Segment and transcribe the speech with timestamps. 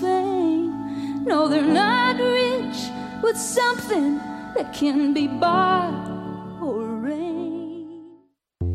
[0.00, 1.24] fame.
[1.24, 2.90] No, they're not rich
[3.36, 4.18] something
[4.54, 6.10] that can be bought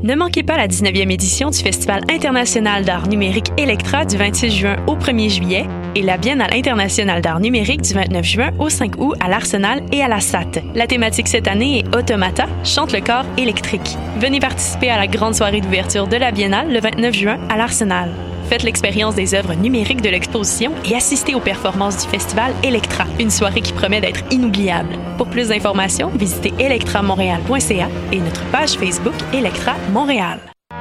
[0.03, 4.75] Ne manquez pas la 19e édition du Festival international d'art numérique Electra du 26 juin
[4.85, 5.65] au 1er juillet
[5.95, 10.03] et la Biennale internationale d'art numérique du 29 juin au 5 août à l'Arsenal et
[10.03, 10.61] à la SAT.
[10.75, 13.97] La thématique cette année est Automata, chante le corps électrique.
[14.19, 18.11] Venez participer à la grande soirée d'ouverture de la Biennale le 29 juin à l'Arsenal.
[18.49, 23.31] Faites l'expérience des œuvres numériques de l'exposition et assistez aux performances du festival Electra, une
[23.31, 24.97] soirée qui promet d'être inoubliable.
[25.17, 30.54] Pour plus d'informations, visitez electramontréal.ca et notre page Facebook Electra Montréal.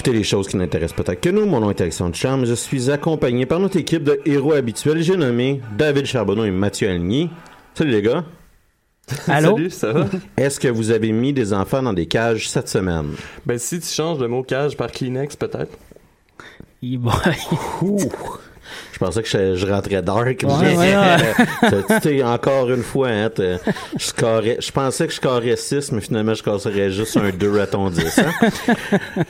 [0.00, 1.44] écoutez les choses qui n'intéressent peut-être que nous.
[1.44, 2.46] Mon nom est Alexandre Charme.
[2.46, 5.02] Je suis accompagné par notre équipe de héros habituels.
[5.02, 7.28] J'ai nommé David Charbonneau et Mathieu Aligny.
[7.74, 8.24] Salut les gars.
[9.28, 9.50] Allô?
[9.56, 10.06] Salut, ça va?
[10.38, 13.10] Est-ce que vous avez mis des enfants dans des cages cette semaine?
[13.44, 15.76] Ben, si tu changes le mot cage par Kleenex, peut-être.
[17.82, 17.98] Ouh.
[19.00, 20.44] Je pensais que je, je rentrais dark.
[20.44, 21.98] Ouais, ouais, ouais.
[22.02, 23.30] Tu sais, encore une fois, hein,
[23.98, 27.60] je, scorais- je pensais que je scorais 6, mais finalement, je casserais juste un 2
[27.60, 28.18] à ton 10.
[28.18, 29.22] hein.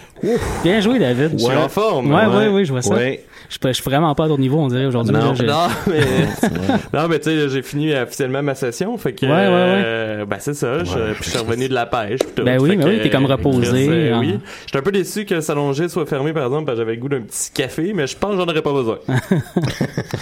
[0.65, 1.33] Bien joué, David.
[1.39, 2.13] Je suis en forme.
[2.13, 2.49] Ouais, ouais, Ouais.
[2.49, 2.95] ouais, je vois ça.
[2.95, 3.25] Ouais.
[3.47, 5.13] Je, suis pas- je suis vraiment pas à ton niveau, on dirait, aujourd'hui.
[5.13, 6.01] Non, non, mais,
[6.95, 9.83] non, mais tu sais, j'ai fini officiellement ma session, fait que, Ouais, ouais, ouais.
[9.85, 11.13] euh, ben, c'est ça, je, Ouais.
[11.15, 12.21] puis je suis revenu de la pêche.
[12.37, 12.45] tout.
[12.45, 14.19] Ben oui, Fait ben que, oui, t'es comme euh, reposé, euh, hein.
[14.21, 14.39] oui.
[14.67, 16.95] J'étais un peu déçu que le salon G soit fermé, par exemple, parce que j'avais
[16.95, 18.99] le goût d'un petit café, mais je pense que j'en aurais pas besoin.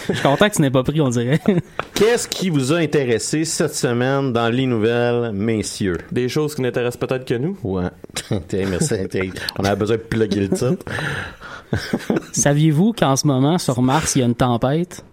[0.08, 1.40] Je suis content que tu n'aies pas pris, on dirait.
[1.94, 5.98] Qu'est-ce qui vous a intéressé cette semaine dans les nouvelles, messieurs?
[6.12, 7.56] Des choses qui n'intéressent peut-être que nous.
[7.62, 7.88] Ouais.
[8.52, 8.94] Merci.
[9.58, 10.84] On avait besoin de plugger le titre.
[12.32, 15.04] Saviez-vous qu'en ce moment, sur Mars, il y a une tempête,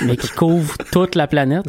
[0.04, 1.66] mais qui couvre toute la planète?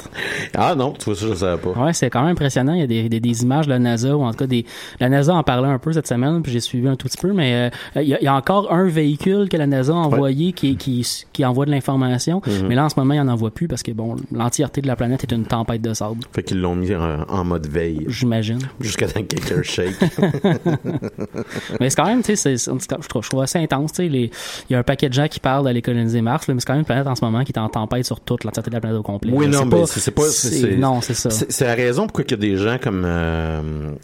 [0.56, 1.70] Ah non, tu vois ça, je savais pas.
[1.72, 2.74] Ouais, c'est quand même impressionnant.
[2.74, 4.66] Il y a des, des, des images de la NASA, ou en tout cas, des,
[5.00, 7.34] la NASA en parlait un peu cette semaine, puis j'ai suivi un tout petit peu,
[7.34, 9.96] mais euh, il, y a, il y a encore un véhicule que la NASA a
[9.96, 12.68] envoyé qui, qui, qui envoie de l'information, Mhm.
[12.68, 14.96] mais là, en ce moment, il n'en envoie plus parce que, bon, l'entièreté de la
[14.96, 16.18] planète est une tempête de sable.
[16.34, 18.06] Fait qu'ils l'ont mis en, en mode veille.
[18.08, 18.60] J'imagine.
[18.80, 19.96] Jusqu'à temps que quelqu'un shake.
[21.80, 24.30] mais c'est quand même, tu sais, je trouve, je trouve assez intense, tu sais, il
[24.70, 26.74] y a un paquet de gens qui parlent d'aller coloniser Mars, là, mais c'est quand
[26.74, 28.82] même une planète en ce moment qui est en tempête sur toute l'entièreté de la
[28.82, 29.32] planète au complet.
[29.34, 30.22] Oui, non, C'est mais c'est pas.
[30.24, 31.30] c'est- Non, c'est ça.
[31.30, 33.62] C'est la raison pourquoi il y a des gens comme, euh,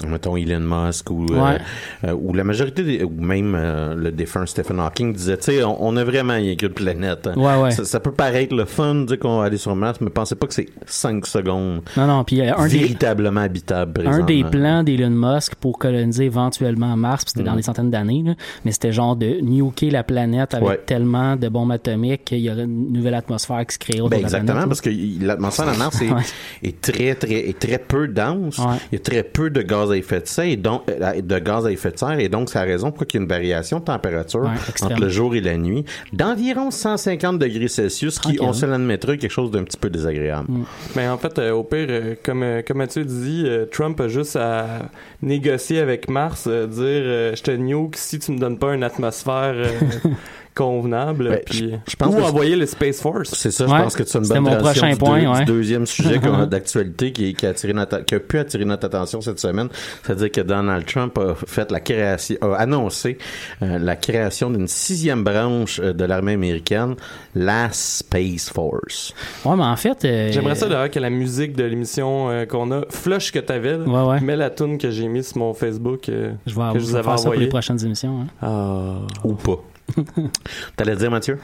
[0.07, 1.57] mettons, Elon Musk ou, euh, Ouais.
[2.05, 5.63] euh, ou la majorité, des, ou même euh, le défunt Stephen Hawking disait, tu sais,
[5.63, 7.27] on, on a vraiment rien qu'une planète.
[7.27, 7.33] hein.
[7.37, 7.71] Ouais, ouais.
[7.71, 10.35] Ça, ça peut paraître le fun de dire qu'on va aller sur Mars, mais pensez
[10.35, 14.03] pas que c'est 5 secondes Non, non, puis un des, véritablement habitable.
[14.07, 18.23] un des plans d'Elon Musk pour coloniser éventuellement Mars, c'était dans des centaines d'années,
[18.65, 20.79] mais c'était genre de nuker la planète avec Ouais.
[20.85, 24.21] tellement de bombes atomiques qu'il y aurait une nouvelle atmosphère qui se autour Ben de
[24.23, 24.89] la exactement, parce que
[25.21, 26.21] l'atmosphère de Mars est, Ouais.
[26.63, 28.57] est très, très, est très peu dense.
[28.59, 28.65] Ouais.
[28.91, 31.39] Il y a très peu de gaz à effet de serre et donc, euh, de
[31.39, 33.27] gaz à effet de serre, et donc c'est la raison pourquoi il y a une
[33.29, 38.37] variation de température Ouais, entre le jour et la nuit d'environ 150 degrés Celsius, qui,
[38.41, 40.51] on se l'admettrait, est quelque chose d'un petit peu désagréable.
[40.51, 40.63] Mm.
[40.95, 44.07] Mais en fait, euh, au pire, euh, comme, euh, comme Mathieu dit, euh, Trump a
[44.07, 44.89] juste à
[45.21, 48.83] négocier avec Mars, euh, dire euh, je te nuke si tu me donnes pas une
[48.83, 49.69] atmosphère euh,
[50.55, 53.31] convenable, Ben, puis, je- je pense ou que- envoyer le Space Force.
[53.33, 53.77] C'est ça, Ouais.
[53.77, 55.39] je pense que c'est une bonne mon prochain du, point, deux- ouais.
[55.39, 58.65] du deuxième sujet qu'on a d'actualité qui, qui a attiré notre, qui a pu attirer
[58.65, 59.69] notre attention cette semaine.
[60.03, 63.17] C'est-à-dire que Donald Trump a fait la création, a annoncé
[63.61, 66.95] euh, la création d'une sixième branche euh, de l'armée américaine,
[67.35, 69.13] la Space Force.
[69.45, 70.03] Ouais, mais en fait.
[70.05, 73.77] euh, J'aimerais ça d'ailleurs que la musique de l'émission euh, qu'on a, Flush que t'avais,
[73.77, 74.21] là, Ouais, ouais.
[74.21, 76.09] mets la tune que j'ai mise sur mon Facebook.
[76.09, 77.41] euh, Je vais, que vous ça pour envoyé.
[77.41, 78.21] les prochaines émissions.
[78.21, 78.27] hein.
[78.41, 78.95] Ah.
[79.23, 79.57] Ou pas.
[80.75, 81.37] T'allais dire, Mathieu?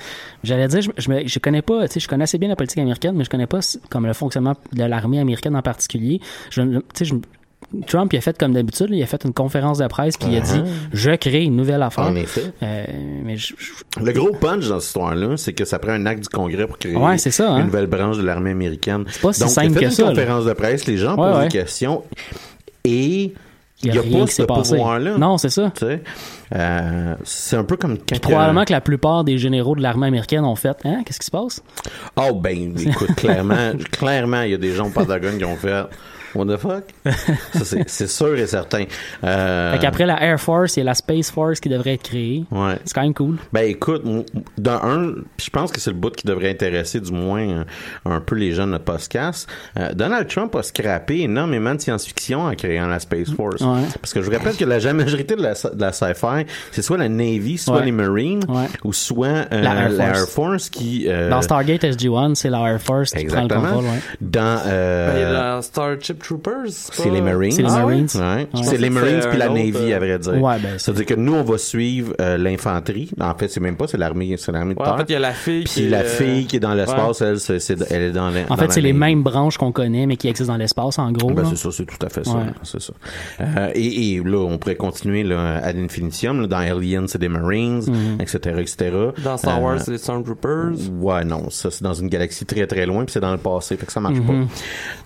[0.44, 0.89] J'allais dire, je,
[1.25, 3.47] je, connais pas, tu sais, je connais assez bien la politique américaine, mais je connais
[3.47, 3.59] pas
[3.89, 6.19] comme le fonctionnement de l'armée américaine en particulier.
[6.51, 7.15] Je, tu sais, je-
[7.88, 10.38] Trump, il a fait comme d'habitude, il a fait une conférence de presse puis il
[10.38, 10.62] a dit,
[10.94, 12.06] je crée une nouvelle affaire.
[12.06, 12.53] En effet.
[12.62, 12.86] Euh,
[13.24, 16.21] mais je, je- Le gros punch dans cette histoire-là, c'est que ça prend un acte
[16.24, 17.59] du Congrès pour créer Ouais, c'est ça, hein.
[17.59, 19.06] une nouvelle branche de l'armée américaine.
[19.21, 20.09] pas si Donc, simple il a fait que une ça, là.
[20.09, 21.48] conférence de presse, les gens Ouais, posent ouais.
[21.48, 22.03] des questions
[22.83, 23.33] et
[23.83, 24.75] il n'y a, a rien pas qui ce s'est passé.
[24.75, 25.18] pouvoir-là.
[25.18, 25.72] Non, c'est ça.
[26.54, 28.19] Euh, c'est un peu comme quand.
[28.19, 31.31] Probablement que la plupart des généraux de l'armée américaine ont fait, hein, qu'est-ce qui se
[31.31, 31.62] passe?
[32.16, 35.83] Oh, ben, écoute, clairement, clairement, il y a des gens au Pentagone qui ont fait.
[36.35, 36.83] What the fuck?
[37.53, 38.83] Ça, c'est- sûr et certain.
[39.23, 42.03] Euh, Fait qu'après la Air Force, il y a la Space Force qui devrait être
[42.03, 42.45] créée.
[42.51, 42.77] Ouais.
[42.85, 43.37] C'est quand même cool.
[43.53, 44.03] Ben écoute,
[44.57, 47.63] d'un un, puis je pense que c'est le bout qui devrait intéresser du moins euh,
[48.05, 49.47] un peu les jeunes de podcast.
[49.79, 53.61] Euh, Donald Trump a scrappé énormément de science-fiction en créant la Space Force.
[53.61, 53.81] Ouais.
[54.01, 56.97] Parce que je vous rappelle que la majorité de la, de la sci-fi, c'est soit
[56.97, 57.85] la Navy, soit Ouais.
[57.85, 58.67] les Marines, Ouais.
[58.83, 60.69] ou soit euh, La Air la Air Force.
[60.69, 61.05] Qui...
[61.07, 63.67] euh, Dans Stargate SG-1, c'est la Air Force qui prend le Exactement.
[63.73, 63.85] contrôle.
[63.85, 63.99] Ouais.
[64.21, 64.61] Dans...
[64.65, 66.68] euh, Ben, il y a dans Starship Troopers.
[66.68, 67.51] c'est les Marines.
[67.51, 67.94] C'est les Ah ouais?
[67.95, 68.07] Marines.
[68.16, 68.48] Ouais.
[68.54, 70.33] Je C'est les Marines puis la autre, Navy, euh, à vrai dire.
[70.42, 73.12] Ouais, ben, c'est- C'est-à-dire que nous, on va suivre euh, l'infanterie.
[73.19, 74.94] En fait, c'est même pas, c'est l'armée, c'est l'armée de Ouais, terre.
[74.94, 76.60] en fait, il y a la fille Puis qui la est, euh, fille qui est
[76.60, 79.72] dans l'espace, elle, c'est- elle est dans En dans fait, c'est les mêmes branches qu'on
[79.72, 81.31] connaît, mais qui existent dans l'espace, en gros.
[81.31, 82.31] Ben, c'est ça, c'est tout à fait ça.
[82.33, 82.44] Ouais.
[82.63, 82.94] C'est ça.
[83.42, 86.42] Euh, et, et là, on pourrait continuer là, à l'infinitium.
[86.42, 86.48] là.
[86.48, 88.18] Dans Alien, c'est des Marines, Mhm.
[88.22, 88.92] etc., etc.
[89.24, 90.72] Dans Star Euh, Wars, c'est les Stormtroopers.
[91.00, 93.77] Ouais, non, ça c'est dans une galaxie très très loin, puis c'est dans le passé,
[93.77, 94.25] fait que ça marche Mhm.
[94.48, 94.54] pas.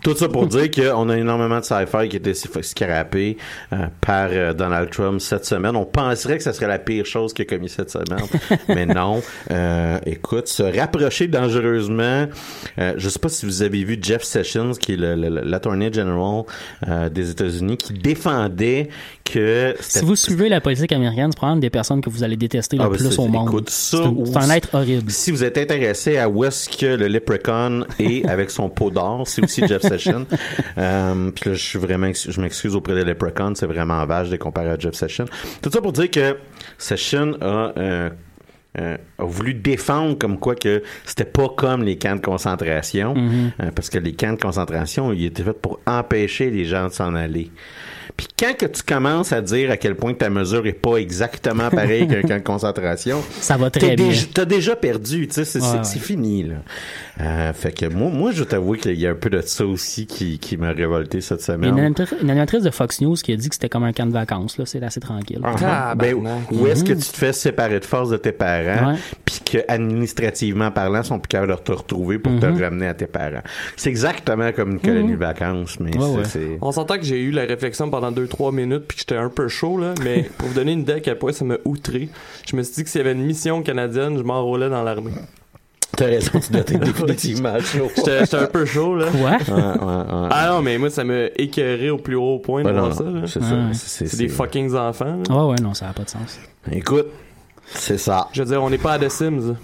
[0.01, 3.37] Tout ça pour dire qu'on a énormément de sci-fi qui était scrappé
[3.73, 5.75] euh, par euh, Donald Trump cette semaine.
[5.75, 8.25] On penserait que ça serait la pire chose qu'il a commis cette semaine,
[8.69, 9.21] mais non.
[9.51, 12.27] Euh, écoute, se rapprocher dangereusement.
[12.79, 16.43] Euh, je sais pas si vous avez vu Jeff Sessions, qui est l'attorney general
[17.11, 18.89] des États-Unis, qui défendait
[19.25, 22.77] que Si vous suivez la politique américaine, c'est probablement des personnes que vous allez détester
[22.77, 23.47] le Ah, ben, plus au monde.
[23.47, 25.11] écoute, ça, c'est un, ou- c'est un être horrible.
[25.11, 29.23] Si vous êtes intéressé à où est-ce que le Leprechaun est avec son pot d'or,
[29.27, 30.25] c'est aussi Jeff Sessions.
[30.77, 30.98] Euh,
[31.35, 34.37] puis là, je suis vraiment, je m'excuse auprès des Leprechauns, c'est vraiment vache de les
[34.37, 35.25] comparer à Jeff Sessions.
[35.61, 36.37] Tout ça pour dire que
[36.77, 38.09] Sessions a, euh,
[38.79, 43.71] euh, a voulu défendre comme quoi que c'était pas comme les camps de concentration, euh,
[43.73, 47.15] parce que les camps de concentration, ils étaient faits pour empêcher les gens de s'en
[47.15, 47.51] aller.
[48.17, 51.69] Puis quand que tu commences à dire à quel point ta mesure est pas exactement
[51.69, 54.07] pareille qu'un camp de concentration, Ça va T'as très bien.
[54.07, 55.83] déjà, t'as déjà perdu, tu sais, c'est, Ouais, c'est- ouais.
[55.85, 56.55] c'est fini, là.
[57.21, 60.07] Euh, fait que moi, moi, je t'avoue qu'il y a un peu de ça aussi
[60.07, 61.79] qui, qui m'a révolté cette Il y a une semaine.
[61.79, 64.13] animatrice, une animatrice de Fox News qui a dit que c'était comme un camp de
[64.13, 64.57] vacances.
[64.57, 65.41] Là, c'est assez tranquille.
[65.43, 66.51] Ah, ben, Tabarnak.
[66.51, 68.97] où est-ce que tu te fais séparer de force de tes parents, Ouais.
[69.25, 72.93] puis que administrativement parlant, ils sont plus capables de te retrouver pour te ramener à
[72.93, 73.41] tes parents?
[73.75, 76.23] C'est exactement comme une colonie de vacances, mais Ouais, c'est, ouais.
[76.25, 79.29] c'est- On s'entend que j'ai eu la réflexion pendant 2-3 minutes puis que j'étais un
[79.29, 82.07] peu chaud, là, mais pour vous donner une idée à quel point ça m'a outré,
[82.49, 85.11] je me suis dit que s'il y avait une mission canadienne, je m'enrôlais dans l'armée.
[85.97, 87.89] T'as raison, tu dois être définitivement chaud.
[87.95, 89.07] J'étais j'étais un peu chaud, là.
[89.11, 89.31] Quoi?
[89.55, 89.75] Ouais, ouais,
[90.21, 90.27] ouais.
[90.31, 93.03] Ah non, mais moi, ça m'a écœuré au plus haut point de voir ça.
[93.25, 93.45] c'est Ouais.
[93.45, 93.55] ça.
[93.73, 95.17] C'est, C'est des fucking enfants.
[95.27, 95.35] là.
[95.35, 96.39] Ouais, ouais, non, ça n'a pas de sens.
[96.71, 97.07] Écoute,
[97.73, 98.27] c'est ça.
[98.33, 99.55] Je veux dire, on n'est pas à The Sims.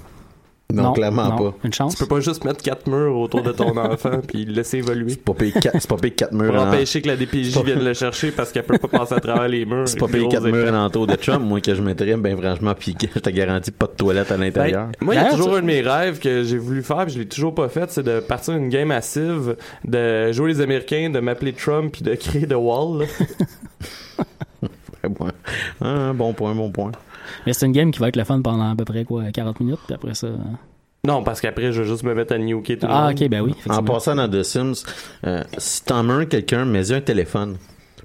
[0.73, 1.51] Non, clairement non.
[1.51, 1.57] pas.
[1.63, 1.93] Une chance.
[1.95, 5.11] Tu peux pas juste mettre quatre murs autour de ton enfant puis le laisser évoluer.
[5.11, 7.57] C'est pas payer quatre, c'est pas payer quatre murs Pour en- empêcher que la DPJ
[7.63, 9.87] vienne le chercher parce qu'elle peut pas passer à travers les murs.
[9.87, 10.67] C'est pas payer quatre murs épées.
[10.69, 13.85] alentour de Trump, moi, que je mettrais, ben franchement, puis que je te garantis pas
[13.85, 14.87] de toilette à l'intérieur.
[14.87, 17.13] Ben, moi, il y a toujours un de mes rêves que j'ai voulu faire, puis
[17.13, 19.55] je l'ai toujours pas fait, c'est de partir une game massive,
[19.85, 23.05] de jouer les Américains, de m'appeler Trump, puis de créer The Wall.
[25.81, 26.91] Ah, bon point, bon point.
[27.45, 29.59] Mais c'est une game qui va être le fun pendant à peu près quoi, 40
[29.59, 30.27] minutes, puis après ça.
[30.27, 30.35] euh,
[31.07, 33.21] Non, parce qu'après, je vais juste me mettre à nuker tout le Ah, monde.
[33.21, 33.53] ok, ben oui.
[33.69, 34.83] En passant dans The Sims,
[35.25, 37.57] euh, si t'en mets quelqu'un, mets-y un téléphone.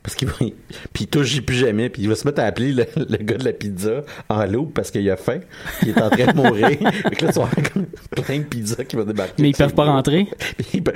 [0.03, 2.73] Parce qu'il va, puis il touche plus jamais, puis il va se mettre à appeler
[2.73, 5.41] le, le gars de la pizza en loup parce qu'il a faim,
[5.83, 6.69] il est en train de mourir.
[6.79, 7.85] que là, tu vas avoir comme
[8.25, 9.35] plein de pizzas qui vont débarquer.
[9.43, 10.27] Mais ils peuvent pas rentrer?
[10.71, 10.93] Puis pas,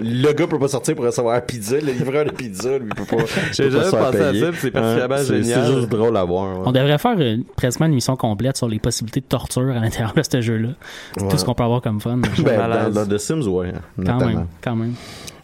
[0.00, 2.94] le gars peut pas sortir pour recevoir la pizza, le livreur de pizza, lui, il
[3.06, 3.22] peut pas.
[3.52, 5.66] J'ai jamais pensé à ça, c'est particulièrement Ouais, c'est- génial.
[5.66, 6.58] C'est juste drôle à voir.
[6.58, 6.62] ouais.
[6.66, 10.12] On devrait faire euh, pratiquement une émission complète sur les possibilités de torture à l'intérieur
[10.12, 10.70] de ce jeu-là.
[11.16, 11.28] C'est Ouais.
[11.30, 12.16] Tout ce qu'on peut avoir comme fun.
[12.38, 14.26] Ben, dans, dans The Sims, ouais, quand notamment.
[14.26, 14.94] même, quand même.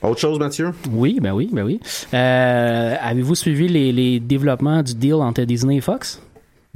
[0.02, 0.72] Autre chose, Mathieu?
[0.92, 1.78] Oui, ben oui, ben oui.
[2.14, 6.22] Euh, Avez-vous suivi les, les développements du deal entre Disney et Fox?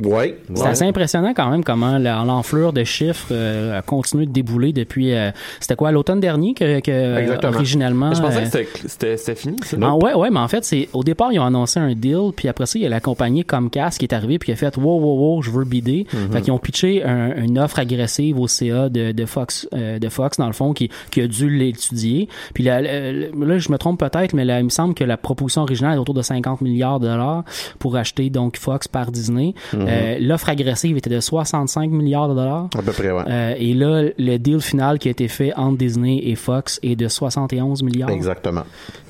[0.02, 0.38] Ouais.
[0.52, 0.68] C'est ouais.
[0.68, 5.12] assez impressionnant quand même comment l'enflure de chiffres euh, a continué de débouler depuis.
[5.14, 7.52] euh, C'était quoi l'automne dernier que, que euh, Exactement.
[7.54, 8.08] originalement.
[8.08, 9.76] Mais je pensais euh, que c'était- c'était fini, ça.
[9.80, 12.48] Ah ouais, ouais, mais en fait, c'est au départ, ils ont annoncé un deal, puis
[12.48, 14.76] après ça, il y a la compagnie Comcast qui est arrivée, puis qui a fait
[14.76, 16.06] wow, wow, wow, je veux bider.
[16.32, 20.08] Fait qu'ils ont pitché un- une offre agressive au CA de, de Fox, euh, de
[20.08, 22.28] Fox dans le fond, qui, qui a dû l'étudier.
[22.52, 25.16] Puis là, là, là, je me trompe peut-être, mais là, il me semble que la
[25.16, 27.44] proposition originale est autour de 50 milliards de dollars
[27.78, 29.54] pour acheter donc Fox par Disney.
[29.88, 32.68] Euh, L'offre agressive était de 65 milliards de dollars.
[32.76, 33.22] À peu près, ouais.
[33.28, 36.96] Euh, et là, le deal final qui a été fait entre Disney et Fox est
[36.96, 38.10] de 71 milliards.
[38.10, 38.64] Exactement.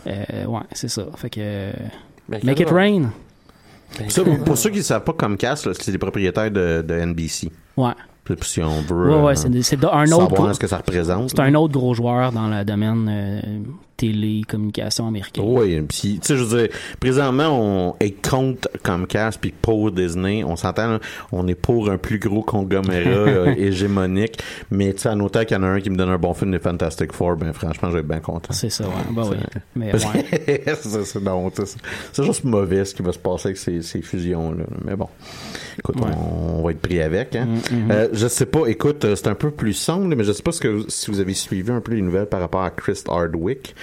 [0.07, 1.07] Euh, ouais, c'est ça.
[1.17, 1.71] Fait que.
[2.29, 3.11] Ben, Make it rain.
[4.09, 7.51] Ça, pour, ceux qui ne savent pas, Comcast, c'est les propriétaires de, de NBC.
[7.77, 7.93] Ouais.
[8.41, 10.07] Si on veut Ouais, ouais, c'est c'est un autre.
[10.09, 11.29] savoir gros- ce que ça représente.
[11.31, 13.41] C'est un autre gros joueur dans le domaine euh,
[13.97, 15.45] télécommunication américaine.
[15.47, 20.45] Oui, puis tu sais, je veux dire, présentement, on est contre Comcast puis pour Disney.
[20.45, 20.99] On s'entend,
[21.33, 24.39] on est pour un plus gros conglomérat euh, hégémonique.
[24.71, 26.35] Mais tu sais, en autant qu'il y en a un qui me donne un bon
[26.35, 28.53] film de Fantastic Four, ben franchement, je vais être bien content.
[28.53, 28.91] C'est ça, ouais.
[29.13, 29.37] Ben oui.
[29.77, 30.63] Mais ouais.
[30.81, 31.77] c'est c'est- non, tu sais,
[32.13, 34.65] c'est juste mauvais ce qui va se passer avec ces, ces fusions-là.
[34.85, 35.09] Mais bon,
[35.79, 36.11] écoute, Ouais.
[36.17, 37.37] on, on va être pris avec.
[37.37, 37.47] Hein.
[37.47, 37.91] Mm, mm.
[37.91, 40.53] Euh, je sais pas, écoute, euh, c'est un peu plus sombre, mais je sais pas
[40.53, 43.75] ce que, si vous avez suivi un peu les nouvelles par rapport à Chris Hardwick.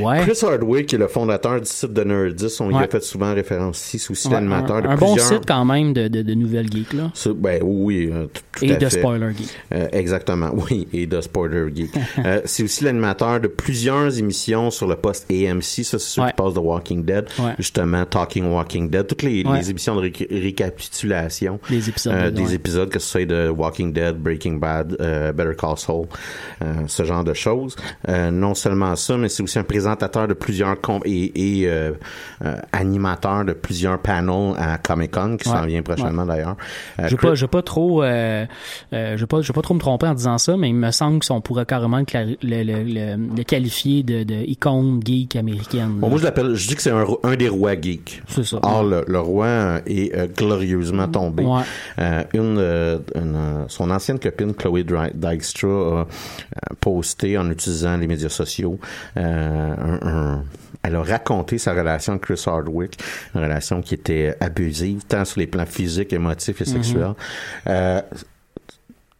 [0.00, 0.20] Ouais.
[0.26, 2.84] Chris Hardwick, qui est le fondateur du site de Nerdist, on y Ouais.
[2.84, 5.28] a fait souvent référence ici, c'est aussi Ouais, l'animateur un, de un bon plusieurs...
[5.40, 7.10] site quand même de, de, de nouvelles geeks, là.
[7.36, 8.98] Ben oui, euh, tout, tout Et à de fait.
[9.00, 9.48] spoiler geek.
[9.74, 11.90] Euh, exactement, oui, et de Spoiler Geek.
[12.24, 16.32] Euh, c'est aussi l'animateur de plusieurs émissions sur le poste AMC, ça c'est ceux qui
[16.34, 17.24] passent de Walking Dead,
[17.58, 22.12] justement Talking Walking Dead, toutes les, les émissions de réca- récapitulation Des épisodes.
[22.14, 24.96] euh, des épisodes, que ce soit de Walking Dead, Breaking Bad,
[25.34, 26.06] Better Call Saul,
[26.86, 27.76] ce genre de choses.
[28.08, 31.92] Non seulement ça, mais c'est aussi un présentateur de plusieurs com- et, et euh,
[32.44, 35.66] euh, animateur de plusieurs panels à Comic Con qui s'en Ouais.
[35.68, 36.56] vient prochainement d'ailleurs.
[37.00, 38.44] Euh, Je je vais pas trop, euh,
[38.92, 41.64] je pas, pas trop me tromper en disant ça, mais il me semble qu'on pourrait
[41.66, 45.92] carrément le, clari- le, le, le- le qualifier de, de icône geek américaine.
[45.96, 48.22] Bon, moi, je l'appelle, je dis que c'est un, des rois geeks.
[48.28, 48.58] C'est ça.
[48.62, 51.44] Or, le, le roi est glorieusement tombé.
[52.34, 52.58] Une,
[53.14, 58.78] une, son ancienne copine, Chloé Dykstra, a posté en utilisant les médias sociaux
[59.16, 60.44] euh, un- un-
[60.82, 62.98] elle a raconté sa relation avec Chris Hardwick,
[63.34, 67.12] une relation qui était abusive, tant sur les plans physiques, émotifs et sexuels.
[67.68, 68.00] Euh,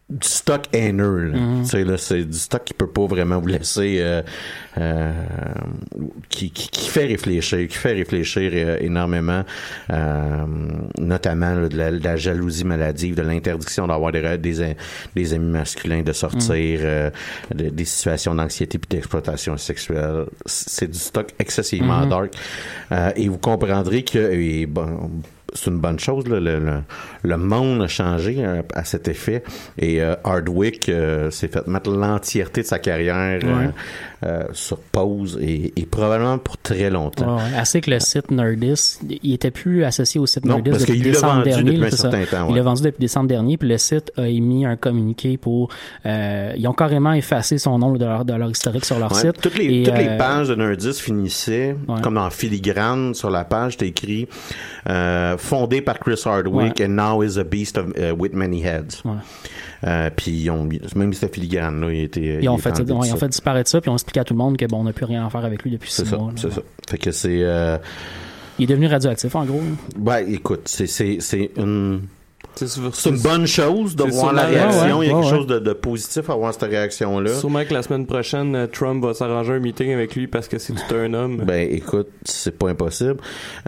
[0.09, 1.31] du stock haineux.
[1.31, 1.37] là.
[1.63, 4.21] Tu sais, là, c'est du stock qui peut pas vraiment vous laisser euh,
[4.77, 5.11] euh,
[6.29, 9.43] qui, qui, qui fait réfléchir, qui fait réfléchir euh, énormément,
[9.91, 10.45] euh,
[10.99, 14.75] notamment là, de, la, de la jalousie maladive, de l'interdiction d'avoir des, des,
[15.15, 17.09] des amis masculins, de sortir, euh,
[17.55, 20.25] de- des situations d'anxiété puis d'exploitation sexuelle.
[20.45, 22.33] C'est du stock excessivement dark.
[22.91, 25.09] Euh, et vous comprendrez que et bon,
[25.53, 26.27] c'est une bonne chose.
[26.27, 26.39] là.
[26.39, 26.73] Le, le,
[27.23, 29.43] le monde a changé euh, à cet effet.
[29.77, 33.69] Et euh, Hardwick euh, s'est fait mettre l'entièreté de sa carrière euh, Ouais.
[34.25, 37.37] euh, sur pause et, et probablement pour très longtemps.
[37.37, 37.57] Ouais, ouais.
[37.57, 40.97] Assez que le site Nerdist, il était plus associé au site Non, Nerdist parce depuis
[41.01, 41.71] qu'il l'a décembre vendu dernier.
[41.73, 44.65] depuis un certain temps, Il l'a vendu depuis décembre dernier, puis le site a émis
[44.65, 45.69] un communiqué pour.
[46.05, 49.39] ils ont carrément effacé son nom de leur, de leur historique sur leur site.
[49.41, 53.73] toutes les, Et, toutes les pages de Nerdist finissaient comme en filigrane sur la page,
[53.73, 54.27] c'était écrit
[54.89, 56.85] euh, fondé par Chris Hardwick Ouais.
[56.85, 59.01] and now is a beast of, uh, with many heads.
[59.05, 59.11] Ouais.
[59.85, 62.93] Euh, puis ils ont même cette filigrane là, il était Ils ont, fait, ça- ils
[62.93, 64.93] ont fait disparaître ça, puis ont expliqué à tout le monde que bon, on n'a
[64.93, 66.31] plus rien à faire avec lui depuis six ça, mois.
[66.37, 66.61] c'est ça.
[66.89, 67.77] Fait que c'est euh,
[68.59, 69.59] Il est devenu radioactif, en gros.
[69.59, 69.75] là.
[69.97, 72.01] Ben, écoute, c'est, c'est, c'est une.
[72.55, 74.81] C'est une bonne chose de voir la réaction.
[74.81, 75.37] ouais, Il y a ouais, quelque ouais.
[75.37, 77.33] chose de, de positif à voir cette réaction-là.
[77.33, 80.57] Sûrement que la semaine prochaine, euh, Trump va s'arranger un meeting avec lui parce que
[80.59, 81.37] c'est tout un homme.
[81.45, 83.17] Ben écoute, c'est pas impossible.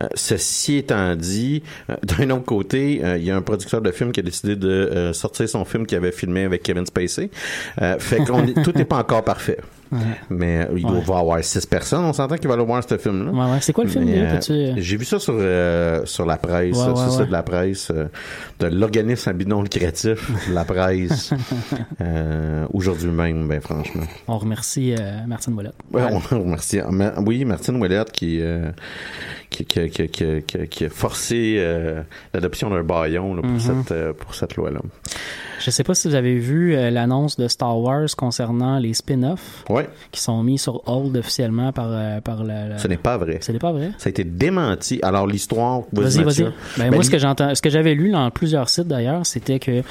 [0.01, 3.91] Euh, ceci étant dit, euh, d'un autre côté, euh, il y a un producteur de
[3.91, 7.29] film qui a décidé de sortir son film qu'il avait filmé avec Kevin Spacey.
[7.99, 9.57] Fait qu'on est- tout n'est pas encore parfait.
[10.29, 11.15] Mais euh, il doit Ouais.
[11.19, 12.03] avoir six personnes.
[12.05, 13.31] On s'entend qu'il va aller voir ce film-là.
[13.31, 13.57] Ouais.
[13.61, 16.89] C'est quoi le film, euh, euh, J'ai vu ça sur euh, sur la presse, sur
[16.89, 18.05] le site de la presse, euh,
[18.59, 21.33] de l'organisme à lucratif, la presse,
[22.73, 24.03] aujourd'hui même, ben franchement.
[24.27, 24.95] On remercie
[25.27, 25.75] Martine Ouellette.
[25.93, 26.79] On remercie.
[27.25, 28.41] Oui, Martine Ouellette qui,
[29.63, 32.01] qui, qui, qui, qui, a forcé euh,
[32.33, 33.59] l'adoption d'un baillon là, pour, Mhm.
[33.59, 34.79] cette, euh, pour cette loi-là.
[35.59, 39.63] Je sais pas si vous avez vu euh, l'annonce de Star Wars concernant les spin-offs
[39.69, 43.39] Ouais, qui sont mis sur hold officiellement par, par la, la- ce n'est pas vrai.
[43.41, 43.91] Ce n'est pas vrai?
[43.97, 44.99] Ça a été démenti.
[45.01, 45.81] Alors, l'histoire...
[45.93, 46.43] Vas-y, vas-y.
[46.43, 49.25] Ben, Ben, moi, ce que li- j'entends, ce que j'avais lu dans plusieurs sites d'ailleurs,
[49.25, 49.81] c'était que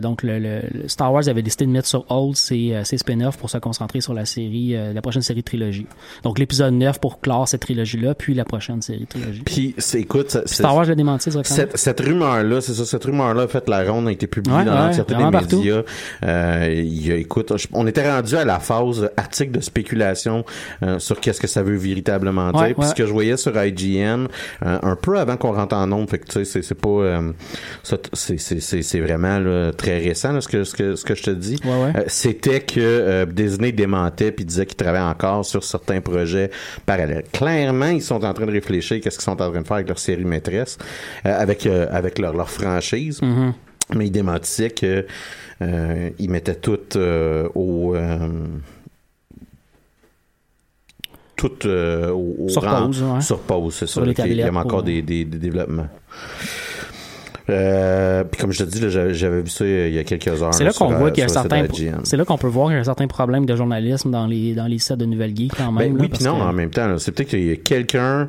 [0.00, 3.58] donc le, Star Wars avait décidé de mettre sur hold ses, ses spin-offs pour se
[3.58, 5.86] concentrer sur la série, la prochaine série de trilogie.
[6.24, 9.42] Donc l'épisode 9 pour clore cette trilogie-là, puis la prochaine série trilogie.
[9.44, 10.30] Puis, écoute...
[10.30, 11.56] ça- c'est- Star Wars l'a démenti directement.
[11.56, 14.64] Cette, cette rumeur-là, c'est ça, cette rumeur-là a fait la ronde, a été publiée Ouais,
[14.64, 15.82] dans ouais, l'entièreté des médias.
[16.24, 20.44] Euh, il y a- écoute, on était rendu à la phase article de spéculation
[20.82, 22.74] euh, sur qu'est-ce que ça veut véritablement dire.
[22.78, 24.26] Puis ce que je voyais sur IGN,
[24.64, 27.32] euh, un peu avant qu'on rentre en nombre, fait que tu sais, c'est, pas, euh,
[27.82, 31.22] c'est, c'est, c'est, vraiment là, très récent là, ce que ce que ce que je
[31.22, 31.56] te dis.
[31.64, 31.92] Ouais, ouais.
[31.96, 36.50] Euh, c'était que euh, Disney démentait puis disait qu'ils travaillaient encore sur certains projets
[36.86, 37.24] parallèles.
[37.32, 39.88] Clairement, ils sont en train de réfléchir qu'est-ce qu'ils sont en train de faire avec
[39.88, 40.78] leur série maîtresse,
[41.26, 43.20] euh, avec euh, avec leur, leur franchise.
[43.22, 43.52] Mhm.
[43.94, 45.06] Mais ils démentissaient que
[45.62, 47.94] euh, mettaient tout euh, au
[51.36, 53.20] tout euh, au, au Sur rang- pause, ouais.
[53.22, 54.06] sur pause, c'est Sur ça.
[54.06, 55.88] les Il y avait tablettes encore des, des, des développements.
[57.50, 60.54] Euh, puis comme je te dis, j'avais, vu ça il y a quelques heures.
[60.54, 61.66] C'est là qu'on euh, voit qu'il y a un certain,
[62.04, 64.54] c'est là qu'on peut voir qu'il y a un certain problème de journalisme dans les
[64.54, 65.92] dans les sites de nouvelles geeks quand même.
[65.94, 68.28] Ben là, oui, puis non, que- en même temps, c'est peut-être qu'il y a quelqu'un,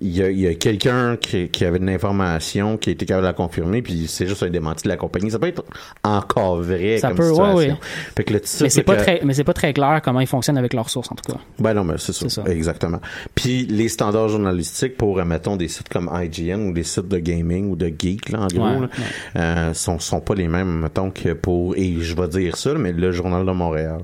[0.00, 3.34] il y a, quelqu'un qui, qui avait une information qui a été capable de la
[3.34, 5.30] confirmer, puis c'est juste un démenti de la compagnie.
[5.30, 5.64] Ça peut être
[6.04, 7.54] encore vrai Ça comme peut, situation.
[7.56, 7.74] ouais.
[8.16, 10.20] Fait que le titre Mais c'est pas que- très, mais c'est pas très clair comment
[10.20, 11.38] ils fonctionnent avec leurs sources en tout cas.
[11.58, 12.28] Ben non, mais c'est ça.
[12.28, 12.44] Ça.
[12.46, 13.00] Exactement.
[13.34, 17.18] Puis les standards journalistiques pour, euh, mettons, des sites comme IGN ou des sites de
[17.18, 18.88] gaming ou de geek, là, en gros, Ouais, là,
[19.36, 22.92] euh, sont, sont pas les mêmes, mettons, que pour, et je vais dire ça, mais
[22.92, 24.00] le Journal de Montréal.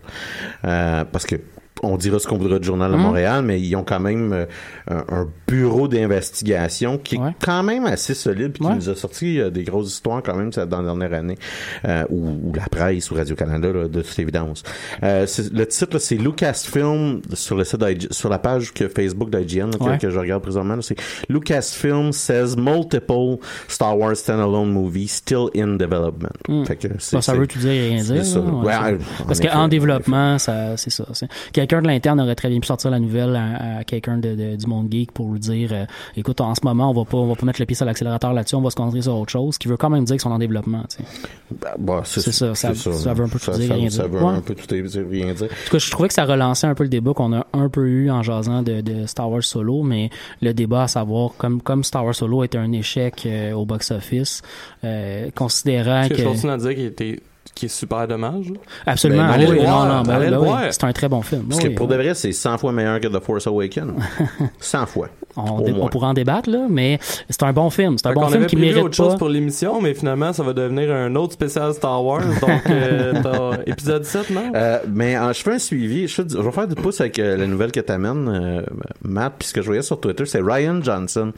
[0.65, 1.37] Euh, parce que
[1.83, 3.02] on dira ce qu'on voudra du Journal de Mhm.
[3.02, 4.47] Montréal, mais ils ont quand même euh,
[4.88, 7.35] un, un bureau d'investigation qui est Ouais.
[7.40, 8.75] quand même assez solide, puis qui Ouais.
[8.76, 11.37] nous a sorti euh, des grosses histoires quand même ça, dans la dernière année,
[11.87, 14.62] euh, ou, ou la presse ou Radio-Canada, là, de toute évidence.
[15.02, 17.76] Euh, le titre, c'est Lucasfilm, sur le site
[18.12, 19.99] sur la page que Facebook d'IGN, que- Ouais.
[19.99, 20.97] que, je regarde présentement, c'est
[21.28, 23.36] Lucasfilm says multiple
[23.69, 26.32] Star Wars standalone movies still in development.
[26.49, 26.65] Hmm.
[26.65, 28.25] Fait que Bon, ça veut tout dire et rien dire.
[28.25, 28.39] ça.
[28.39, 28.45] là,
[28.93, 31.04] en Parce qu'en en développement, ça, c'est ça.
[31.67, 34.55] Quelqu'un de l'interne aurait très bien pu sortir la nouvelle à, à quelqu'un de, de-
[34.57, 35.85] du monde geek pour lui dire, euh,
[36.17, 38.33] écoute, en ce moment, on va pas, on va pas mettre le pied sur l'accélérateur
[38.33, 40.31] là-dessus, on va se concentrer sur autre chose, qui veut quand même dire qu'ils sont
[40.31, 40.85] en développement.
[40.89, 41.05] tu sais.
[41.61, 42.73] Ben, bah, c'est, ça, ça-
[43.15, 44.13] veut un peu ça, tout dire, ça- rien ça dire.
[44.19, 44.33] veut Ouais.
[44.35, 45.45] un peu tout dire, rien dire.
[45.47, 47.69] En tout cas, je trouvais que ça relançait un peu le débat qu'on a un
[47.69, 50.11] peu eu en jasant de, de Star Wars Solo, mais
[50.43, 54.43] le débat à savoir, comme, comme Star Wars Solo était un échec euh, au box-office,
[54.85, 56.15] euh, considérant que...
[56.15, 57.21] je continue à dire qu'il était
[57.56, 58.52] qui est super dommage.
[58.86, 59.56] Absolument, Ben, voir.
[59.64, 60.49] voir, non, ben, ben oui.
[60.71, 61.45] C'est un très bon film.
[61.49, 63.92] Parce Oui, que pour de vrai, c'est 100 fois meilleur que The Force Awakens.
[64.60, 65.08] 100 fois.
[65.38, 65.86] On, Au dé- moins.
[65.86, 67.97] on pourra en débattre, là, mais c'est un bon film.
[67.99, 69.19] C'est un Fait bon film avait qui prévu mérite autre chose pas.
[69.19, 72.23] pour l'émission, mais finalement, ça va devenir un autre spécial Star Wars.
[72.40, 74.52] Donc, euh, t'as épisode 7, non?
[74.54, 76.06] Euh, mais euh, je fais un suivi.
[76.08, 78.62] Je, fais du- je vais faire du pouce avec euh, la nouvelle que t'amènes, euh,
[79.02, 79.34] Matt.
[79.38, 81.32] Puis ce que je voyais sur Twitter, c'est Ryan Johnson.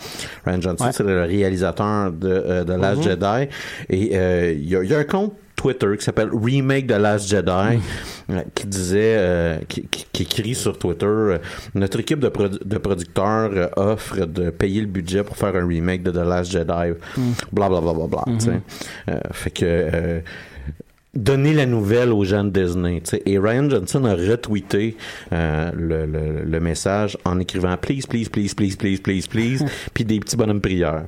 [0.45, 0.93] Ryan Johnson, Ouais.
[0.93, 3.03] c'est le réalisateur de, euh, de Last Mhm.
[3.05, 3.49] Jedi.
[3.91, 6.95] Et euh, il y, a, il y a un compte Twitter qui s'appelle Remake de
[6.95, 7.79] Last Jedi
[8.31, 11.39] euh, qui disait, euh, qui, qui- qui écrit sur Twitter, euh,
[11.75, 16.03] notre équipe de, produ- de producteurs offre de payer le budget pour faire un remake
[16.05, 16.95] de The Last Jedi.
[17.53, 18.25] Bla bla bla bla bla.
[18.39, 18.61] tu sais.
[19.11, 20.21] Euh, fait que euh,
[21.15, 23.03] donner la nouvelle aux gens de Disney.
[23.27, 24.97] Et Ryan Johnson a retweeté
[25.33, 30.05] euh, le, le, le message en écrivant please, please, please, please, please, please, please, puis
[30.05, 31.05] des petits bonhommes prieurs.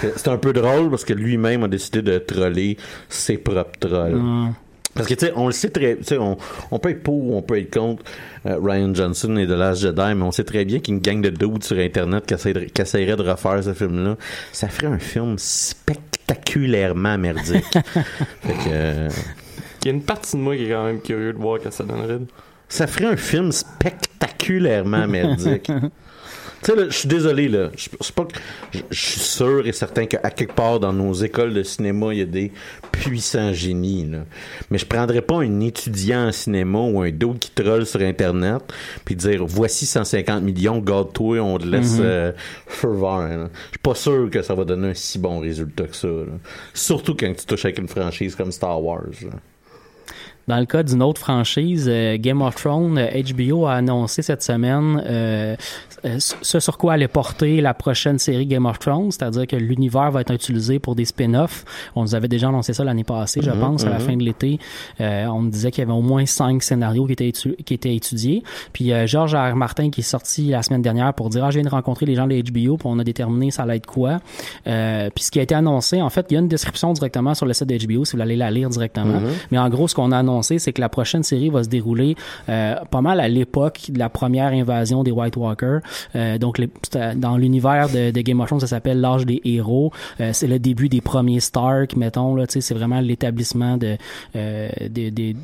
[0.00, 2.76] Que C'est un peu drôle parce que lui-même a décidé de troller
[3.08, 4.14] ses propres trolls.
[4.14, 4.54] Hum.
[4.94, 6.36] Parce que, tu sais, on le sait très, tu sais, on,
[6.70, 8.02] on peut être pour ou on peut être contre
[8.46, 11.12] euh, Ryan Johnson et The Last Jedi, mais on sait très bien qu'il y a
[11.12, 14.16] une gang de dudes sur Internet qui, essaierait- qui essaierait de refaire ce film-là.
[14.52, 17.64] Ça ferait un film spectaculairement merdique.
[18.42, 19.08] fait que, euh,
[19.82, 21.70] Il y a une partie de moi qui est quand même curieux de voir que
[21.70, 22.18] ça donnerait.
[22.68, 25.70] ça ferait un film spectaculairement merdique.
[26.64, 27.70] Tu sais, je suis désolé, là.
[27.76, 28.38] Je c'est pas que-
[28.72, 32.18] je- je suis sûr et certain qu'à quelque part dans nos écoles de cinéma, il
[32.18, 32.52] y a des
[32.92, 34.18] puissants génies, là.
[34.70, 38.62] Mais je prendrais pas un étudiant en cinéma ou un d'autre qui troll sur Internet
[39.04, 42.04] puis dire voici 150 millions, garde-toi, on te laisse Mhm.
[42.04, 42.32] euh,
[42.68, 43.48] fervent, là.
[43.66, 46.32] Je suis pas sûr que ça va donner un si bon résultat que ça, là.
[46.74, 49.30] Surtout quand tu touches avec une franchise comme Star Wars, là.
[50.48, 54.42] Dans le cas d'une autre franchise, euh, Game of Thrones, euh, HBO a annoncé cette
[54.42, 55.54] semaine euh,
[56.04, 60.10] euh, ce sur quoi allait porter la prochaine série Game of Thrones, c'est-à-dire que l'univers
[60.10, 61.64] va être utilisé pour des spin-offs.
[61.94, 64.04] On nous avait déjà annoncé ça l'année passée, je Mhm, pense, à la mhm.
[64.06, 64.58] fin de l'été.
[65.00, 67.74] Euh, on nous disait qu'il y avait au moins cinq scénarios qui étaient, étu- qui
[67.74, 68.42] étaient étudiés.
[68.72, 69.54] Puis euh, Georges R.
[69.54, 72.14] Martin qui est sorti la semaine dernière pour dire ah je viens de rencontrer les
[72.16, 74.18] gens de HBO, puis on a déterminé ça allait être quoi.
[74.66, 77.34] Euh, puis ce qui a été annoncé, en fait, il y a une description directement
[77.34, 79.20] sur le site de HBO si vous allez la lire directement.
[79.20, 79.28] Mhm.
[79.52, 82.16] Mais en gros, ce qu'on a annoncé, c'est que la prochaine série va se dérouler
[82.48, 85.80] euh, pas mal à l'époque de la première invasion des White Walkers.
[86.16, 86.58] Euh, donc,
[86.90, 89.92] c'est, dans l'univers de, de Game of Thrones, ça s'appelle l'âge des héros.
[90.20, 92.36] Euh, c'est le début des premiers Stark, mettons.
[92.48, 93.96] C'est vraiment l'établissement de,
[94.36, 95.36] euh, des- des-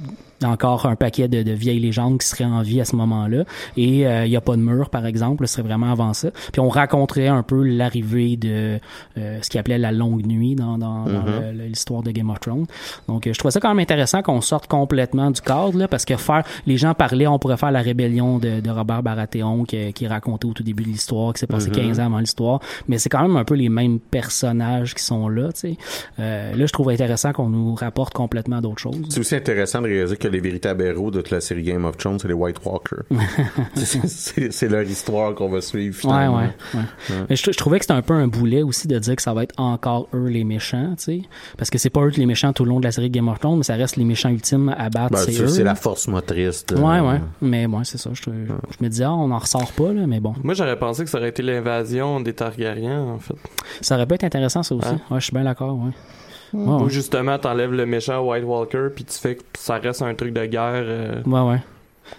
[0.45, 3.45] encore un paquet de, de vieilles légendes qui seraient en vie à ce moment-là.
[3.77, 5.47] Et euh, il y a pas de mur, par exemple.
[5.47, 6.31] Ce serait vraiment avant ça.
[6.53, 8.79] Puis on raconterait un peu l'arrivée de
[9.19, 11.57] euh, ce qu'il appelait la longue nuit dans, dans, dans Mhm.
[11.57, 12.67] le- l'histoire de Game of Thrones.
[13.09, 16.05] Donc, euh, je trouvais ça quand même intéressant qu'on sorte complètement du cadre, là, parce
[16.05, 19.93] que faire, les gens parlaient, on pourrait faire la rébellion de, de Robert Baratheon qui,
[19.93, 21.75] qui raconté au tout début de l'histoire, qui s'est passé Mhm.
[21.77, 25.29] 15 ans avant l'histoire, mais c'est quand même un peu les mêmes personnages qui sont
[25.29, 25.77] là, tu sais.
[26.21, 28.97] Euh, là, je trouve intéressant qu'on nous rapporte complètement d'autres choses.
[29.09, 31.97] C'est aussi intéressant de réaliser que les véritables héros de toute la série Game of
[31.97, 33.05] Thrones, c'est les White Walkers.
[33.75, 36.37] C'est- leur histoire qu'on va suivre Ouais, finalement.
[36.39, 37.17] ouais, ouais.
[37.31, 39.33] Mais je, je trouvais que c'était un peu un boulet aussi de dire que ça
[39.33, 41.23] va être encore eux les méchants, tu sais.
[41.57, 43.39] Parce que c'est pas eux les méchants tout le long de la série Game of
[43.41, 45.49] Thrones, mais ça reste les méchants ultimes à battre, Ben, c'est c'est eux.
[45.49, 46.67] c'est la force motrice.
[46.67, 47.21] de- Ouais, ouais.
[47.41, 48.11] Mais bon, c'est ça.
[48.13, 50.35] Je, je me disais, ah, on en ressort pas, là, mais bon.
[50.43, 53.35] Moi, j'aurais pensé que ça aurait été l'invasion des Targaryens, en fait.
[53.81, 54.89] Ça aurait pu être intéressant, ça aussi.
[54.89, 55.01] Hein?
[55.11, 55.93] Ouais, je suis bien d'accord, ouais.
[56.53, 56.91] Ouais, Ou ouais.
[56.91, 60.47] justement, t'enlèves le méchant White Walker, puis tu fais que ça reste un truc de
[60.47, 60.85] guerre.
[60.87, 61.59] euh, Ouais, ouais.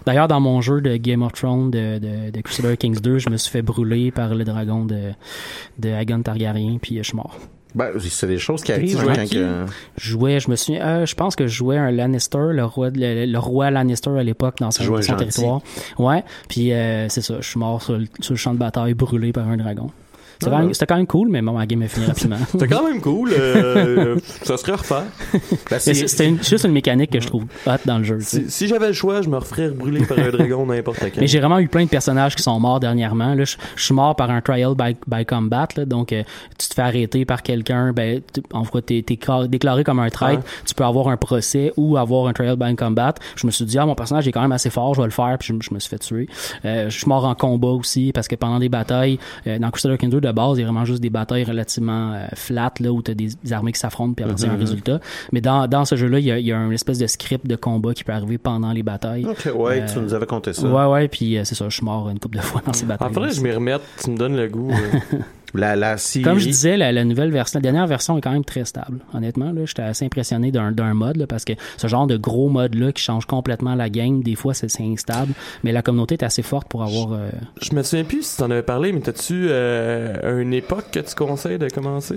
[0.05, 3.29] D'ailleurs, dans mon jeu de Game of Thrones de, de, de Crusader Kings 2, je
[3.29, 5.11] me suis fait brûler par le dragon de,
[5.79, 7.35] de Aegon Targaryen, puis je suis mort.
[7.75, 9.35] Ben, c'est des choses qui arrivent jouais quand qui?
[9.35, 9.65] que-
[9.97, 12.89] Je jouais, je me suis, euh, je pense que je jouais un Lannister, le roi,
[12.91, 15.61] de- le, le roi Lannister à l'époque dans son, son territoire.
[15.99, 18.93] Ouais, puis euh, c'est ça, je suis mort sur le, sur le champ de bataille
[18.95, 19.91] brûlé par un dragon.
[20.41, 22.37] C'était Ah quand, même- quand cool, mais bon, la game est finie rapidement.
[22.51, 23.31] C'était quand même cool.
[23.33, 25.03] euh, ça serait à refaire.
[25.69, 28.19] Ben, C'était juste une mécanique que je trouve hot dans le jeu.
[28.21, 31.19] Si, si j'avais le choix, je me referais brûler par un dragon n'importe quand.
[31.19, 33.33] Mais j'ai vraiment eu plein de personnages qui sont morts dernièrement.
[33.35, 35.67] Là, je, je suis mort par un trial by, by combat.
[35.75, 36.23] Là, donc, euh,
[36.57, 37.91] tu te fais arrêter par quelqu'un.
[37.91, 38.21] Ben,
[38.53, 39.01] en fait, t'es,
[39.49, 40.43] déclaré comme un traître.
[40.65, 43.13] Tu peux avoir un procès ou avoir un trial by combat.
[43.35, 45.11] Je me suis dit, ah, mon personnage est quand même assez fort, je vais le
[45.11, 45.35] faire.
[45.37, 46.27] Puis je, je me suis fait tuer.
[46.63, 49.97] Euh, je suis mort en combat aussi parce que pendant des batailles, euh, dans Crusader
[49.97, 52.91] Kings 2 de base, il y a vraiment juste des batailles relativement euh, flat là
[52.91, 54.59] où t'as des, des armées qui s'affrontent puis après c'est un Mhm.
[54.59, 54.99] résultat.
[55.31, 57.45] Mais dans, dans ce jeu-là, il y a, il y a une espèce de script
[57.47, 59.25] de combat qui peut arriver pendant les batailles.
[59.25, 60.67] Ok, ouais, Euh, tu nous avais compté ça.
[60.67, 62.85] Ouais, ouais, puis euh, c'est ça, je suis mort une couple de fois dans ces
[62.85, 63.09] batailles.
[63.15, 63.81] En que je m'y remette.
[64.03, 64.71] Tu me donnes le goût.
[65.53, 66.23] La, la série.
[66.23, 68.99] Comme je disais, la, la nouvelle version, la dernière version est quand même très stable.
[69.13, 72.49] Honnêtement, là, j'étais assez impressionné d'un, d'un mode, là, parce que ce genre de gros
[72.49, 75.33] mode-là qui change complètement la game, des fois, c'est, c'est instable.
[75.63, 77.29] Mais la communauté est assez forte pour avoir, euh,
[77.61, 81.15] Je me souviens plus si t'en avais parlé, mais t'as-tu euh, une époque que tu
[81.15, 82.15] conseilles de commencer?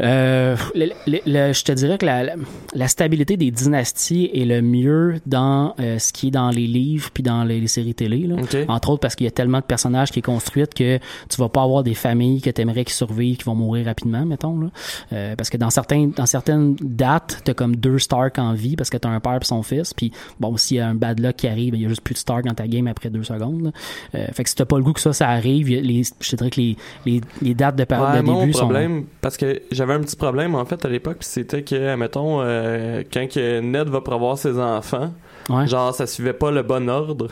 [0.00, 2.34] Euh, le- le- le- je te dirais que la, la,
[2.74, 7.10] la stabilité des dynasties est le mieux dans euh, ce qui est dans les livres
[7.12, 8.18] puis dans les, les séries télé.
[8.26, 8.36] Là.
[8.36, 8.56] Ok.
[8.68, 11.48] Entre autres parce qu'il y a tellement de personnages qui est construit que tu vas
[11.48, 14.58] pas avoir des familles que t'aimerais qui survivent qui vont mourir rapidement, mettons.
[14.60, 14.70] Là.
[15.12, 18.90] Euh, parce que dans certains dans certaines dates, t'as comme deux Stark en vie parce
[18.90, 19.94] que t'as un père et son fils.
[19.94, 22.14] Puis bon, s'il y a un bad luck qui arrive, il y a juste plus
[22.14, 23.72] de Stark dans ta game après deux secondes.
[24.14, 26.36] Euh, fait que si t'as pas le goût que ça, ça arrive, les, je te
[26.36, 28.60] dirais que les, les, les dates de, par- Ouais, de début sont...
[28.60, 33.02] problème, parce que j'avais un petit problème en fait à l'époque, c'était que, mettons, euh,
[33.12, 35.12] quand que Ned va prévoir ses enfants,
[35.48, 35.66] Ouais.
[35.66, 37.28] genre ça suivait pas le bon ordre.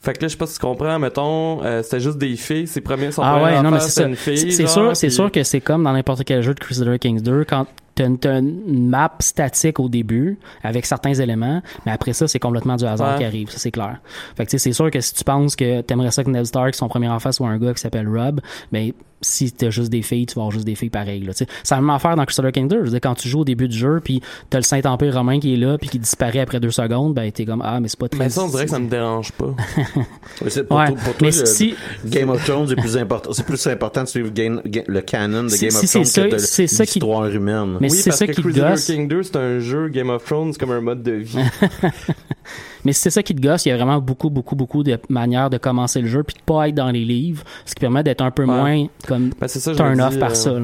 [0.00, 2.66] Fait que là, je sais pas si tu comprends, mettons, euh, c'était juste des filles,
[2.66, 4.50] ses premiers, son Ah ouais, non, mais c'est une fille.
[4.52, 7.44] C'est sûr, puis- sûr que c'est comme dans n'importe quel jeu de Crusader Kings 2,
[7.44, 8.18] quand t'as une,
[8.68, 13.12] une map statique au début, avec certains éléments, mais après ça, c'est complètement du hasard
[13.12, 13.18] Ouais.
[13.18, 13.98] qui arrive, ça c'est clair.
[14.36, 16.44] Fait que tu sais, c'est sûr que si tu penses que t'aimerais ça que Ned
[16.46, 18.40] Stark, son premier enfant, soit un gars qui s'appelle Rob,
[18.72, 18.92] ben
[19.24, 21.20] si t'as juste des filles, tu vas avoir juste des filles pareilles.
[21.22, 21.46] Là, tu sais.
[21.62, 22.78] c'est la même affaire dans Crusader Kings 2.
[22.78, 25.38] Je veux dire, quand tu joues au début du jeu, puis t'as le Saint-Empire romain
[25.38, 28.00] qui est là, puis qui disparaît après deux secondes, ben t'es comme, ah, mais c'est
[28.00, 28.18] pas très...
[28.18, 29.54] Mais ça, on dirait que ça me dérange pas.
[30.42, 31.74] Mais c'est pour, Ouais, toi- pour toi, mais le- si-
[32.06, 33.32] Game of Thrones est plus important.
[33.32, 36.22] C'est plus important de suivre Game- le canon de Si- Game of si Thrones ça-
[36.22, 37.76] que de l'histoire humaine.
[37.82, 38.86] Mais oui, c'est ça que qui te gosse.
[38.86, 41.38] King 2, c'est un jeu Game of Thrones, comme un mode de vie.
[42.84, 44.98] Mais si c'est ça qui te gosse, il y a vraiment beaucoup, beaucoup, beaucoup de
[45.08, 48.02] manières de commencer le jeu puis de pas être dans les livres, ce qui permet
[48.02, 48.48] d'être un peu Ouais.
[48.48, 50.54] moins comme Ben, ça, turn off dis, par euh, ça.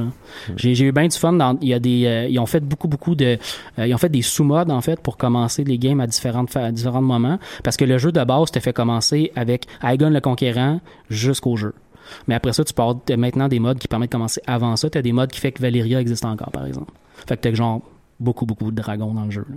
[0.56, 1.32] J'ai eu bien du fun.
[1.32, 3.38] Dans, il y a des, euh, ils ont fait beaucoup, beaucoup de,
[3.78, 6.64] euh, ils ont fait des sous-modes en fait pour commencer les games à différentes, fa-
[6.64, 10.20] à différents moments, parce que le jeu de base te fait commencer avec Aegon le
[10.20, 11.72] Conquérant jusqu'au jeu.
[12.26, 14.90] Mais après ça, tu de- maintenant des modes qui permettent de commencer avant ça.
[14.90, 16.90] Tu as des modes qui fait que Valyria existe encore, par exemple.
[17.26, 17.82] Fait que t'as genre
[18.20, 19.44] beaucoup, beaucoup de dragons dans le jeu.
[19.48, 19.56] là.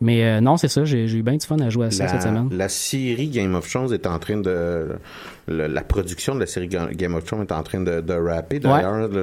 [0.00, 2.08] Mais euh, non, c'est ça, j'ai j'ai eu bien du fun à jouer à ça
[2.08, 2.48] cette semaine.
[2.50, 4.96] La série Game of Thrones est en train de.
[5.48, 8.12] Le- la production de la série Ga- Game of Thrones est en train de, de
[8.14, 9.10] rapper d'ailleurs.
[9.10, 9.20] ouais.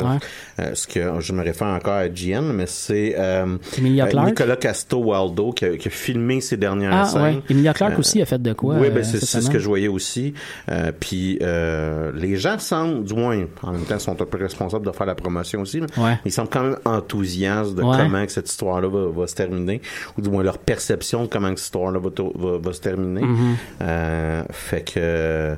[0.60, 4.22] Euh, ce que je me réfère encore à GN, mais c'est euh, Emilia euh?
[4.26, 7.22] Nicolas Casto Waldo qui a, qui a filmé ces dernières Ah scènes.
[7.22, 9.68] ouais, Emilia Clarke Euh, aussi a fait de quoi oui, ben c'est ce que je
[9.68, 10.34] voyais aussi.
[10.70, 14.86] Euh, puis euh, les gens semblent, du moins, en même temps, sont un peu responsables
[14.86, 15.80] de faire la promotion aussi.
[15.98, 16.18] Ouais.
[16.26, 19.82] Ils semblent quand même enthousiastes de comment que cette histoire-là va, va se terminer,
[20.18, 22.82] ou du moins leur perception de comment que cette histoire-là va, to- va- va se
[22.82, 23.22] terminer.
[23.22, 23.56] Mhm.
[23.82, 25.56] Euh, fait que euh,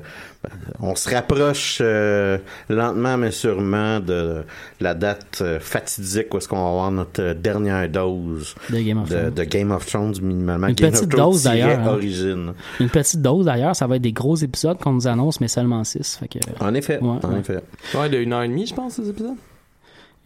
[0.80, 2.38] on se rapproche euh,
[2.70, 4.42] lentement mais sûrement de
[4.80, 8.98] la date euh, fatidique où est-ce qu'on va avoir notre euh, dernière dose De Game
[9.02, 9.34] of de, Thrones.
[9.34, 10.68] de Game of Thrones minimalement.
[10.68, 11.86] Une Game petite of Thrones dose, d'ailleurs, hein.
[11.88, 12.52] origine.
[12.80, 15.84] Une petite dose d'ailleurs, ça va être des gros épisodes qu'on nous annonce, mais seulement
[15.84, 16.16] 6.
[16.20, 17.40] Fait que, En effet, Ouais, en ouais.
[17.40, 17.58] effet.
[17.94, 19.36] Ouais, de une heure et demie, je pense, ces épisodes.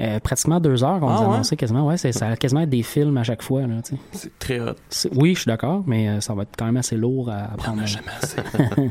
[0.00, 1.34] euh, pratiquement deux heures qu'on Ah nous a ouais?
[1.34, 1.86] annoncé quasiment.
[1.88, 3.62] Ouais, c'est- ça va quasiment être des films à chaque fois.
[4.12, 4.74] C'est très hot.
[5.16, 7.56] Oui, je suis d'accord, mais euh, ça va être quand même assez lourd à à
[7.56, 7.84] prendre.
[7.84, 8.36] Jamais assez.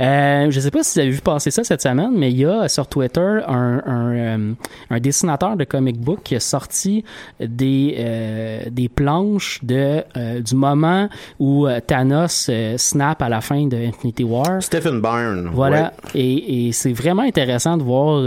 [0.00, 2.44] Euh, je sais pas si vous avez vu passer ça cette semaine, mais il y
[2.44, 4.52] a sur Twitter un, un, euh,
[4.90, 7.04] un dessinateur de comic book qui a sorti
[7.40, 13.76] des, euh, des planches de, euh, du moment où Thanos snap à la fin de
[13.76, 14.62] Infinity War.
[14.62, 15.50] Stephen Byrne.
[15.52, 18.22] Voilà, et, et c'est vraiment intéressant de voir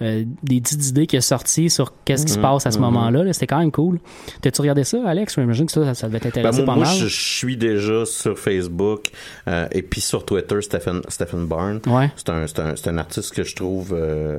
[0.00, 2.84] des petites idées qui sont sorties sur qu'est-ce qui se Mhm, passe à ce mhm.
[2.84, 3.24] moment-là.
[3.24, 3.32] là.
[3.32, 3.98] C'était quand même cool.
[4.40, 5.34] T'as-tu regardé ça, Alex?
[5.34, 6.96] J'imagine que ça, ça, devait Ben, t'intéresser moi, pas moi, mal.
[6.96, 9.10] je, je suis déjà sur Facebook
[9.72, 11.80] et puis sur Twitter, Stephen, Stephen Byrne.
[11.86, 12.10] Ouais.
[12.16, 14.38] C'est un, artiste que je trouve euh,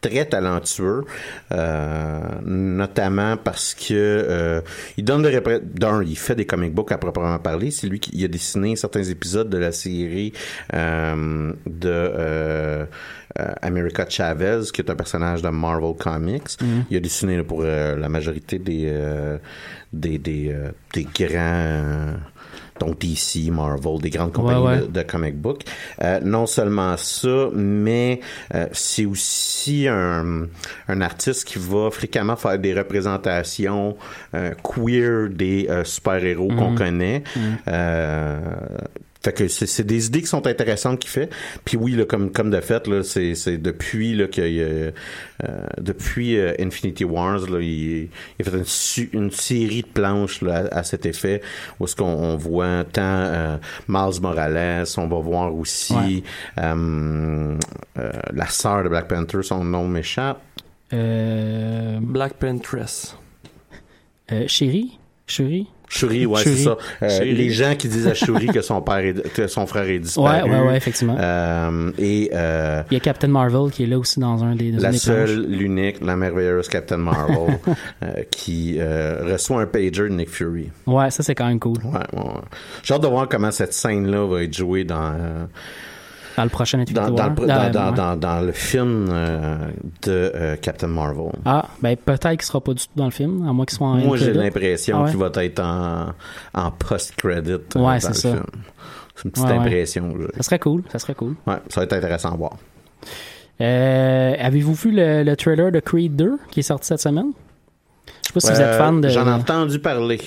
[0.00, 1.04] très talentueux,
[1.52, 4.60] euh, notamment parce que euh,
[4.96, 7.70] il donne des d'un, il fait des comic books à proprement parler.
[7.70, 10.32] C'est lui qui a dessiné certains épisodes de la série
[10.74, 12.86] euh, de
[13.62, 16.60] America Chavez, qui est un personnage de Marvel Comics.
[16.60, 16.84] Mhm.
[16.90, 18.92] Il a dessiné là, pour la majorité des
[19.92, 20.54] des des,
[20.92, 22.14] des grands
[22.80, 24.80] donc DC, Marvel, des grandes compagnies Ouais, ouais.
[24.80, 25.62] De, de comic book.
[26.02, 28.20] Euh, non seulement ça, mais
[28.54, 30.46] euh, c'est aussi un,
[30.88, 33.96] un artiste qui va fréquemment faire des représentations
[34.34, 36.78] euh, queer des super-héros qu'on Mhm.
[36.78, 37.22] connaît.
[37.36, 37.58] Mhm.
[39.22, 41.28] Fait que c'est c'est des idées qui sont intéressantes qu'il fait.
[41.66, 44.90] Puis oui, là, comme comme de fait, là, c'est c'est depuis là qu'il euh,
[45.78, 48.08] depuis euh, Infinity Wars, là, il, il
[48.40, 48.56] a fait
[49.12, 51.42] une, une série de planches là, à, à cet effet
[51.78, 53.56] où est-ce qu'on on voit tant euh,
[53.88, 56.22] Miles Morales, on va voir aussi Ouais.
[56.58, 57.58] euh,
[57.98, 60.40] euh, la sœur de Black Panther, son nom m'échappe.
[60.92, 63.16] Euh, Black Pantress.
[64.32, 64.98] euh, Chérie?
[65.26, 65.68] Chérie?
[65.92, 66.76] Shuri, ouais, c'est ça.
[67.02, 69.94] Euh, les gens qui disent à Shuri que son père est, que son frère est
[69.94, 70.50] Ouais, disparu.
[70.50, 71.16] ouais, ouais, effectivement.
[71.18, 74.70] Euh, et euh, Il y a Captain Marvel qui est là aussi dans un des,
[74.70, 77.58] dans la seule, l'unique, la merveilleuse Captain Marvel
[78.04, 80.70] euh, qui euh, reçoit un pager de Nick Fury.
[80.86, 81.78] Ouais, ça c'est quand même cool.
[81.84, 82.40] Ouais, ouais, ouais.
[82.84, 85.44] J'ai hâte de voir comment cette scène-là va être jouée dans, euh,
[86.40, 87.96] Dans le prochain Infinity dans, le, pr- Dans- dans, dans, ouais.
[87.96, 89.56] dans- dans le film euh,
[90.02, 91.32] de euh, Captain Marvel.
[91.44, 93.86] Ah, ben peut-être qu'il sera pas du tout dans le film, à moins qu'il soit
[93.88, 95.10] en Moi, j'ai l'impression Ah ouais?
[95.10, 96.06] qu'il va être en,
[96.54, 98.28] en post-credit euh, Ouais, dans c'est le ça.
[98.32, 98.46] film.
[99.16, 100.14] C'est une petite impression.
[100.36, 101.34] Ça serait cool, ça serait cool.
[101.46, 102.52] Ouais, ça va être intéressant à voir.
[103.60, 107.32] Euh, Avez-vous vu le, le trailer de Creed 2 qui est sorti cette semaine?
[108.06, 109.08] Je sais pas si vous êtes fan de...
[109.08, 110.18] J'en ai entendu parler.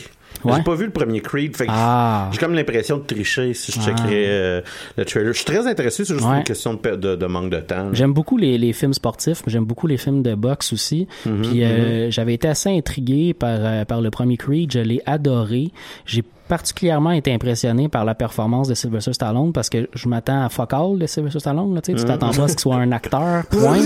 [0.46, 0.54] Ouais.
[0.58, 3.72] J'ai pas vu le premier Creed, fait que Ah, j'ai comme l'impression de tricher si
[3.72, 3.86] je Ah.
[3.86, 4.62] checkerais euh,
[4.98, 5.32] le trailer.
[5.34, 6.38] Je suis très intéressé, c'est juste Ouais.
[6.38, 7.90] une question de, de, de manque de temps.
[7.94, 11.08] J'aime beaucoup les, les films sportifs, mais j'aime beaucoup les films de boxe aussi.
[11.26, 15.02] Mhm, Puis euh, j'avais été assez intrigué par, euh, par le premier Creed, je l'ai
[15.06, 15.72] adoré.
[16.06, 20.50] J'ai particulièrement été impressionné par la performance de Sylvester Stallone parce que je m'attends à
[20.50, 21.74] fuck all de Sylvester Stallone.
[21.76, 23.80] Là, tu sais, tu t'attends pas à ce qu'il soit un acteur, point.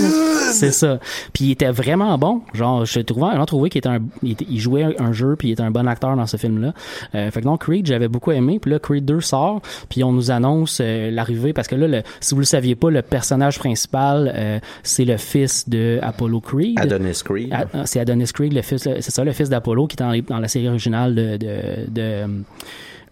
[0.51, 0.99] C'est ça.
[1.33, 2.41] Puis il était vraiment bon.
[2.53, 5.49] Genre, je trouvais, j'ai trouvé qu'il était un, il, était- il jouait un jeu puis
[5.49, 6.73] il était un bon acteur dans ce film-là.
[7.15, 8.59] Euh, fait que non, Creed, j'avais beaucoup aimé.
[8.59, 12.01] Puis là, Creed 2 sort, puis on nous annonce euh, l'arrivée parce que là, le,
[12.19, 16.79] si vous le saviez pas, le personnage principal, euh, c'est le fils de Apollo Creed.
[16.79, 17.49] Adonis Creed.
[17.51, 20.11] Ah, ah, c'est Adonis Creed, le fils, c'est ça, le fils d'Apollo qui est dans,
[20.11, 22.43] les- dans la série originale de, de, de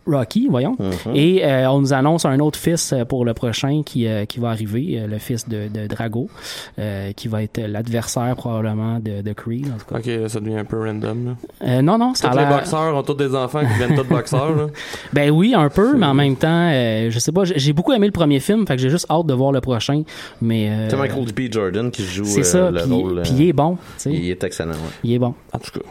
[0.08, 0.76] Rocky, voyons.
[0.78, 1.15] Mhm.
[1.15, 4.39] Et euh, on nous annonce un autre fils euh, pour le prochain qui, euh, qui
[4.39, 6.30] va arriver, le fils de, de Drago,
[6.78, 9.98] euh, qui va être l'adversaire probablement de, de Creed, en tout cas.
[9.98, 11.26] Ok, ça devient un peu random.
[11.26, 11.32] Là.
[11.67, 14.04] Euh, non, non, ça Tous a les boxeurs ont tous des enfants qui viennent tous
[14.08, 14.56] boxeurs.
[14.56, 14.67] Là.
[15.13, 17.91] Ben oui, un peu, mais en même temps, euh, je sais pas, j'ai j'ai beaucoup
[17.93, 20.04] aimé le premier film, fait que j'ai juste hâte de voir le prochain,
[20.39, 20.69] mais...
[20.69, 21.52] euh, C'est Michael B.
[21.52, 23.21] Jordan qui joue c'est euh, ça, le puis rôle.
[23.24, 24.78] puis euh, il est bon, il est excellent, ouais.
[25.04, 25.34] il est bon.
[25.52, 25.86] En tout cas.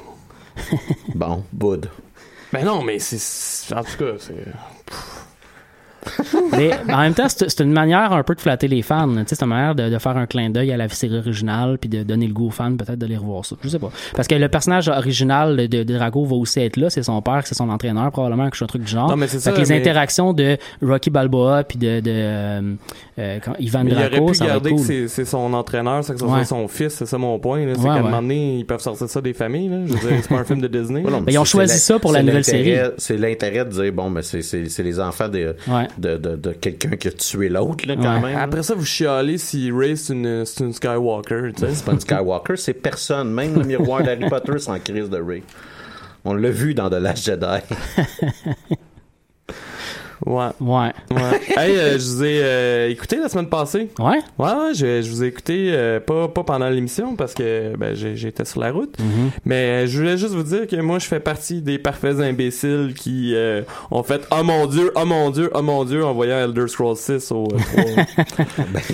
[1.16, 1.86] Bon, Bud.
[2.54, 3.74] Ben non, mais c'est.
[3.74, 4.34] En tout cas, c'est.
[6.52, 9.08] Mais en même temps, c'est une manière un peu de flatter les fans.
[9.08, 11.78] Tu sais, C'est une manière de, de faire un clin d'œil à la série originale
[11.78, 13.56] puis de donner le goût aux fans peut-être de les revoir ça.
[13.62, 13.90] Je sais pas.
[14.14, 16.90] Parce que le personnage original de, de Drago va aussi être là.
[16.90, 19.08] C'est son père, c'est son entraîneur probablement, quelque chose un truc du genre.
[19.08, 22.76] Non, mais c'est Fait que ça, les mais- interactions de Rocky Balboa puis de, de
[23.18, 24.86] euh, quand- Ivan Mais il aurait pu ça garder cool.
[24.86, 26.30] que c'est son entraîneur, c'est que ce Ouais.
[26.30, 27.64] soit son fils, c'est ça mon point.
[27.74, 29.68] C'est Ouais, qu'à un moment donné, ils peuvent sortir ça des familles.
[29.68, 29.76] Là.
[29.86, 31.02] Je veux dire, c'est pas un film de Disney.
[31.04, 32.90] Ouais, non, Ben, ils ont c'est- choisi ça pour la nouvelle l'intérêt- série.
[32.98, 35.88] C'est l'intérêt de dire, bon, mais c'est- les enfants de, Ouais.
[35.98, 38.32] de, de, de quelqu'un qui a tué l'autre, là, quand Ouais.
[38.32, 38.38] même.
[38.38, 41.52] Après ça, vous chialez si Ray c'est une, Skywalker.
[41.56, 41.74] tu sais.
[41.74, 43.30] C'est pas une Skywalker, c'est personne.
[43.32, 45.42] Même le miroir d'Harry Potter, c'est en crise de Ray.
[46.24, 47.46] On l'a vu dans The Last Jedi.
[50.26, 50.46] Ouais.
[50.60, 50.92] Ouais.
[51.10, 51.40] ouais.
[51.56, 53.88] hey, euh, je vous ai euh, écouté la semaine passée.
[53.98, 54.18] Ouais?
[54.38, 57.94] Ouais, ouais, je, je vous ai écouté euh, pas, pas pendant l'émission parce que ben,
[57.94, 58.98] j'ai- j'étais sur la route.
[58.98, 59.30] Mhm.
[59.44, 62.94] Mais euh, je voulais juste vous dire que moi, je fais partie des parfaits imbéciles
[62.96, 66.38] qui euh, ont fait «Oh mon Dieu, oh mon Dieu, oh mon Dieu» en voyant
[66.38, 68.44] Elder Scrolls 6 au euh, 3.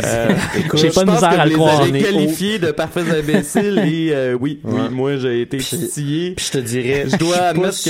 [0.04, 0.28] Euh,
[0.74, 1.86] J'ai je pas de pense misère que à je le les croire.
[1.86, 6.32] est qualifiés de parfaits imbéciles et euh, oui, oui, moi, j'ai été titillé.
[6.32, 7.84] Puis je te dirais, Je dois suis pas admettre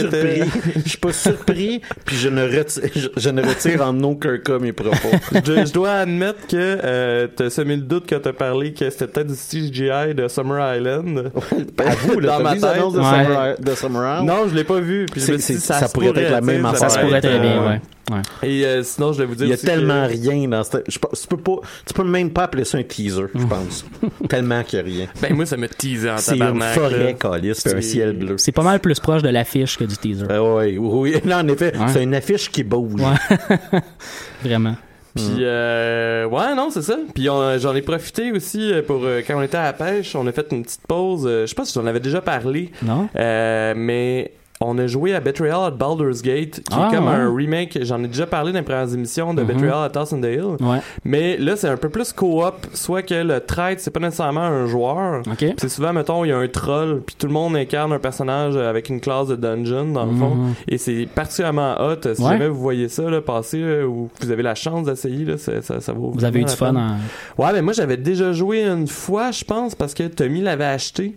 [0.75, 0.81] que.
[0.85, 4.72] Je suis pas surpris, puis je ne retire, je, ne retire en aucun cas mes
[4.72, 4.96] propos.
[5.35, 9.06] je, je dois admettre que euh, t'as semé le doute quand t'as parlé que c'était
[9.06, 11.30] peut-être du CGI de Summer Island.
[11.78, 13.24] À vous, là, Dans ma tête, de, ouais.
[13.24, 14.26] Summer, de Summer Island?
[14.26, 15.06] Non, je l'ai pas vu.
[15.11, 16.66] Puis je me C'est- suis dit, c'est- ça, pourrait être la même.
[16.74, 17.80] Ça se pourrait très être, bien, euh, ouais.
[18.12, 18.22] ouais.
[18.48, 20.64] Et euh, sinon, je vais vous dire Il y a aussi tellement que- rien dans
[20.64, 20.85] cette.
[20.88, 21.56] Je tu peux pas,
[21.87, 23.85] tu peux même pas appeler ça un teaser, je pense.
[24.28, 25.06] tellement qu'il y a rien.
[25.22, 28.35] Ben moi, ça me teasait en C'est une forêt calice, puis un C'est- ciel bleu.
[28.38, 30.26] C'est pas mal plus proche de l'affiche que du teaser.
[30.28, 31.20] Ah oui, oui, oui.
[31.24, 31.87] Là, en effet, Ouais.
[31.92, 33.00] c'est une affiche qui bouge.
[33.11, 33.81] Ouais.
[34.42, 34.77] Vraiment.
[35.14, 36.96] Puis, euh, ouais, non, c'est ça.
[37.14, 40.14] Puis on- j'en ai profité aussi euh, pour euh, quand on était à la pêche,
[40.14, 41.27] on a fait une petite pause.
[41.27, 43.09] euh, je sais pas si j'en avais déjà parlé, Non?
[43.16, 47.14] euh, mais on a joué à Betrayal at Baldur's Gate, qui Ah, est comme ouais.
[47.14, 47.79] un remake.
[47.83, 49.49] J'en ai déjà parlé dans les premières émissions de Mhm.
[49.49, 50.57] Betrayal at Thousand Hill.
[50.61, 50.79] Ouais.
[51.05, 52.66] Mais là, c'est un peu plus co-op.
[52.75, 55.20] Soit que le traître, c'est pas nécessairement un joueur.
[55.27, 55.37] OK.
[55.38, 57.99] Puis C'est souvent, mettons, il y a un troll, puis tout le monde incarne un
[57.99, 60.35] personnage avec une classe de dungeon, dans le fond.
[60.35, 60.55] Mhm.
[60.68, 61.96] Et c'est particulièrement hot.
[62.14, 62.33] Si Ouais.
[62.33, 65.62] jamais vous voyez ça là, passer, là, ou vous avez la chance d'essayer, là, ça,
[65.62, 66.96] ça, ça vaut Vous avez eu du fun en...
[67.42, 71.16] Ouais, mais moi, j'avais déjà joué une fois, je pense, parce que Tommy l'avait acheté.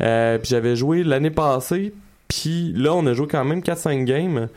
[0.00, 1.92] Euh, puis j'avais joué l'année passée.
[2.28, 4.48] Puis là, on a joué quand même 4-5 games.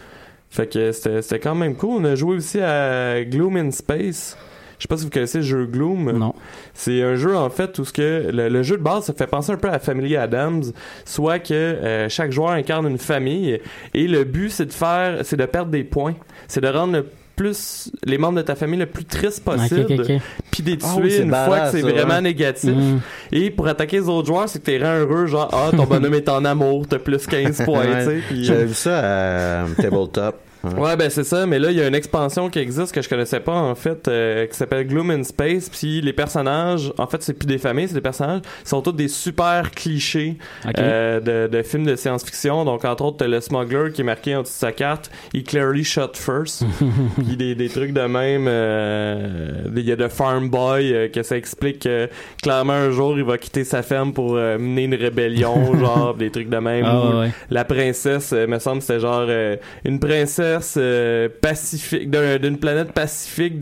[0.49, 2.01] Fait que c'était quand même cool.
[2.01, 4.37] On a joué aussi à Gloom in Space.
[4.77, 6.11] Je sais pas si vous connaissez le jeu Gloom.
[6.11, 6.33] Non.
[6.73, 9.27] C'est un jeu en fait où ce que le, le jeu de base ça fait
[9.27, 10.63] penser un peu à Family Adams,
[11.03, 13.59] soit que euh, chaque joueur incarne une famille
[13.93, 16.15] et le but c'est de faire c'est de perdre des points,
[16.47, 17.05] c'est de rendre le
[17.37, 20.21] plus les membres de ta famille le plus triste possible, ok, ok.
[20.51, 22.21] puis les Ah tuer une fois que c'est vraiment hein.
[22.21, 22.71] négatif.
[22.71, 22.99] Mhm.
[23.31, 26.15] Et pour attaquer les autres joueurs, c'est que t'es rend heureux, genre ah ton bonhomme
[26.15, 28.43] est en amour, t'as plus 15 points, tu sais.
[28.43, 30.46] J'avais vu ça à Tabletop.
[30.63, 33.09] Ouais, ben c'est ça, mais là, il y a une expansion qui existe que je
[33.09, 37.21] connaissais pas, en fait, euh, qui s'appelle Gloom in Space, puis les personnages, en fait,
[37.23, 40.37] c'est plus des familles, c'est des personnages, ils sont tous des super clichés
[40.77, 44.35] euh, de, de films de science-fiction, donc entre autres, t'as le smuggler qui est marqué
[44.35, 46.63] en dessous de sa carte, he clearly shot first,
[47.17, 51.23] puis des, des trucs de même, euh, il y a de Farm Boy, euh, que
[51.23, 52.09] ça explique que
[52.41, 56.31] clairement un jour, il va quitter sa ferme pour euh, mener une rébellion, genre, des
[56.31, 57.31] trucs de même, Ah, ou ouais, ouais.
[57.49, 60.46] la princesse, euh, me semble, c'était genre euh, une princesse
[60.77, 63.59] euh, pacifique d'un- d'une planète pacifique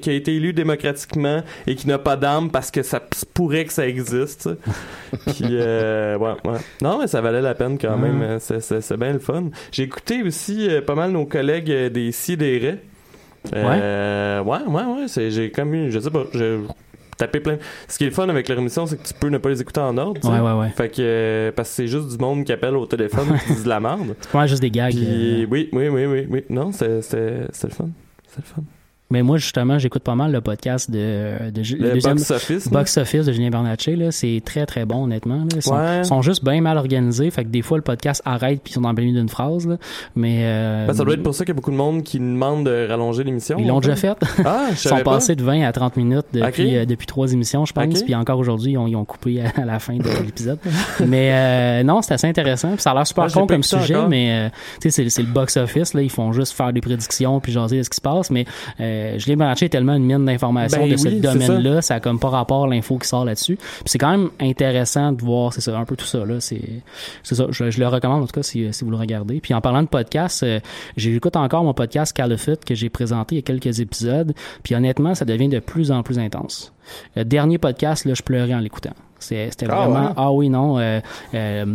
[0.00, 3.00] qui a été élue démocratiquement et qui n'a pas d'âme parce que ça
[3.34, 4.48] pourrait que ça existe.
[5.26, 6.58] Puis euh, ouais, ouais.
[6.82, 8.22] Non, mais ça valait la peine quand même.
[8.22, 9.50] euh, C'est, bien le fun.
[9.72, 12.78] J'ai écouté aussi pas mal nos collègues des Sidérés.
[13.52, 15.04] Ouais, ouais, ouais.
[15.08, 16.24] C'est, j'ai comme eu, je sais pas,
[17.18, 17.58] tapé plein.
[17.88, 19.60] Ce qui est le fun avec leur émission, c'est que tu peux ne pas les
[19.60, 20.20] écouter en ordre.
[20.26, 20.70] Ouais, ouais, ouais.
[20.70, 23.64] Fait que euh, parce que c'est juste du monde qui appelle au téléphone qui dit
[23.64, 24.14] de la merde.
[24.22, 24.94] C'est pas juste des gags.
[24.94, 26.44] Puis euh, oui, oui, oui, oui, oui.
[26.48, 27.88] Non, c'est- c'était le fun.
[28.26, 28.62] C'était le fun.
[29.10, 32.68] Mais moi, justement, j'écoute pas mal le podcast de, de, Le deuxième- box office.
[32.68, 35.38] Box Office de Julien Bernatchez, là, c'est très très bon honnêtement.
[35.38, 35.46] Là.
[35.56, 36.04] Ils sont, Ouais.
[36.04, 38.82] sont juste bien mal organisés, fait que des fois le podcast arrête puis ils sont
[38.82, 39.66] dans le milieu d'une phrase.
[39.66, 39.78] Là.
[40.14, 42.18] Mais euh, Ben, ça doit être pour ça qu'il y a beaucoup de monde qui
[42.18, 43.56] demande de rallonger l'émission.
[43.58, 44.16] ils l'ont déjà fait.
[44.44, 47.64] Ah, je Ils sont passés de 20 à 30 minutes depuis, euh, depuis trois émissions,
[47.64, 47.84] je pense.
[47.98, 48.04] Ok.
[48.04, 50.58] Puis encore aujourd'hui, ils ont, ils ont coupé à, la fin de l'épisode.
[51.06, 52.72] mais euh, non, c'est assez intéressant.
[52.72, 54.08] Puis ça a l'air super j'ai con comme sujet, encore.
[54.08, 54.48] mais euh,
[54.82, 55.94] tu sais, c'est, le box-office.
[55.94, 58.30] Là, ils font juste faire des prédictions puis jaser de ce qui se passe.
[58.30, 58.44] Mais
[58.98, 61.82] euh, Julien Bernatchez est tellement une mine d'informations Ben de ce oui, domaine-là.
[61.82, 61.94] Ça.
[61.96, 63.56] a comme pas rapport à l'info qui sort là-dessus.
[63.56, 66.24] Puis c'est quand même intéressant de voir, c'est ça, un peu tout ça.
[66.24, 66.40] Là.
[66.40, 66.60] C'est,
[67.22, 67.46] c'est ça.
[67.50, 69.40] Je, je le recommande en tout cas si, si vous le regardez.
[69.40, 70.60] Puis en parlant de podcast, euh,
[70.96, 74.34] j'écoute encore mon podcast Califit que j'ai présenté il y a quelques épisodes.
[74.62, 76.72] Puis honnêtement, ça devient de plus en plus intense.
[77.16, 78.94] Le dernier podcast, là, je pleurais en l'écoutant.
[79.18, 80.06] C'est- C'était Ah vraiment.
[80.08, 80.12] ouais?
[80.16, 80.78] Ah oui, non.
[80.78, 81.00] euh,
[81.34, 81.66] euh,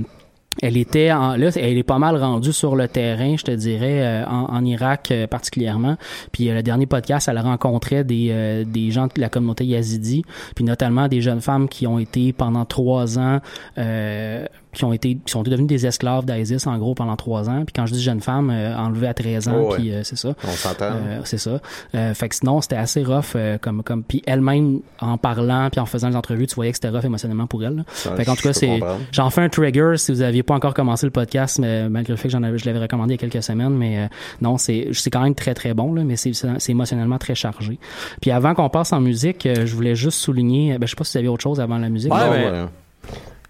[0.61, 4.01] elle était en, là, elle est pas mal rendue sur le terrain, je te dirais,
[4.01, 5.97] euh, en, en Irak euh, particulièrement.
[6.31, 10.23] Puis euh, le dernier podcast, elle rencontrait des, des gens de la communauté yazidi,
[10.55, 13.39] puis notamment des jeunes femmes qui ont été pendant trois ans,
[13.77, 17.63] euh, qui ont été, qui sont devenues des esclaves d'ISIS en gros pendant trois ans.
[17.65, 19.77] Puis quand je dis jeunes femmes, euh, enlevées à 13 ans, Oh ouais.
[19.77, 20.33] puis euh, c'est ça.
[20.43, 20.85] On s'entend.
[20.85, 21.59] Euh, c'est ça.
[21.95, 25.79] Euh, fait que sinon, c'était assez rough euh, comme comme puis elle-même en parlant puis
[25.79, 27.75] en faisant les entrevues, tu voyais que c'était rough émotionnellement pour elle.
[27.77, 27.83] là.
[27.93, 28.79] Ça, fait qu'en tout cas, c'est
[29.11, 32.17] j'en fais un trigger si vous aviez pas encore commencé le podcast mais malgré le
[32.17, 34.07] fait que j'en avais je l'avais recommandé il y a quelques semaines mais euh,
[34.41, 37.77] non, c'est c'est quand même très très bon là, mais c'est c'est émotionnellement très chargé.
[38.21, 41.03] Puis avant qu'on passe en musique, euh, je voulais juste souligner ben je sais pas
[41.03, 42.13] si vous aviez autre chose avant la musique.
[42.13, 42.65] Ouais, Non, mais- ouais.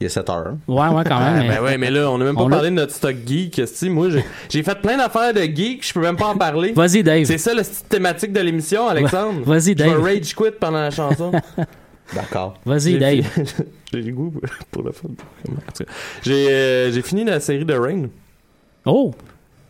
[0.03, 0.55] Il y a 7 heures.
[0.67, 1.35] Ouais, ouais, quand même.
[1.37, 3.15] Ah, mais- ben ouais, mais là, on a même pas On parlé de notre stock
[3.25, 3.61] geek.
[3.83, 6.73] Moi, j'ai- j'ai fait plein d'affaires de geek, je peux même pas en parler.
[6.73, 7.23] Vas-y Dave.
[7.23, 9.39] C'est ça la petite thématique de l'émission, Alexandre.
[9.45, 10.03] Vas-y Je Dave.
[10.03, 11.31] vais rage quit pendant la chanson.
[12.13, 12.55] D'accord.
[12.65, 13.21] Vas-y Dave.
[13.23, 13.41] fi-
[13.93, 14.33] J'ai le goût
[14.71, 15.07] pour le fun.
[16.23, 18.07] J'ai euh, j'ai fini la série de Rain.
[18.85, 19.13] Oh,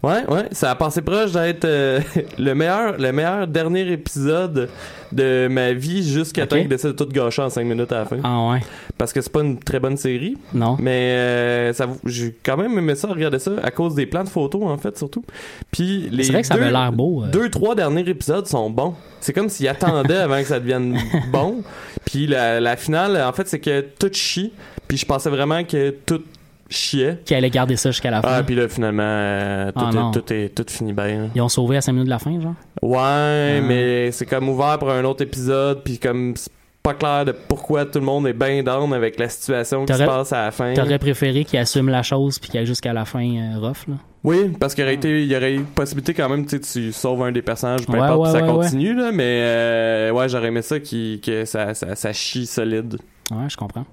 [0.03, 2.01] Ouais, ouais, ça a passé proche d'être euh,
[2.37, 4.69] le meilleur le meilleur dernier épisode
[5.13, 8.05] de ma vie jusqu'à temps qu'il décide de tout gâcher en 5 minutes à la
[8.05, 8.17] fin.
[8.23, 8.59] ah ouais.
[8.97, 10.75] Parce que c'est pas une très bonne série, Non.
[10.79, 14.29] mais euh, ça j'ai quand même aimé ça regarder ça à cause des plans de
[14.29, 15.23] photos en fait surtout.
[15.71, 17.23] Puis les C'est vrai que ça deux, avait l'air beau.
[17.23, 17.27] euh.
[17.27, 18.95] deux trois derniers épisodes sont bons.
[19.21, 20.99] C'est comme s'ils attendaient avant que ça devienne
[21.31, 21.63] bon.
[22.05, 24.51] Puis la, la finale en fait c'est que tout chie.
[24.85, 26.21] Puis je pensais vraiment que tout
[26.73, 27.19] chiait.
[27.25, 28.27] qui allait garder ça jusqu'à la fin.
[28.31, 31.29] Ah, puis là, finalement, euh, tout, Ah, est, tout, est, tout finit bien.
[31.35, 32.55] Ils ont sauvé à 5 minutes de la fin, genre?
[32.81, 33.61] Ouais, Ah.
[33.65, 36.51] mais c'est comme ouvert pour un autre épisode, puis comme c'est
[36.81, 40.03] pas clair de pourquoi tout le monde est bien down avec la situation qui se
[40.03, 40.73] passe à la fin.
[40.73, 43.95] T'aurais préféré qu'ils assument la chose puis qu'ils aillent jusqu'à la fin euh, rough, là?
[44.25, 46.59] Oui, parce qu'il y aurait été, il y aurait eu possibilité quand même, tu sais,
[46.59, 50.11] tu sauves un des personnages, peu Ouais, importe, ouais, ça ouais, continue, là, mais euh,
[50.11, 52.97] ouais, j'aurais aimé ça qui, que ça, ça, ça chie solide.
[53.31, 53.85] Ouais, je comprends.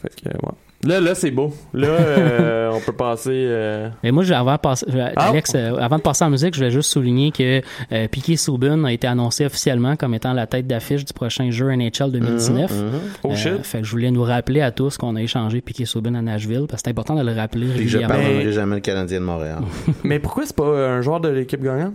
[0.00, 0.52] Fait que, ouais.
[0.86, 1.52] Là, là, c'est beau.
[1.74, 3.30] Là, euh, on peut passer.
[3.34, 5.30] euh, Et moi, je- avant de passer, je- Ah.
[5.30, 7.60] Alex, euh, avant de passer en musique, je voulais juste souligner que
[7.92, 11.70] euh, Piquet Souben a été annoncé officiellement comme étant la tête d'affiche du prochain jeu
[11.72, 12.70] NHL 2019.
[12.70, 12.90] Mhm, mhm.
[13.24, 13.64] Oh Euh, shit.
[13.64, 16.66] fait que je voulais nous rappeler à tous qu'on a échangé Piquet Souben à Nashville
[16.68, 18.14] parce que c'est important de le rappeler Puis que je régulièrement.
[18.24, 19.58] pardonnerai jamais le Canadien de Montréal.
[20.04, 21.94] Mais pourquoi c'est pas un joueur de l'équipe gagnante?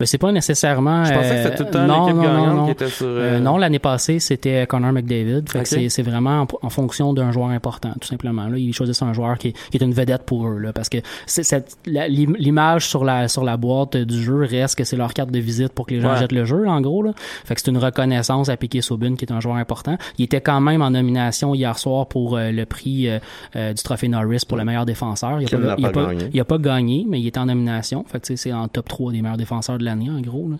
[0.00, 1.04] Mais c'est pas nécessairement.
[1.04, 2.64] Je pensais que euh, c'était tout le temps non, l'équipe non, gagnante non, non.
[2.66, 3.06] qui était sur.
[3.06, 5.42] Euh, euh, non, l'année passée, c'était Connor McDavid.
[5.48, 8.46] Fait que c'est- c'est vraiment en, en fonction d'un joueur important, tout simplement.
[8.48, 10.88] Là, ils choisissent un joueur qui, est- qui est une vedette pour eux, là, parce
[10.88, 14.84] que c'est cette- la- l'im- l'image sur la sur la boîte du jeu reste que
[14.84, 16.18] c'est leur carte de visite pour que les gens Ouais.
[16.18, 17.02] jettent le jeu, en gros.
[17.02, 17.12] Là.
[17.44, 19.96] Fait que c'est une reconnaissance à Piquet Saubin, qui est un joueur important.
[20.18, 23.18] Il était quand même en nomination hier soir pour euh, le prix euh,
[23.56, 25.40] euh, du trophée Norris pour le meilleur défenseur.
[25.40, 28.04] Il a Qui pas, n'a pas pas- pas gagné, mais il était en nomination.
[28.06, 30.48] Fait que c'est en top 3 des meilleurs défenseurs de l'année, en gros.
[30.50, 30.56] Là.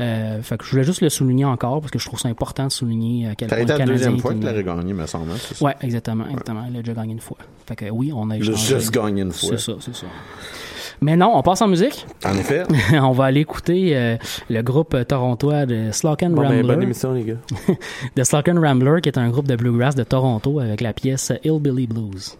[0.00, 2.66] Euh, fait que je voulais juste le souligner encore parce que je trouve ça important
[2.66, 4.92] de souligner à quel point été le la Canadien deuxième fois une- qu'il l'aurait gagné,
[4.92, 5.30] me semble.
[5.30, 5.64] hein, c'est ça?
[5.64, 6.64] Ouais, exactement, exactement.
[6.70, 7.38] Il a déjà gagné une fois.
[7.66, 8.74] Fait que oui, on a Il a échangé.
[8.76, 9.50] juste gagné une fois.
[9.50, 10.06] C'est ça, c'est ça.
[11.00, 12.04] Mais non, on passe en musique.
[12.24, 12.64] En effet.
[13.00, 14.16] on va aller écouter euh,
[14.50, 16.84] le groupe euh, torontois de Slock and Bon, ben, bonne Rambler.
[16.86, 17.34] émission, les gars.
[18.16, 21.32] de Slock and Rambler, qui est un groupe de bluegrass de Toronto avec la pièce
[21.44, 22.36] Hillbilly Blues.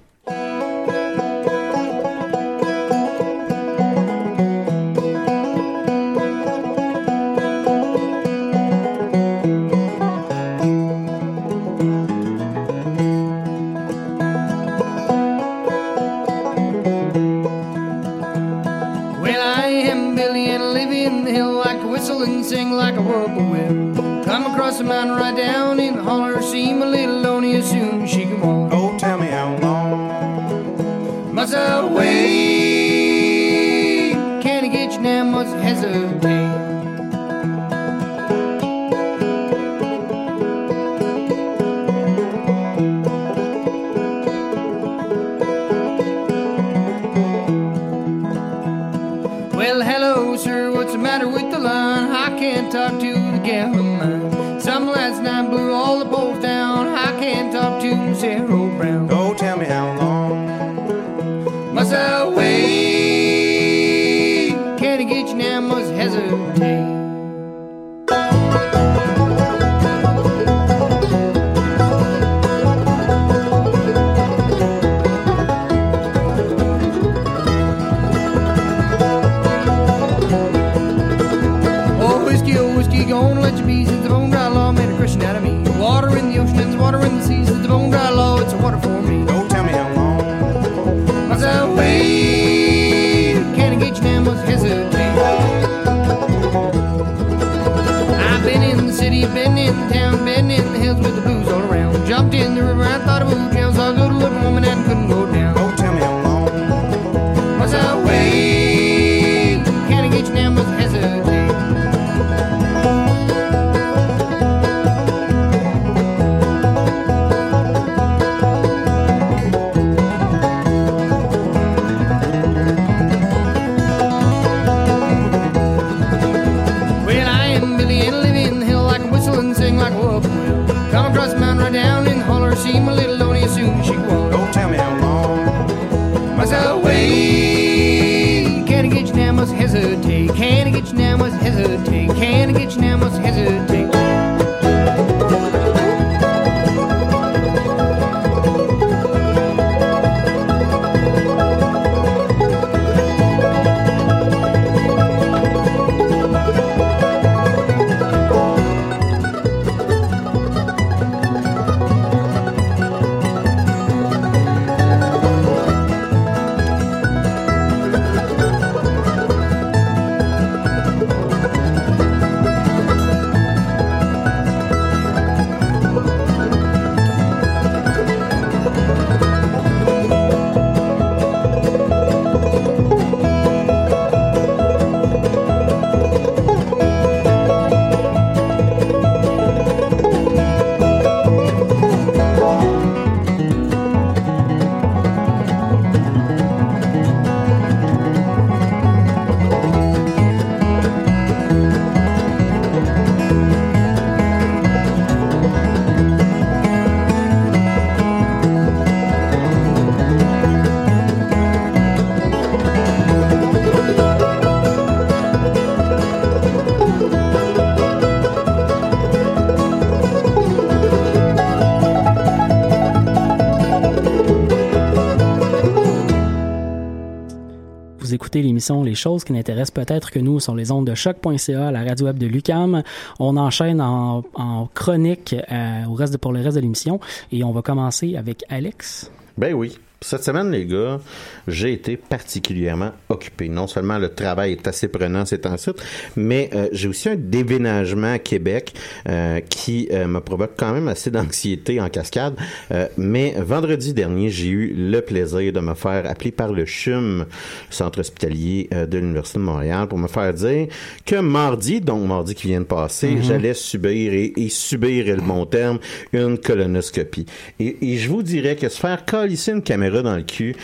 [228.42, 232.06] L'émission Les choses qui n'intéressent peut-être que nous sur les ondes de choc.ca, la radio
[232.06, 232.82] web de Lucam.
[233.18, 237.00] On enchaîne en, en chronique euh, au reste pour le reste de l'émission
[237.32, 239.10] et on va commencer avec Alex.
[239.36, 239.78] Ben oui.
[240.00, 241.00] Cette semaine, les gars,
[241.48, 243.48] j'ai été particulièrement occupé.
[243.48, 245.70] Non seulement le travail est assez prenant ces temps-ci,
[246.14, 248.74] mais euh, j'ai aussi un déménagement à Québec
[249.08, 249.57] euh, qui
[249.92, 252.34] euh, me provoque quand même assez d'anxiété en cascade.
[252.72, 257.20] Euh, mais vendredi dernier, j'ai eu le plaisir de me faire appeler par le CHUM,
[257.20, 257.26] le
[257.70, 260.68] centre hospitalier euh, de l'Université de Montréal, pour me faire dire
[261.04, 263.22] que mardi, donc mardi qui vient de passer, Mhm.
[263.22, 265.78] j'allais subir, et, et subir est le bon terme,
[266.12, 267.26] une colonoscopie.
[267.60, 270.54] Et, et je vous dirais que se faire colisser une caméra dans le cul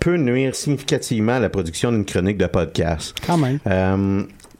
[0.00, 3.14] peut nuire significativement à la production d'une chronique de podcast.
[3.26, 3.58] Quand même.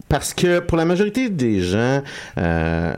[0.08, 2.02] Parce que pour la majorité des gens,
[2.38, 2.92] euh,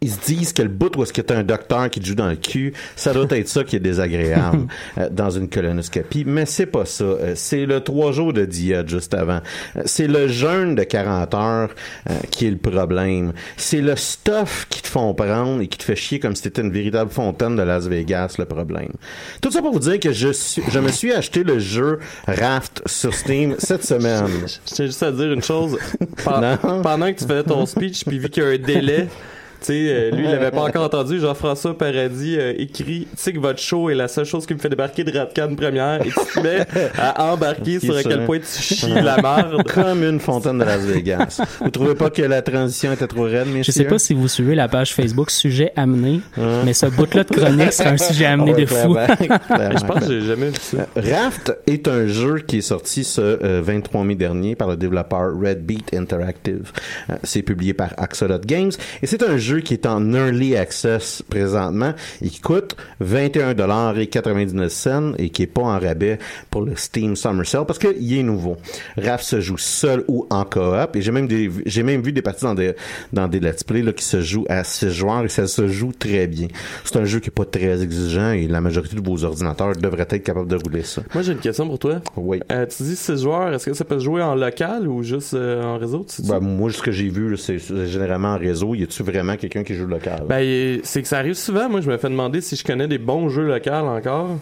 [0.00, 2.14] ils se disent que le bout où est-ce que t'as un docteur qui te joue
[2.14, 4.66] dans le cul, ça doit être ça qui est désagréable
[4.98, 7.04] euh, dans une colonoscopie, mais c'est pas ça.
[7.04, 9.40] Euh, c'est le trois jours de diète juste avant.
[9.76, 11.70] Euh, c'est le jeûne de 40 heures
[12.08, 13.32] euh, qui est le problème.
[13.56, 16.62] C'est le stuff qui te font prendre et qui te fait chier comme si c'était
[16.62, 18.92] une véritable fontaine de Las Vegas le problème.
[19.40, 22.82] Tout ça pour vous dire que je, suis, je me suis acheté le jeu Raft
[22.86, 24.26] sur Steam cette semaine.
[24.46, 25.76] Je tiens juste à dire une chose.
[26.24, 26.82] Pen- Non.
[26.82, 29.08] Pendant que tu faisais ton speech, puis vu qu'il y a un délai,
[29.66, 31.20] sais, euh, lui, il l'avait pas encore entendu.
[31.20, 34.58] Jean-François Paradis euh, écrit, tu sais que votre show est la seule chose qui me
[34.58, 36.66] fait débarquer de Radcan première et tu te mets
[36.98, 39.62] à embarquer sur à quel point tu chies de la merde.
[39.72, 41.40] Comme une fontaine de Las Vegas.
[41.60, 43.62] Vous trouvez pas que la transition était trop raide, messieurs?
[43.64, 46.20] Je sais pas si vous suivez la page Facebook Sujet amené,
[46.64, 48.96] mais ce bout-là de chronique serait un sujet amené Ouais, de fou.
[48.96, 50.86] Je pense que j'ai jamais vu ça.
[50.96, 55.32] Raft est un jeu qui est sorti ce euh, 23 mai dernier par le développeur
[55.38, 56.72] Red Beat Interactive.
[57.10, 58.70] Euh, c'est publié par Axolot Games
[59.02, 65.14] et c'est un jeu jeu qui est en early access présentement et qui coûte 21,99$
[65.18, 66.18] et qui est pas en rabais
[66.50, 68.58] pour le Steam Summer Sale parce qu'il est nouveau.
[68.96, 72.20] Raph se joue seul ou en coop et j'ai même des, j'ai même vu des
[72.20, 72.74] parties dans des,
[73.12, 75.92] dans des let's play là, qui se jouent à 6 joueurs et ça se joue
[75.98, 76.48] très bien.
[76.84, 80.06] C'est un jeu qui est pas très exigeant et la majorité de vos ordinateurs devraient
[80.10, 81.00] être capables de rouler ça.
[81.14, 82.02] Moi, j'ai une question pour toi.
[82.16, 82.40] Oui.
[82.52, 85.32] Euh, tu dis 6 joueurs, est-ce que ça peut se jouer en local ou juste
[85.34, 86.04] euh, en réseau?
[86.04, 86.22] tu?
[86.22, 88.74] Ben, moi, ce que j'ai vu, c'est généralement en réseau.
[88.74, 90.24] Y a-tu vraiment quelqu'un qui joue local?
[90.28, 91.68] Ben, c'est que ça arrive souvent.
[91.68, 94.36] Moi, je me fais demander si je connais des bons jeux locaux encore.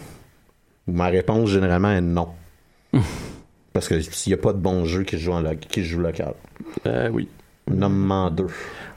[0.87, 2.29] Ma réponse, généralement, est non.
[3.73, 5.81] Parce que s'il n'y a pas de bons jeux qui se jouent, en lo- qui
[5.81, 6.33] se jouent local.
[6.85, 7.27] Euh, oui.
[7.69, 8.47] Deux.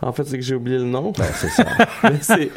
[0.03, 1.13] En fait, c'est que j'ai oublié le nom.
[1.17, 1.65] Ben, c'est ça.
[2.05, 2.51] Mais c'est-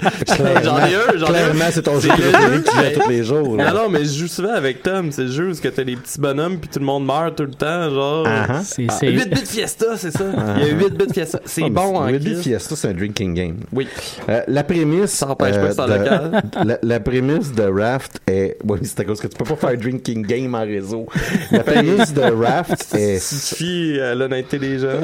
[0.63, 1.49] j'en ai un, j'en ai un.
[1.51, 3.57] Clairement, c'est ton jeu préféré que tu joues à tous les jours.
[3.57, 3.71] là.
[3.73, 5.11] Non, non, mais je joue souvent avec Tom.
[5.11, 7.35] C'est le jeu où est-ce que t'as des petits bonhommes puis tout le monde meurt
[7.35, 8.25] tout le temps, genre.
[8.27, 10.23] Ah, C'est, Ah, c'est- 8 bits Fiesta, c'est ça.
[10.57, 11.39] Il y a 8 bits Fiesta.
[11.45, 12.43] C'est Ah, mais bon en Le Bit Christ.
[12.43, 13.57] Fiesta, c'est un drinking game.
[13.73, 13.87] Oui.
[14.29, 15.11] Euh, la prémisse.
[15.11, 16.43] Ça empêche pas c'est en de- local.
[16.65, 18.57] la, la prémisse de Raft est.
[18.63, 21.07] Oui, c'est à cause que tu peux pas faire drinking game en réseau.
[21.51, 23.19] La prémisse de Raft est.
[23.19, 25.01] Suffit à l'honnêteté des gens.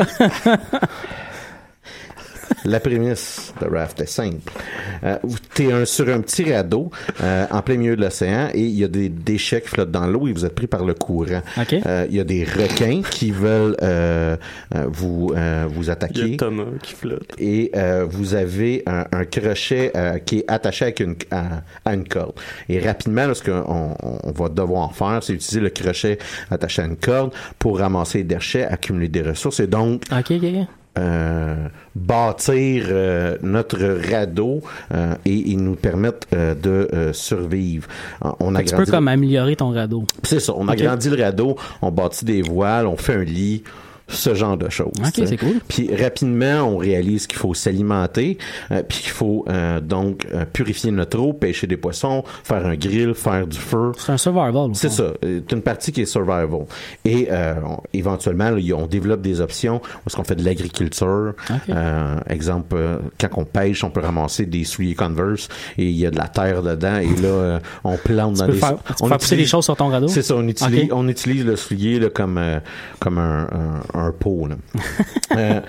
[2.66, 4.52] La prémisse de Raft est simple.
[5.04, 5.18] Euh,
[5.54, 6.92] T'es un, sur un petit radeau
[7.22, 10.08] euh, en plein milieu de l'océan et il y a des déchets qui flottent dans
[10.08, 11.42] l'eau et vous êtes pris par le courant.
[11.60, 11.74] OK.
[11.86, 14.36] Euh, Il y a des requins qui veulent euh,
[14.76, 16.38] euh, vous euh, vous Il y a attaquer.
[16.38, 17.32] Thomas qui flotte.
[17.38, 21.94] et euh, vous avez un, un crochet euh, qui est attaché avec une, à, à
[21.94, 22.34] une corde.
[22.68, 26.18] Et rapidement, là, ce qu'on on, va devoir faire, c'est utiliser le crochet
[26.52, 30.44] attaché à une corde pour ramasser des déchets, accumuler des ressources et donc Ok, ok,
[30.44, 30.44] ok.
[30.44, 30.64] euh,
[31.96, 33.80] bâtir euh, notre
[34.12, 34.62] radeau
[34.94, 37.88] euh, et ils nous permettent euh, de euh, survivre.
[38.26, 40.04] Euh, On tu peux agrandit- comme améliorer ton radeau.
[40.24, 43.64] c'est ça, on agrandit le radeau, on bâtit des voiles, on fait un lit,
[44.10, 44.92] ce genre de choses.
[45.00, 45.28] Ok, tu sais.
[45.28, 45.56] c'est cool.
[45.68, 48.38] Puis rapidement, on réalise qu'il faut s'alimenter,
[48.72, 52.76] euh, puis qu'il faut euh, donc euh, purifier notre eau, pêcher des poissons, faire un
[52.76, 53.92] grill, faire du feu.
[53.98, 54.72] C'est un survival.
[54.74, 55.14] C'est ça.
[55.22, 56.66] C'est une partie qui est survival.
[57.06, 61.34] Et euh, on- éventuellement, là, on développe des options est-ce qu'on fait de l'agriculture.
[61.70, 62.76] Euh, exemple,
[63.20, 65.48] quand on pêche, on peut ramasser des souliers Converse
[65.78, 66.98] et il y a de la terre dedans.
[66.98, 68.58] Et là, on plante Tu dans peux des...
[68.60, 70.08] faire, tu peux on faire pousser utilise- des choses sur ton radeau?
[70.08, 72.40] c'est ça, on utilise, on utilise le soulier là, comme,
[73.00, 74.48] comme un, un, un pot.
[74.48, 74.56] Là.
[75.38, 75.62] Euh,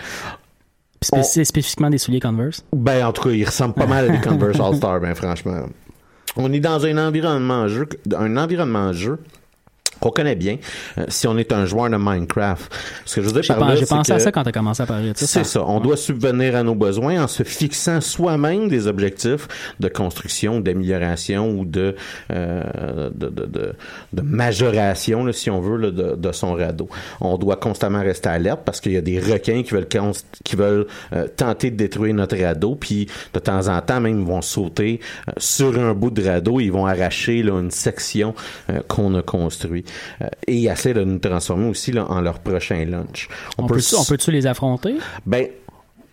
[1.45, 2.65] spécifiquement des souliers Converse?
[2.73, 5.67] ben, en tout cas, il ressemble pas mal à des Converse All-Star, ben, franchement.
[6.37, 9.19] On est dans un environnement jeu, un environnement jeu
[10.01, 10.57] qu'on connaît bien
[10.99, 12.73] euh, si on est un joueur de Minecraft.
[13.05, 14.83] Ce que je veux dire par là, j'ai c'est pensé à ça quand t'as commencé
[14.83, 15.27] à parler de ça.
[15.27, 15.65] c'est ça.
[15.67, 19.49] On doit subvenir à nos besoins en se fixant soi-même des objectifs
[19.79, 21.95] de construction, d'amélioration ou de,
[22.33, 23.73] euh, de, de, de,
[24.13, 26.89] de majoration, là, si on veut, là, de, de son radeau.
[27.21, 29.87] On doit constamment rester alerte parce qu'il y a des requins qui veulent,
[30.45, 34.27] qui veulent euh, tenter de détruire notre radeau, puis de temps en temps même ils
[34.27, 38.35] vont sauter euh, sur un bout de radeau, ils vont arracher là, une section
[38.89, 39.85] qu'on a construit.
[40.23, 43.29] Euh, et ils essaient de nous transformer aussi là, en leur prochain lunch.
[43.59, 44.95] On, peut, s- on peut-tu les affronter?
[45.27, 45.47] ben,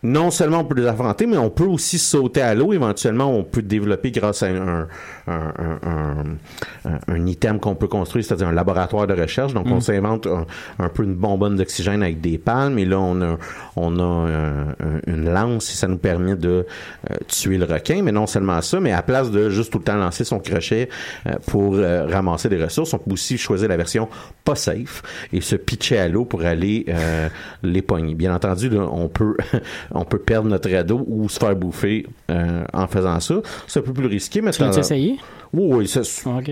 [0.04, 2.72] non seulement on peut les affronter, mais on peut aussi sauter à l'eau.
[2.72, 4.88] Éventuellement, on peut développer grâce à un, un,
[5.28, 5.54] un,
[5.84, 9.54] un- un- un item qu'on peut construire, c'est-à-dire un laboratoire de recherche.
[9.54, 9.82] Donc, on Mm.
[9.82, 10.46] s'invente un,
[10.80, 12.78] un peu une bonbonne d'oxygène avec des palmes.
[12.80, 13.38] Et là, on a,
[13.76, 14.76] on a un-
[15.08, 16.66] une lance et ça nous permet de
[17.12, 18.02] euh, tuer le requin.
[18.04, 20.90] Mais non seulement ça, mais à place de juste tout le temps lancer son crochet
[21.28, 24.08] euh, pour euh, ramasser des ressources, on peut aussi choisir la version
[24.44, 25.04] pas safe
[25.34, 27.28] et se pitcher à l'eau pour aller euh,
[27.64, 28.16] les pogner.
[28.16, 29.36] Bien entendu, là, on peut
[29.92, 33.36] on peut perdre notre radeau ou se faire bouffer euh, en faisant ça.
[33.68, 35.17] C'est un peu plus risqué, mais Tu l'as essayé?
[35.54, 36.52] Oui, oui, ça- Ok.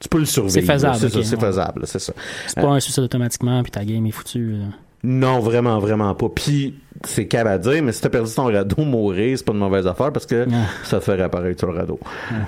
[0.00, 0.60] tu peux le surveiller.
[0.60, 1.40] C'est faisable, C'est ouais.
[1.40, 2.12] faisable, c'est ça.
[2.46, 4.52] C'est pas un suicide automatiquement puis ta game est foutue.
[4.52, 4.64] là.
[5.06, 6.30] Non, vraiment, vraiment pas.
[6.30, 9.58] Puis, c'est cave à dire, mais si t'as perdu ton radeau, mourir, c'est pas une
[9.58, 10.46] mauvaise affaire parce que
[10.82, 12.00] ça te fait réapparaître sur le radeau.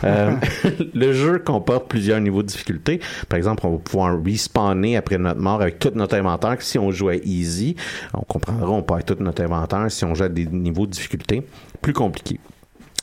[0.05, 0.33] Euh,
[0.95, 2.99] le jeu comporte plusieurs niveaux de difficulté.
[3.29, 6.57] Par exemple, on va pouvoir respawner après notre mort avec tout notre inventaire.
[6.61, 7.77] Si on joue à easy,
[8.15, 9.91] on comprendra, on perd tout notre inventaire.
[9.91, 11.43] Si on joue à des niveaux de difficulté
[11.83, 12.41] plus compliqués.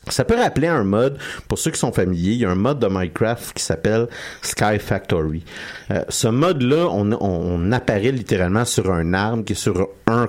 [0.08, 2.78] Ça peut rappeler un mode, pour ceux qui sont familiers, il y a un mode
[2.78, 4.08] de Minecraft qui s'appelle
[4.42, 5.44] Sky Factory.
[5.90, 10.28] Euh, ce mode-là, on, on, on apparaît littéralement sur un arbre qui est sur un,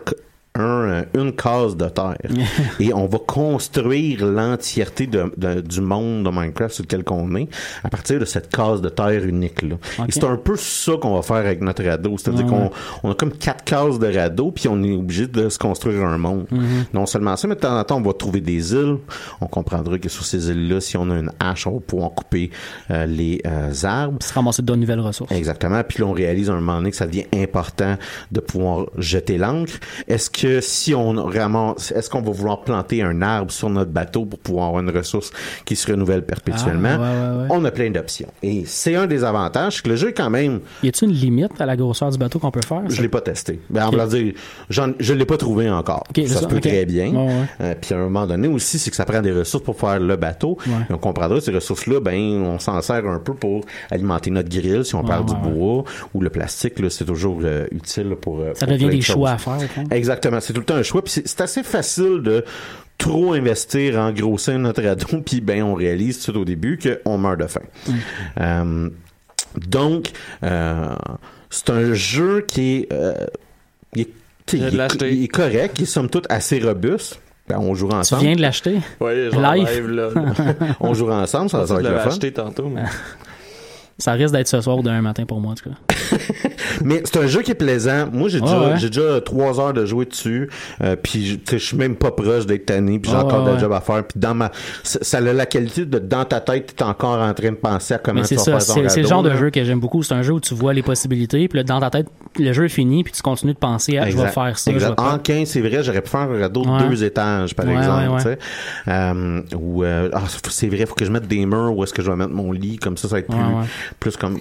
[0.55, 2.17] un, euh, une case de terre.
[2.79, 7.47] et on va construire l'entièreté de, de- du monde de Minecraft sur lequel on est
[7.83, 9.75] à partir de cette case de terre unique là.
[9.99, 10.05] Ok.
[10.09, 12.71] Et c'est un peu ça qu'on va faire avec notre radeau, c'est-à-dire qu'on
[13.03, 16.17] on a comme quatre cases de radeau puis on est obligé de se construire un
[16.17, 16.45] monde.
[16.51, 16.85] Mhm.
[16.93, 18.97] Non seulement ça, mais de temps en temps on va trouver des îles.
[19.41, 22.49] On comprendra que sur ces îles-là, si on a une hache, on va pouvoir couper
[22.91, 24.17] euh, les euh, arbres.
[24.21, 25.31] Se ramasser de nouvelles ressources.
[25.31, 25.81] Exactement.
[25.87, 27.97] Puis là, on réalise à un moment donné que ça devient important
[28.31, 29.73] de pouvoir jeter l'encre.
[30.07, 34.25] Est-ce que si on ramasse, est-ce qu'on va vouloir planter un arbre sur notre bateau
[34.25, 35.31] pour pouvoir avoir une ressource
[35.65, 36.97] qui se renouvelle perpétuellement?
[36.97, 37.47] Ah, ouais, ouais, ouais.
[37.51, 38.27] On a plein d'options.
[38.43, 41.59] Et c'est un des avantages que le jeu est quand même, Y a-t-il une limite
[41.59, 42.83] à la grosseur du bateau qu'on peut faire?
[42.89, 43.59] je l'ai pas testé.
[43.69, 44.33] Ben, on va dire,
[44.69, 46.03] je l'ai pas trouvé encore.
[46.25, 47.13] Ça se peut très bien.
[47.61, 49.99] Euh, puis à un moment donné aussi, c'est que ça prend des ressources pour faire
[49.99, 50.57] le bateau.
[50.67, 54.83] Et on comprendra ces ressources-là, ben on s'en sert un peu pour alimenter notre grill
[54.85, 55.83] si on perd ouais, du bois
[56.13, 56.73] ou le plastique.
[56.89, 58.39] C'est toujours euh, utile pour.
[58.39, 59.83] euh, Ça pour devient des de choix à faire, fond.
[60.35, 61.03] Exactement, c'est tout le temps un choix.
[61.03, 62.43] Puis c'est, assez facile de
[62.97, 67.39] trop investir en grossir notre radeau, puis ben on réalise tout au début qu'on meurt
[67.39, 67.61] de faim.
[67.87, 67.93] Mm.
[68.39, 68.89] Euh,
[69.67, 70.11] donc,
[70.43, 70.95] euh,
[71.49, 73.13] c'est un jeu qui est, euh,
[73.93, 74.09] il est,
[74.45, 77.19] tu il il correct, il est somme toute assez robuste.
[77.47, 78.23] Ben, on jouera Tu ensemble.
[78.23, 78.79] viens de l'acheter?
[78.99, 79.69] Genre Live?
[79.69, 80.09] live, là.
[80.79, 82.09] on jouera ensemble, ça, va être le fun.
[82.09, 82.81] acheté tantôt, mais...
[83.97, 85.75] Ça risque d'être ce soir ou demain matin pour moi, en tout cas.
[86.83, 88.07] Mais c'est un jeu qui est plaisant.
[88.11, 88.77] Moi, j'ai déjà, ouais.
[88.77, 90.49] j'ai déjà trois heures de jouer dessus.
[90.83, 92.99] Euh, puis, je- tu sais, je suis même pas proche d'être tanné.
[92.99, 94.03] Puis j'ai encore ouais, de job à faire.
[94.05, 94.51] Puis dans ma,
[94.83, 97.97] ça, a la qualité de dans ta tête, t'es encore en train de penser à
[97.97, 100.03] comment Mais tu vas ça, faire c'est c'est le genre de jeu que j'aime beaucoup.
[100.03, 102.65] C'est un jeu où tu vois les possibilités, puis là, dans ta tête, le jeu
[102.65, 104.89] est fini, puis tu continues de penser à je vais faire ça, je Exact.
[104.89, 107.69] vais faire En 15, c'est vrai, j'aurais pu faire un radeau de deux étages, par
[107.69, 108.37] exemple.
[108.89, 112.01] Euh, ou, euh, ah, c'est vrai, faut que je mette des murs où est-ce que
[112.01, 113.39] je vais mettre mon lit, comme ça, ça va être plus.
[113.99, 114.39] Plus comme.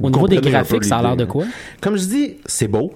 [0.00, 1.44] Au niveau des graphiques, ça a l'air de quoi?
[1.80, 2.92] Comme je dis, c'est beau.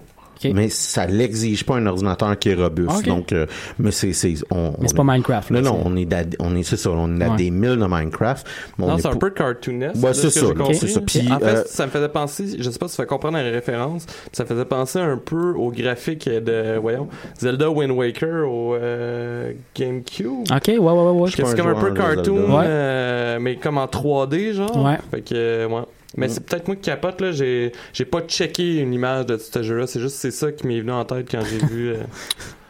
[0.52, 3.06] Mais ça l'exige pas un ordinateur qui est robuste.
[3.06, 3.46] Donc, euh,
[3.78, 6.24] mais c'est, c'est, on, Mais c'est on pas est- Minecraft, là, Non, on est, à-
[6.40, 7.36] on est, c'est ça, on est à Ouais.
[7.36, 8.46] des milles de Minecraft.
[8.78, 10.02] Non, est c'est un peu cartoonesque.
[10.02, 10.74] Ouais, c'est ce que ça, j'ai là, compris.
[10.76, 11.00] c'est ça.
[11.00, 13.36] Puis, en fait, euh, ça me faisait penser, je sais pas si ça fait comprendre
[13.38, 18.74] la référence, ça faisait penser un peu au graphique de, voyons, Zelda Wind Waker au
[18.74, 20.30] euh, GameCube.
[20.50, 21.30] Ok, ouais, ouais, ouais, ouais.
[21.30, 24.84] Que c'est comme un peu cartoon, euh, mais comme en 3D, genre.
[24.84, 24.98] Ouais.
[25.10, 25.82] Fait que, euh, ouais.
[26.16, 27.32] Mais c'est peut-être moi qui capote, là.
[27.32, 29.86] J'ai, j'ai pas checké une image de ce jeu-là.
[29.86, 31.88] C'est juste c'est ça qui m'est venu en tête quand j'ai vu.
[31.90, 31.96] euh,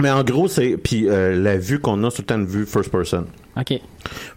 [0.00, 2.46] Mais en gros, c'est, puis euh, la vue qu'on a, c'est tout le temps une
[2.46, 3.24] vue first person.
[3.56, 3.70] Ok.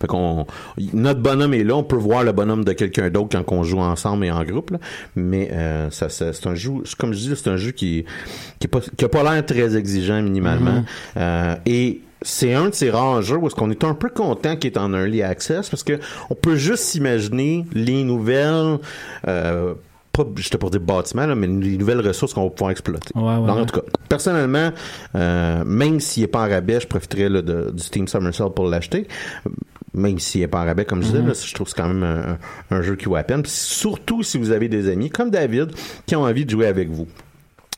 [0.01, 0.47] Fait qu'on,
[0.93, 3.79] notre bonhomme est là, on peut voir le bonhomme de quelqu'un d'autre quand on joue
[3.79, 4.79] ensemble et en groupe, là.
[5.15, 8.05] Mais euh, ça, ça- c'est un jeu, comme je dis, c'est un jeu qui,
[8.59, 10.83] qui, pas, qui a pas l'air très exigeant minimalement.
[11.17, 14.55] Euh, et c'est un de ces rares jeux où est-ce qu'on est un peu content
[14.55, 15.99] qu'il est en early access parce que
[16.29, 18.77] on peut juste s'imaginer les nouvelles.
[19.27, 19.73] Euh,
[20.11, 23.09] pas j'étais pour dire bâtiment là, mais les nouvelles ressources qu'on va pouvoir exploiter.
[23.15, 24.71] Ouais, en tout cas, personnellement,
[25.15, 26.87] euh, même s'il est pas en rabais, je
[27.29, 29.07] là, de, du Steam Summer Sale pour l'acheter.
[29.93, 31.27] Même s'il est pas en rabais, comme je disais, Mhm.
[31.27, 32.37] là, je trouve que c'est quand même un,
[32.75, 33.41] un jeu qui vaut la peine.
[33.41, 35.71] Puis surtout si vous avez des amis comme David
[36.05, 37.07] qui ont envie de jouer avec vous.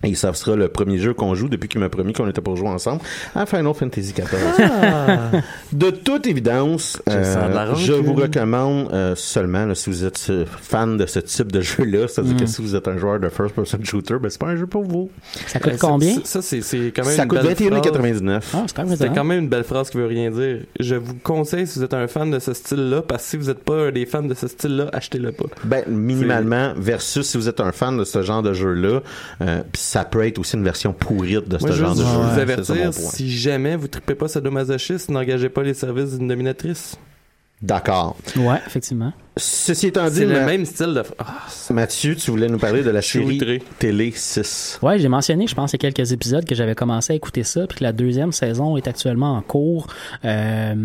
[0.03, 2.55] Et ça sera le premier jeu qu'on joue depuis qu'il m'a promis qu'on était pour
[2.57, 3.01] jouer ensemble
[3.35, 4.27] à Final Fantasy XIV.
[5.71, 10.45] De toute évidence, Je euh, je vous recommande euh, seulement là, si vous êtes euh,
[10.45, 12.39] fan de ce type de jeu-là, c'est-à-dire Mm.
[12.39, 14.83] que si vous êtes un joueur de first-person shooter, ben c'est pas un jeu pour
[14.83, 15.09] vous.
[15.47, 16.15] Ça coûte euh, ça- combien?
[16.23, 16.59] Ça, c'est,
[16.95, 18.21] quand même Ça une coûte belle phrase.
[18.21, 18.41] 21,99.
[18.53, 19.13] Ah, c'est quand même C'est étonnant.
[19.15, 20.59] quand même une belle phrase qui veut rien dire.
[20.79, 23.45] Je vous conseille, si vous êtes un fan de ce style-là, parce que si vous
[23.47, 25.45] n'êtes pas des fans de ce style-là, achetez-le pas.
[25.63, 29.01] Ben, minimalement, versus si vous êtes un fan de ce genre de jeu-là,
[29.41, 29.61] euh,
[29.93, 32.11] ça peut être aussi une version pourrite de ce genre de je jeu.
[32.17, 36.97] veux vous avertir, si jamais vous tripez pas sadomasochiste, n'engagez pas les services d'une dominatrice.
[37.63, 38.15] D'accord.
[38.35, 39.13] Ouais, effectivement.
[39.35, 41.01] Ceci étant dit, C'est le Ma- même style de...
[41.17, 41.23] Ah,
[41.71, 43.39] Mathieu, tu voulais nous parler de la série
[43.79, 44.77] télé 6.
[44.83, 47.41] Ouais, j'ai mentionné, je pense, il y a quelques épisodes que j'avais commencé à écouter
[47.43, 49.87] ça, puis que la deuxième saison est actuellement en cours,
[50.23, 50.75] euh,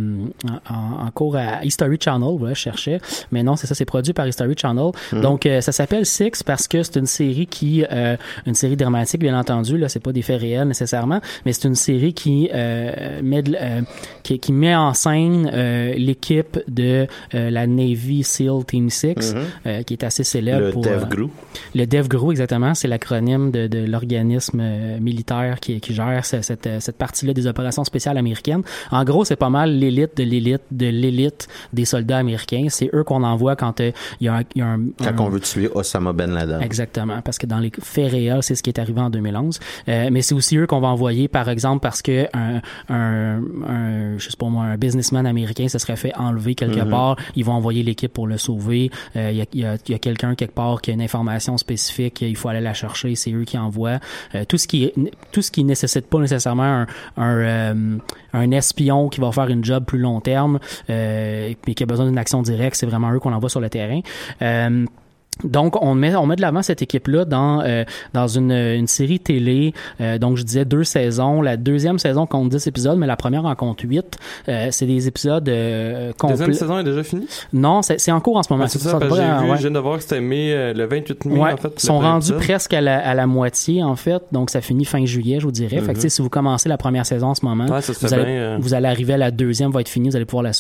[0.71, 2.37] en, en cours à History Channel.
[2.39, 3.01] Voilà, je cherchais,
[3.33, 4.93] mais non, c'est ça, c'est produit par History Channel.
[5.13, 8.17] Donc, euh, ça s'appelle Six parce que c'est une série qui, euh,
[8.47, 9.77] une série dramatique, bien entendu.
[9.77, 13.57] Là, c'est pas des faits réels nécessairement, mais c'est une série qui euh, met, de-
[13.61, 13.83] euh,
[14.23, 19.35] qui, qui met en scène euh, l'équipe de euh, la Navy SEAL Team 6,
[19.67, 21.27] euh, qui est assez célèbre Le pour Dev euh,
[21.75, 24.61] le DevGRU, exactement, c'est l'acronyme de, de l'organisme
[25.01, 28.63] militaire qui, qui gère ce- cette, cette partie-là des opérations spéciales américaines.
[28.91, 32.67] En gros, c'est pas mal l'élite de l'élite de l'élite des soldats américains.
[32.69, 34.43] C'est eux qu'on envoie quand il y a un...
[34.55, 36.61] il y a un- Quand un- on veut tuer Osama Ben Laden.
[36.63, 39.59] Exactement, parce que dans les faits réels, c'est ce qui est arrivé en 2011.
[39.89, 44.19] Euh, mais c'est aussi eux qu'on va envoyer, par exemple, parce que un, un, un
[44.19, 46.91] je sais pas moi, un businessman américain se serait fait enlever quelque Mhm.
[46.91, 47.17] part.
[47.37, 48.91] Ils vont envoyer l'équipe pour le sauver.
[49.17, 50.95] Euh, Il y a, il y a, il y a quelqu'un quelque part qui a
[50.95, 53.15] une information spécifique, il faut aller la chercher.
[53.15, 54.01] C'est eux qui envoient.
[54.35, 54.93] Euh, tout ce qui
[55.33, 56.87] tout ce qui nécessite pas nécessairement un
[57.17, 57.99] un, euh,
[58.33, 60.59] un espion qui va faire une job plus long terme,
[60.91, 63.69] euh, mais qui a besoin d'une action directe, c'est vraiment eux qu'on envoie sur le
[63.71, 64.01] terrain.
[65.45, 69.21] Donc, on met, on met de l'avant cette équipe-là dans, euh, dans une, une série
[69.21, 69.73] télé.
[70.01, 71.43] Euh, donc, je disais deux saisons.
[71.43, 74.17] La deuxième saison compte 10 épisodes, mais la première en compte 8.
[74.49, 76.37] Euh, c'est des épisodes euh, La complets.
[76.37, 77.27] deuxième saison est déjà finie?
[77.53, 78.65] Non, c'est c'est en cours en ce moment.
[78.67, 79.57] Ah, c'est ça, parce j'ai vu, ouais.
[79.57, 81.73] je viens de voir que c'était mai, euh, le 28 mai, Ouais, en fait.
[81.77, 84.23] ils sont rendus presque à la, à la moitié, en fait.
[84.33, 85.81] Donc, ça finit fin juillet, je vous dirais.
[85.81, 87.71] Fait que, sais, si vous commencez la première saison en ce moment, Mhm.
[87.73, 88.57] Ouais, vous, allez, bien, euh.
[88.61, 90.51] vous allez arriver à la deuxième, va être fini, vous allez pouvoir la,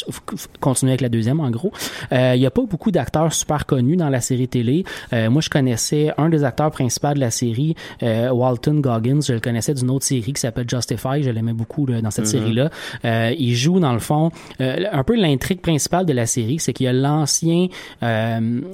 [0.60, 1.72] continuer avec la deuxième, en gros.
[2.12, 4.67] Euh, Il y a pas beaucoup d'acteurs super connus dans la série télé.
[5.12, 9.20] Euh, moi, je connaissais un des acteurs principaux de la série, euh, Walton Goggins.
[9.26, 11.22] Je le connaissais d'une autre série qui s'appelle Justify.
[11.22, 12.30] Je l'aimais beaucoup là, dans cette Mhm.
[12.30, 12.70] série-là.
[13.04, 16.84] Euh, il joue, dans le fond, un peu l'intrigue principale de la série, c'est qu'il
[16.84, 17.68] y a l'ancien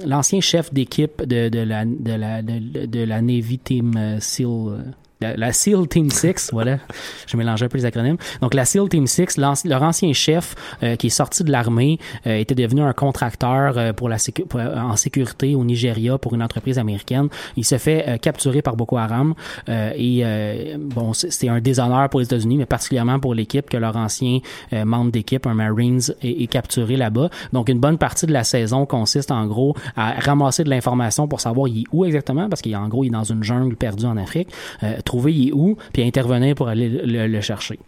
[0.05, 4.95] l'ancien chef d'équipe de, de, la, de, la, de, de la Navy Team SEAL.
[5.21, 6.77] La, SEAL Team 6, voilà,
[7.27, 8.17] je mélange un peu les acronymes.
[8.41, 11.99] Donc la SEAL Team 6, l'anci- leur ancien chef euh, qui est sorti de l'armée
[12.27, 14.17] euh, était devenu un contracteur euh, pour la
[14.77, 17.27] en sécurité au Nigeria pour une entreprise américaine.
[17.57, 19.33] Il se fait capturer par Boko Haram
[19.67, 20.23] et
[20.79, 24.39] bon, c'est un déshonneur pour les États-Unis, mais particulièrement pour l'équipe que leur ancien
[24.71, 27.29] membre d'équipe, un Marines, est, est capturé là-bas.
[27.53, 31.41] Donc une bonne partie de la saison consiste en gros à ramasser de l'information pour
[31.41, 34.49] savoir où exactement, parce qu'en gros il est dans une jungle perdue en Afrique,
[34.83, 37.79] euh, trouver il est où, puis intervenir pour aller le, le chercher.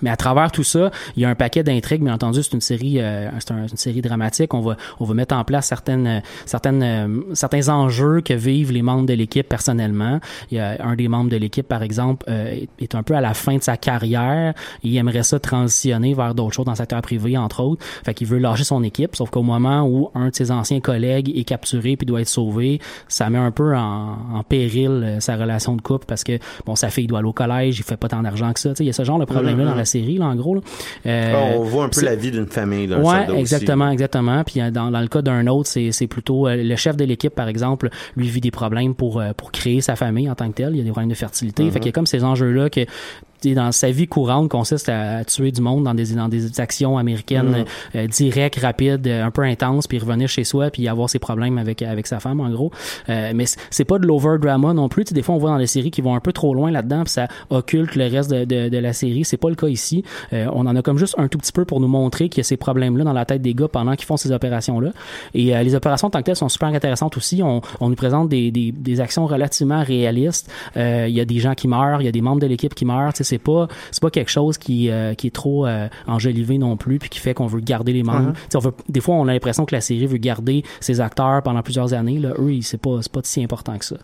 [0.00, 2.04] Mais à travers tout ça, il y a un paquet d'intrigues.
[2.04, 4.54] Bien entendu, c'est une série, euh, c'est un- une série dramatique.
[4.54, 8.70] On va, on va mettre en place certaines, euh, certaines, euh, certains enjeux que vivent
[8.70, 10.20] les membres de l'équipe personnellement.
[10.52, 13.20] Il y a un des membres de l'équipe, par exemple, euh, est- un peu à
[13.20, 14.54] la fin de sa carrière.
[14.84, 17.84] Il aimerait ça transitionner vers d'autres choses dans le secteur privé, entre autres.
[18.04, 19.16] Fait qu'il veut lâcher son équipe.
[19.16, 22.80] Sauf qu'au moment où un de ses anciens collègues est capturé puis doit être sauvé,
[23.08, 26.76] ça met un peu en, en péril euh, sa relation de couple parce que bon,
[26.76, 28.70] sa fille doit aller au collège, il fait pas tant d'argent que ça.
[28.70, 29.70] Tu sais, il y a ce genre de problème-là Mhm.
[29.70, 30.54] dans la série, là, en gros.
[30.56, 30.60] là.
[31.06, 33.40] Euh, on voit un peu la vie d'une famille, d'un Ouais, soldat aussi.
[33.40, 34.44] exactement, exactement.
[34.44, 37.34] Puis euh, dans, dans le cas d'un autre, c'est plutôt euh, le chef de l'équipe,
[37.34, 40.70] par exemple, lui vit des problèmes pour pour créer sa famille en tant que tel.
[40.74, 41.64] Il y a des problèmes de fertilité.
[41.64, 41.70] Mhm.
[41.70, 42.88] Fait qu'il y a comme ces enjeux-là que tu
[43.37, 46.60] sais, dans sa vie courante consiste à, à tuer du monde dans des dans des
[46.60, 47.64] actions américaines Mhm.
[47.96, 51.58] euh, directes, rapides, euh, un peu intenses, puis revenir chez soi puis avoir ses problèmes
[51.58, 52.70] avec avec sa femme en gros.
[53.08, 55.04] Euh, mais c'est- pas de l'over drama non plus.
[55.04, 56.70] Tu sais, des fois on voit dans les séries qui vont un peu trop loin
[56.70, 59.24] là-dedans, puis ça occulte le reste de, de, de la série.
[59.24, 60.04] C'est pas le cas ici.
[60.34, 62.42] Euh, on en a comme juste un tout petit peu pour nous montrer qu'il y
[62.42, 64.90] a ces problèmes-là dans la tête des gars pendant qu'ils font ces opérations-là.
[65.34, 67.42] Et euh, les opérations en tant que telles sont super intéressantes aussi.
[67.42, 70.50] On, on nous présente des, des, des actions relativement réalistes.
[70.76, 72.74] Euh, Il y a des gens qui meurent, il y a des membres de l'équipe
[72.74, 73.12] qui meurent.
[73.14, 76.58] Tu sais, c'est pas c'est pas quelque chose qui euh, qui est trop euh, enjolivé
[76.58, 78.32] non plus, puis qui fait qu'on veut garder les membres.
[78.54, 81.62] On veut, des fois, on a l'impression que la série veut garder ses acteurs pendant
[81.62, 82.18] plusieurs années.
[82.18, 83.96] Là, eux, c'est pas c'est pas si important que ça.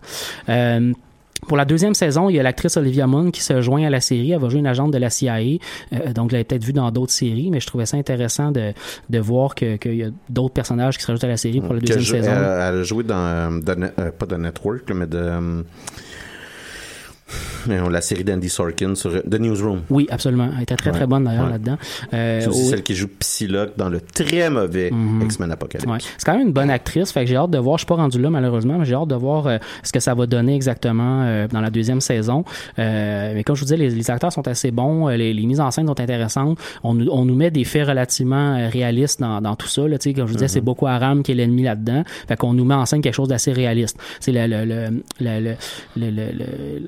[0.49, 0.93] Euh,
[1.47, 3.99] pour la deuxième saison, il y a l'actrice Olivia Munn qui se joint à la
[4.01, 4.31] série.
[4.31, 5.35] Elle va jouer une agente de la CIA.
[5.37, 8.71] Euh, donc, je l'avais peut-être vu dans d'autres séries, mais je trouvais ça intéressant de,
[9.09, 11.73] de voir que- qu'il y a d'autres personnages qui se rajoutent à la série pour
[11.73, 12.31] la deuxième saison.
[12.31, 15.63] Elle, elle a joué dans, de euh, pas de Network, mais de,
[17.89, 19.81] la série d'Andy Sorkin sur euh, The Newsroom.
[19.89, 20.49] Oui, absolument.
[20.55, 21.51] Elle était très, très bonne d'ailleurs Ouais.
[21.51, 21.77] là-dedans.
[22.13, 25.23] Euh, C'est aussi au- celle qui joue Psylocke dans le très mauvais Mhm.
[25.23, 25.89] X-Men Apocalypse.
[25.91, 25.97] Ouais.
[26.17, 27.77] C'est quand même une bonne actrice, fait que j'ai hâte de voir.
[27.77, 30.13] Je suis pas rendu là malheureusement, mais j'ai hâte de voir euh, ce que ça
[30.13, 32.43] va donner exactement euh, dans la deuxième saison.
[32.77, 35.45] Euh, mais comme je vous disais, les, les acteurs sont assez bons, euh, les, les
[35.45, 36.59] mises en scène sont intéressantes.
[36.83, 39.87] On, nous- on nous met des faits relativement euh, réalistes dans, dans tout ça.
[39.87, 40.49] Là, comme je vous disais, Mhm.
[40.49, 42.03] c'est Boko Haram qui est l'ennemi là-dedans.
[42.27, 43.97] Fait qu'on nous met en scène quelque chose d'assez réaliste.
[44.19, 45.01] C'est le- le-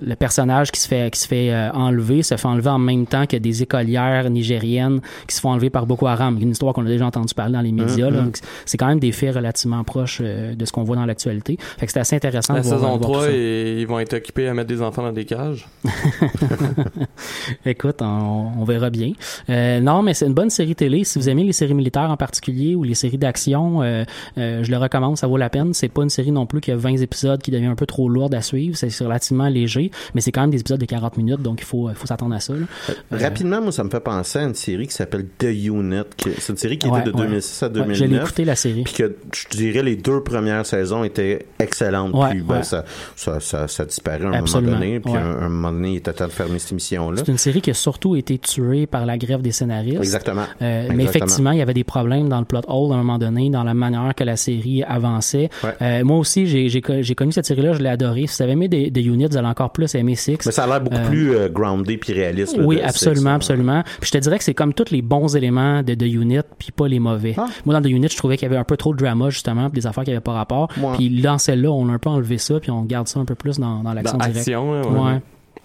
[0.06, 3.06] le personnage qui se fait qui se fait euh, enlever se fait enlever en même
[3.06, 6.38] temps que des écolières nigériennes qui se font enlever par Boko Haram.
[6.42, 8.12] Une histoire qu'on a déjà entendu parler dans les médias.
[8.12, 11.58] Donc, c'est quand même des faits relativement proches euh, de ce qu'on voit dans l'actualité.
[11.78, 13.38] Fait que c'est assez intéressant La de voir, saison de voir 3, tout ça.
[13.38, 15.66] et ils vont être occupés à mettre des enfants dans des cages.
[17.66, 19.14] Écoute, on, on verra bien.
[19.50, 21.06] Euh, non, mais c'est une bonne série télé.
[21.06, 23.82] Si vous aimez les séries militaires en particulier ou les séries d'action,
[24.36, 25.74] je le recommande, ça vaut la peine.
[25.74, 28.10] C'est pas une série non plus qui a 20 épisodes qui devient un peu trop
[28.10, 28.76] lourde à suivre.
[28.76, 31.90] C'est relativement léger, mais c'est quand même des épisodes de 40 minutes, donc il faut,
[31.92, 32.54] il faut s'attendre à ça.
[32.54, 32.66] là.
[33.14, 36.02] Euh, Rapidement, moi, ça me fait penser à une série qui s'appelle The Unit.
[36.40, 37.28] C'est une série qui Ouais, était de ouais.
[37.28, 37.98] 2006 à Ouais, 2009.
[37.98, 38.82] je l'ai écouté la série.
[38.84, 42.14] Puis que je dirais les deux premières saisons étaient excellentes.
[42.16, 42.64] Ouais, puis ben, ouais.
[42.64, 42.84] ça,
[43.16, 45.00] ça, ça, ça disparaît à un Absolument, moment donné.
[45.00, 45.20] Puis ouais.
[45.20, 47.22] à un, un moment donné, il était temps de fermer cette émission-là.
[47.24, 49.98] C'est une série qui a surtout été tuée par la grève des scénaristes.
[50.00, 50.46] Exactement.
[50.62, 53.18] Euh, mais effectivement, il y avait des problèmes dans le plot hole à un moment
[53.20, 55.50] donné, dans la manière que la série avançait.
[55.64, 55.74] Ouais.
[55.82, 58.26] Euh, moi aussi, j'ai j'ai co- j'ai connu cette série-là, je l'ai adorée.
[58.28, 60.07] Si vous avez aimé des units, vous allez encore plus aimer
[60.46, 62.58] Mais ça a l'air beaucoup Euh, plus euh, groundé puis réaliste.
[62.58, 63.84] là, oui, absolument, absolument.
[64.00, 66.72] Puis je te dirais que c'est comme tous les bons éléments de The Unit, puis
[66.72, 67.36] pas les mauvais.
[67.38, 67.48] Ah.
[67.66, 69.70] Moi, dans The Unit, je trouvais qu'il y avait un peu trop de drama, justement,
[69.70, 70.70] puis des affaires qui n'avaient pas rapport.
[70.82, 70.96] Ouais.
[70.98, 73.36] Puis dans celle-là, on a un peu enlevé ça, puis on garde ça un peu
[73.36, 74.38] plus dans, dans l'action directe.
[74.40, 75.00] action, là, ouais.
[75.14, 75.22] Ouais.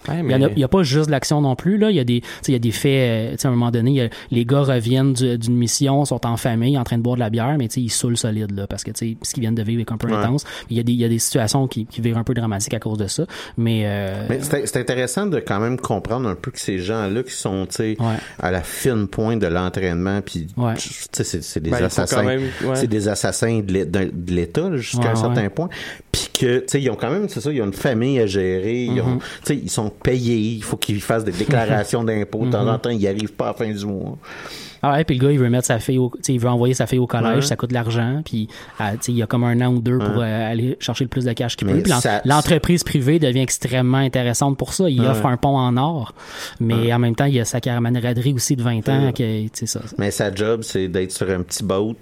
[0.07, 1.77] Ouais, Il y, en a, mais- il y a pas juste de l'action non plus.
[1.77, 1.89] Là.
[1.89, 2.91] Il, y a des, tu sais, il y a des faits.
[2.93, 5.55] euh, tu sais, à un moment donné, il y a- les gars reviennent du- d'une
[5.55, 7.89] mission, sont en famille, en train de boire de la bière, mais tu sais, ils
[7.89, 10.07] saoulent solide là, parce que tu sais, ce qu'ils viennent de vivre est un peu
[10.07, 10.13] Ouais.
[10.15, 10.43] intense.
[10.69, 12.73] Il y, a des, il y a des situations qui, qui virent un peu dramatiques
[12.73, 13.25] à cause de ça.
[13.57, 17.23] Mais, euh, Mais c'est c'est intéressant de quand même comprendre un peu que ces gens-là
[17.23, 18.15] qui sont, tu sais, Ouais.
[18.39, 20.73] à la fine pointe de l'entraînement, puis, Ouais.
[20.75, 22.75] tu sais, c'est c'est des Ben, assassins, quand même- ouais.
[22.75, 25.49] c'est des assassins de l'État là, jusqu'à Ouais, un certain ouais.
[25.49, 25.69] point,
[26.11, 28.25] puis que, tu sais, ils ont quand même, c'est ça, ils ont une famille à
[28.25, 29.01] gérer, ils Mm-hmm.
[29.01, 32.67] ont, tu sais, ils sont payés, il faut qu'ils fassent des déclarations d'impôts, de temps
[32.67, 34.17] en temps, ils n'y arrivent pas à la fin du mois.
[34.83, 36.49] Ah ouais, puis le gars, il veut mettre sa fille au, tu sais, il veut
[36.49, 37.41] envoyer sa fille au collège, Ouais.
[37.41, 39.97] ça coûte de l'argent, puis tu sais, il y a comme un an ou deux
[39.97, 41.81] pour euh, aller chercher le plus de cash qu'il peut.
[42.01, 44.89] Ça- l'entreprise privée devient extrêmement intéressante pour ça.
[44.89, 45.07] Il Ouais.
[45.07, 46.13] offre un pont en or,
[46.59, 49.49] mais en même temps, il y a sa camaraderie aussi de 20 ans, que, tu
[49.53, 49.79] sais ça.
[49.97, 51.95] Mais sa job, c'est d'être sur un petit boat,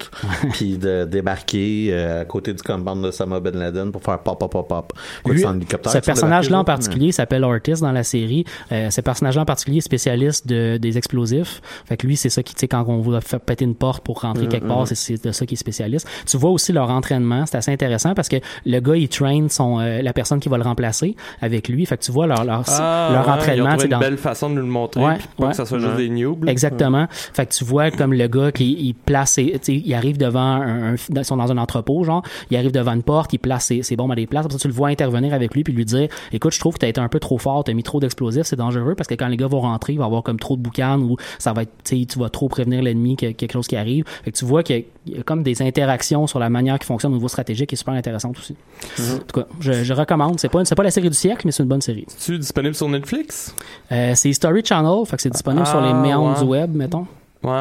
[0.53, 4.39] puis de débarquer euh, à côté du compound de Sama Ben Laden pour faire pop,
[4.39, 4.93] pop, pop, pop.
[5.27, 8.45] Lui, ce personnage-là en particulier s'appelle Ortiz dans la série.
[8.71, 11.61] Euh, ce personnage-là en particulier est spécialiste de, des explosifs.
[11.85, 14.47] Fait que lui, c'est ça qui, quand on va faire péter une porte pour rentrer
[14.47, 16.07] quelque part, c'est- c'est de ça qu'il est spécialiste.
[16.25, 19.79] Tu vois aussi leur entraînement, c'est assez intéressant parce que le gars, il train son,
[19.79, 21.85] euh, la personne qui va le remplacer avec lui.
[21.85, 23.77] Fait que tu vois leur, leur, Ah, leur ouais, entraînement.
[23.77, 25.49] Sais, une dans- belle façon de nous le montrer, Ouais, puis pas ouais.
[25.51, 26.09] que ça soit juste des.
[26.47, 27.07] Exactement.
[27.09, 30.17] Fait que tu vois comme le gars qui il place ses, tu sais, il arrive
[30.17, 33.39] devant un, un- ils sont dans un entrepôt genre, il arrive devant une porte, il
[33.39, 35.63] place ses, ses bombes à des places, après ça, tu le vois intervenir avec lui
[35.63, 37.83] puis lui dire écoute, je trouve que t'as été un peu trop fort, t'as mis
[37.83, 40.23] trop d'explosifs, c'est dangereux parce que quand les gars vont rentrer, il va y avoir
[40.23, 43.15] comme trop de boucan ou ça va être tu sais, tu vas trop prévenir l'ennemi
[43.15, 44.05] que quelque chose qui arrive.
[44.23, 47.11] Fait que tu vois qu'il y a comme des interactions sur la manière qui fonctionne
[47.11, 48.55] au niveau stratégique qui est super intéressante aussi.
[48.99, 51.51] En tout cas, je, je recommande, c'est pas c'est pas la série du siècle mais
[51.51, 52.05] c'est une bonne série.
[52.07, 53.55] C'est disponible sur Netflix?
[53.91, 56.43] Euh, c'est History Channel, fait que c'est disponible sur les Ah, méandres ouais.
[56.43, 57.05] du web, mettons.
[57.43, 57.55] Ouais, ouais,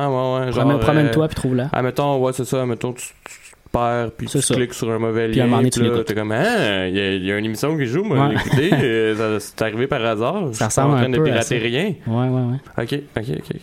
[0.47, 0.53] ouais.
[0.53, 1.69] Genre, Promène- Promène-toi euh, puis trouve-la.
[1.73, 2.67] Ah, mettons, ouais, c'est ça.
[2.67, 4.55] Mettons, tu, tu te perds, puis tu ça.
[4.55, 5.51] cliques sur un mauvais Puis à un lien.
[5.51, 6.05] moment donné, tu puis là.
[6.05, 8.35] T'es comme, ah, il y, a- il y a une émission qui joue, moi, Ouais.
[8.35, 8.71] l'écouter.
[8.75, 10.49] euh, ça- c'est arrivé par hasard.
[10.49, 11.65] Je suis pas ressemble en un train de peu à pirater ça.
[11.65, 11.95] rien.
[12.07, 12.85] Ouais, ouais, ouais.
[12.85, 13.57] Ok, ok, ok.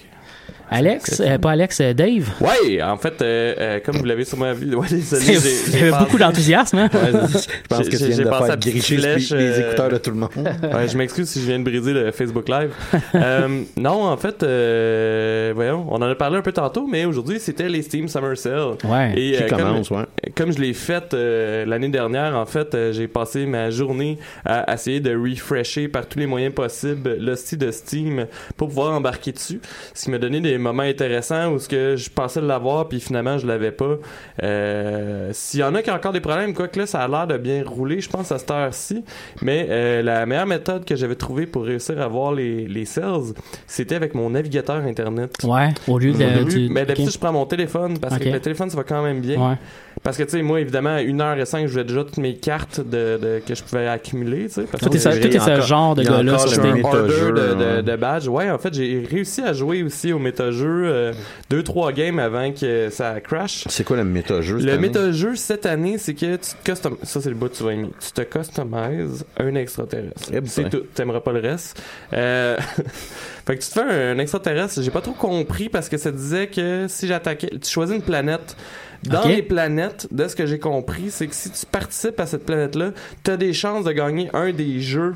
[0.70, 2.30] Alex, euh, pas Alex, euh, Dave?
[2.42, 5.40] Ouais, en fait, euh, euh, comme vous l'avez sûrement vu, ouais, désolé, Il
[5.80, 6.90] j'ai- beaucoup d'enthousiasme, hein?
[6.94, 9.90] Ouais, je pense que tu j'ai- viens de à faire petite gricher flèche, les écouteurs
[9.90, 10.30] de tout le monde.
[10.36, 12.72] Ouais, je m'excuse si je viens de briser le Facebook Live.
[13.16, 17.40] Euh, non, en fait, euh, voyons, on en a parlé un peu tantôt, mais aujourd'hui,
[17.40, 18.76] c'était les Steam Summer Sale.
[18.84, 19.14] Ouais.
[19.16, 20.04] Et, Qui euh, comme- commence, ouais.
[20.36, 24.74] comme je l'ai fait euh, l'année dernière, en fait, euh, j'ai passé ma journée à
[24.74, 29.32] essayer de refresher par tous les moyens possibles le site de Steam pour pouvoir embarquer
[29.32, 29.60] dessus.
[29.94, 33.38] Ce qui m'a donné des moments intéressants où ce que je pensais l'avoir puis finalement
[33.38, 33.96] je l'avais pas.
[34.44, 37.08] Euh, S'il y en a qui ont encore des problèmes, quoi que là, ça a
[37.08, 39.04] l'air de bien rouler, je pense à cette heure-ci.
[39.42, 43.34] Mais euh, la meilleure méthode que j'avais trouvée pour réussir à voir les, les sales,
[43.66, 45.34] c'était avec mon navigateur internet.
[45.44, 46.18] Ouais, au lieu Au de.
[46.40, 47.14] début, du- mais d'habitude, ok.
[47.14, 49.38] je prends mon téléphone parce que le téléphone, ça va quand même bien.
[49.50, 49.56] Ouais.
[50.04, 53.18] Parce que, tu sais, moi, évidemment, à 1h05, je jouais déjà toutes mes cartes de,
[53.18, 54.64] de- que je pouvais accumuler, tu sais.
[54.66, 58.28] que t'es ce, genre de gars-là sur un order de, de, de badge.
[58.28, 61.14] Ouais, en fait, j'ai réussi à jouer aussi au méta-jeu euh,
[61.50, 63.66] deux, trois games avant que ça crash.
[63.68, 64.58] C'est quoi le méta-jeu?
[64.58, 66.98] Le méta-jeu cette année, c'est que tu te custom...
[67.04, 67.90] Ça, c'est le bout que tu vas aimer.
[68.00, 70.30] Tu te customises un extraterrestre.
[70.32, 70.48] Eh ben.
[70.48, 70.84] c'est tout.
[70.94, 71.82] T'aimeras pas le reste.
[72.14, 72.58] Euh...
[73.46, 74.82] fait que tu te fais un, un extraterrestre.
[74.82, 77.50] J'ai pas trop compris parce que ça disait que si j'attaquais...
[77.62, 78.56] Tu choisis une planète.
[79.04, 82.46] Dans les planètes, de ce que j'ai compris, c'est que si tu participes à cette
[82.46, 82.92] planète-là,
[83.24, 85.16] t'as des chances de gagner un des jeux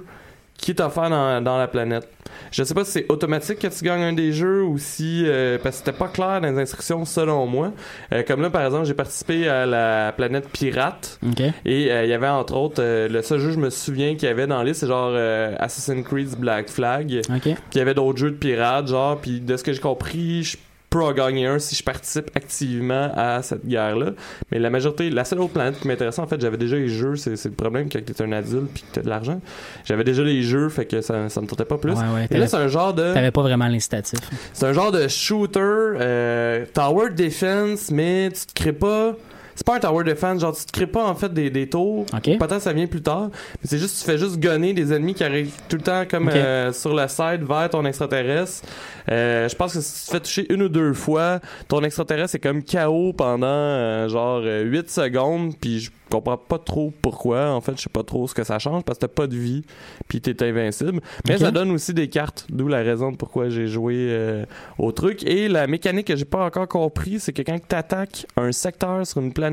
[0.57, 2.07] qui est offert dans, dans la planète.
[2.51, 5.57] Je sais pas si c'est automatique que tu gagnes un des jeux ou si euh,
[5.61, 7.73] parce que c'était pas clair dans les instructions selon moi.
[8.13, 11.19] Euh, comme là par exemple, j'ai participé à la planète pirate
[11.65, 14.31] et euh, il y avait entre autres le seul jeu je me souviens qu'il y
[14.31, 15.15] avait dans la liste c'est genre
[15.59, 17.21] Assassin's Creed Black Flag.
[17.41, 20.43] Puis il y avait d'autres jeux de pirates genre puis de ce que j'ai compris,
[20.43, 20.57] je
[20.91, 24.11] peux en gagner un si je participe activement à cette guerre-là.
[24.51, 27.15] Mais la majorité, la seule autre planète qui m'intéressait, en fait, j'avais déjà les jeux.
[27.15, 29.41] C'est le problème quand t'es un adulte puis que t'as de l'argent.
[29.85, 31.93] J'avais déjà les jeux, fait que ça, ça me tentait pas plus.
[31.93, 32.27] Ouais, ouais.
[32.29, 34.19] Et là, c'est un genre de, t'avais pas vraiment l'incitatif.
[34.53, 39.15] c'est un genre de shooter, euh, tower defense, mais tu te crées pas.
[39.61, 42.07] C'est pas un tower defense, genre tu te crées pas en fait des, des tours.
[42.15, 42.35] Ok.
[42.39, 43.29] Peut-être ça vient plus tard.
[43.31, 46.29] Mais c'est juste, tu fais juste gonner des ennemis qui arrivent tout le temps comme
[46.29, 48.67] euh, sur le side vers ton extraterrestre.
[49.11, 52.33] Euh, je pense que si tu te fais toucher une ou deux fois, ton extraterrestre
[52.33, 55.53] est comme KO pendant euh, genre euh, 8 secondes.
[55.61, 57.51] Puis je comprends pas trop pourquoi.
[57.51, 59.35] En fait, je sais pas trop ce que ça change parce que t'as pas de
[59.35, 59.63] vie.
[60.07, 61.01] Puis t'es invincible.
[61.27, 62.47] Mais ça donne aussi des cartes.
[62.49, 64.43] D'où la raison de pourquoi j'ai joué euh,
[64.79, 65.23] au truc.
[65.23, 69.05] Et la mécanique que j'ai pas encore compris, c'est que quand tu attaques un secteur
[69.05, 69.50] sur une planète,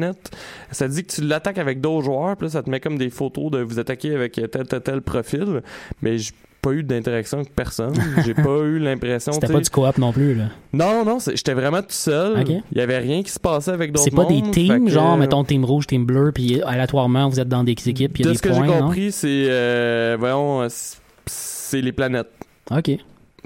[0.70, 2.36] ça dit que tu l'attaques avec d'autres joueurs.
[2.36, 5.02] Puis là, ça te met comme des photos de vous attaquer avec tel, tel, tel
[5.02, 5.62] profil.
[6.02, 7.94] Mais j'ai pas eu d'interaction avec personne.
[8.26, 9.30] J'ai pas eu l'impression.
[9.30, 10.46] C'était pas du coop non plus, là.
[10.72, 12.44] Non, non, j'étais vraiment tout seul.
[12.72, 15.16] Il y avait rien qui se passait avec d'autres C'est pas des teams, que- genre,
[15.16, 18.28] mettons, team rouge, team bleu, puis aléatoirement, vous êtes dans des équipes, puis il y
[18.28, 20.68] a de des ce que j'ai compris, c'est euh, voyons, euh,
[21.26, 22.28] c'est les planètes.
[22.72, 22.90] OK.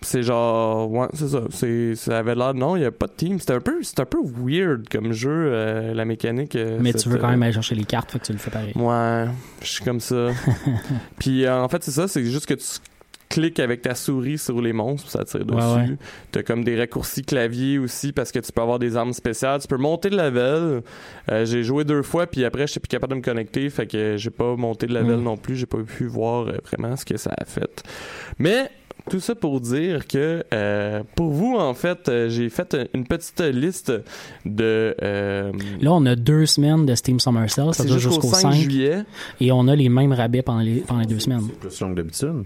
[0.03, 1.43] C'est genre, ouais, c'est ça.
[1.51, 3.39] C'est, ça avait l'air, non, il n'y a pas de team.
[3.41, 6.57] C'était un peu, c'est un peu weird comme jeu, euh, la mécanique.
[6.57, 8.51] euh, Mais tu veux quand même aller chercher les cartes, fait que tu le fais
[8.51, 8.73] pareil.
[8.75, 9.27] Ouais,
[9.63, 10.29] je suis comme ça.
[11.19, 12.67] Puis euh, en fait, c'est ça, c'est juste que tu
[13.29, 15.59] cliques avec ta souris sur les monstres, ça tire dessus.
[15.59, 15.97] Ouais, ouais.
[16.33, 19.59] T'as comme des raccourcis clavier aussi parce que tu peux avoir des armes spéciales.
[19.63, 20.83] Tu peux monter de level.
[21.47, 24.17] J'ai joué deux fois, puis après, je suis plus capable de me connecter, fait que
[24.19, 25.23] j'ai pas monté de level Mm.
[25.23, 25.57] non plus.
[25.57, 27.83] J'ai pas pu voir vraiment ce que ça a fait.
[28.39, 28.71] Mais
[29.11, 33.41] tout ça pour dire que euh, pour vous, en fait, euh, j'ai fait une petite
[33.41, 33.93] liste
[34.47, 34.95] de.
[35.03, 38.29] euh, Là, on a deux semaines de Steam Summer Sale, ça c'est dure jusqu'au jusqu'au
[38.37, 38.99] 5 5, juillet.
[39.41, 41.49] et on a les mêmes rabais pendant les, pendant les deux semaines.
[41.61, 42.45] Plus long que d'habitude.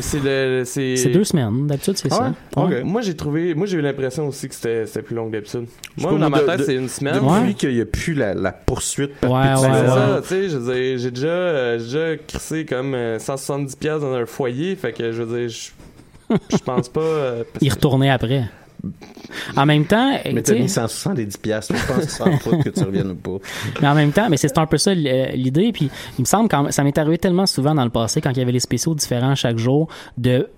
[0.00, 0.62] C'est le.
[0.64, 2.32] C'est c'est deux semaines, d'habitude, c'est ça.
[2.56, 2.82] Ouais.
[2.84, 3.54] Moi, j'ai trouvé.
[3.54, 5.66] Moi, j'ai eu l'impression aussi que c'était c'était plus long que d'habitude.
[5.96, 7.14] Moi, dans ma tête, de- c'est une semaine.
[7.14, 7.54] Depuis Ouais.
[7.54, 9.70] qu'il n'y a plus la, la poursuite Ouais, perpétuelle.
[9.72, 9.88] ouais, C'est ouais.
[9.88, 14.92] ça, tu sais, j'ai déjà, euh, crissé comme euh, 170 pièces dans un foyer, fait
[14.92, 15.70] que je veux dire, je
[16.52, 17.00] je pense pas.
[17.00, 18.44] euh, que- retourner après.
[19.56, 21.74] En même temps, Mais tu t'as mis 170 piastres.
[21.76, 22.24] Je pense que ça
[22.64, 23.44] que tu reviennes ou pas.
[23.82, 25.70] Mais en même temps, mais c'est un peu ça l'idée.
[25.72, 28.38] Puis il me semble quand ça m'est arrivé tellement souvent dans le passé quand il
[28.38, 30.48] y avait les spéciaux différents chaque jour de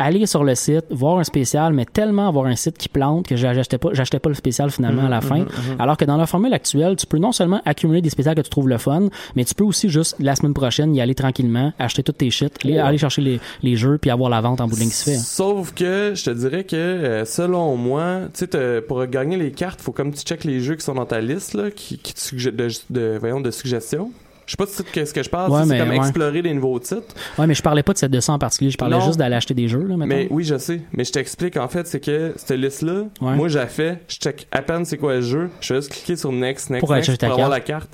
[0.00, 3.36] aller sur le site, voir un spécial, mais tellement avoir un site qui plante que
[3.36, 5.44] j'achetais pas, j'achetais pas le spécial finalement à la fin.
[5.78, 8.50] Alors que dans la formule actuelle, tu peux non seulement accumuler des spéciales que tu
[8.50, 12.02] trouves le fun, mais tu peux aussi juste la semaine prochaine y aller tranquillement, acheter
[12.02, 14.74] toutes tes shit, aller, aller chercher les, les jeux puis avoir la vente en bout
[14.74, 15.16] de ligne qui se fait.
[15.16, 19.80] Sauf que je te dirais que euh, selon moi, tu sais, pour gagner les cartes,
[19.80, 22.68] faut comme tu checkes les jeux qui sont dans ta liste là, qui, qui de,
[22.88, 24.10] de, voyons, de suggestions.
[24.50, 25.96] Je sais pas si c'est ce que je parle, Ouais, c'est comme ouais.
[25.98, 27.14] explorer des nouveaux titres.
[27.38, 29.06] Ouais, mais je parlais pas de cette de ça en particulier, je parlais Non.
[29.06, 30.06] juste d'aller acheter des jeux là maintenant.
[30.16, 30.80] Mais oui, je sais.
[30.92, 33.36] Mais je t'explique, en fait, c'est que cette liste-là, Ouais.
[33.36, 36.16] moi, j'ai fait, je check à peine c'est quoi le jeu, je vais juste cliquer
[36.16, 37.50] sur Next, Next, Pour Next pour avoir carte.
[37.52, 37.90] la carte.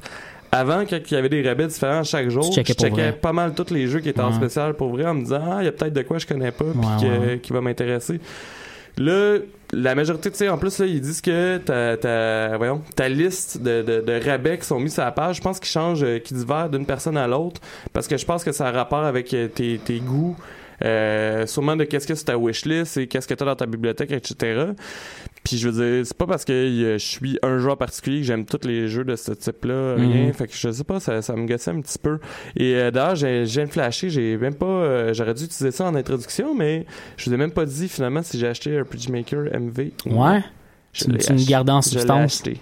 [0.51, 3.13] Avant, quand il y avait des rabais différents chaque jour, je checkais vrai.
[3.13, 5.57] pas mal tous les jeux qui étaient en spécial pour vrai en me disant, ah,
[5.61, 8.19] il y a peut-être de quoi je connais pas puis qui va m'intéresser.
[8.97, 9.37] Là,
[9.73, 13.61] la majorité, tu sais, en plus, là, ils disent que ta, ta, voyons, ta liste
[13.61, 16.19] de, de, de rabais qui sont mis sur la page, je pense qu'ils changent, euh,
[16.19, 17.61] qu'ils diffèrent d'une personne à l'autre,
[17.93, 20.37] parce que je pense que ça a rapport avec euh, tes, tes goûts,
[20.85, 23.67] euh, sûrement de qu'est-ce que c'est ta wishlist et qu'est-ce que tu as dans ta
[23.67, 24.73] bibliothèque, etc.
[25.47, 28.45] Puis je veux dire, c'est pas parce que je suis un joueur particulier que j'aime
[28.47, 30.27] tous les jeux de ce type-là, rien.
[30.27, 30.33] Mhm.
[30.33, 32.19] Fait que je sais pas, ça, ça me gossait un petit peu.
[32.57, 35.95] Et euh, d'ailleurs, j'ai, j'ai flashé, j'ai même pas, euh, j'aurais dû utiliser ça en
[35.95, 36.85] introduction, mais
[37.17, 39.93] je vous ai même pas dit finalement si j'ai acheté RPG Maker MV.
[40.07, 40.43] ou Ouais.
[40.93, 42.59] Je Tu, me gardais en je substance, acheté.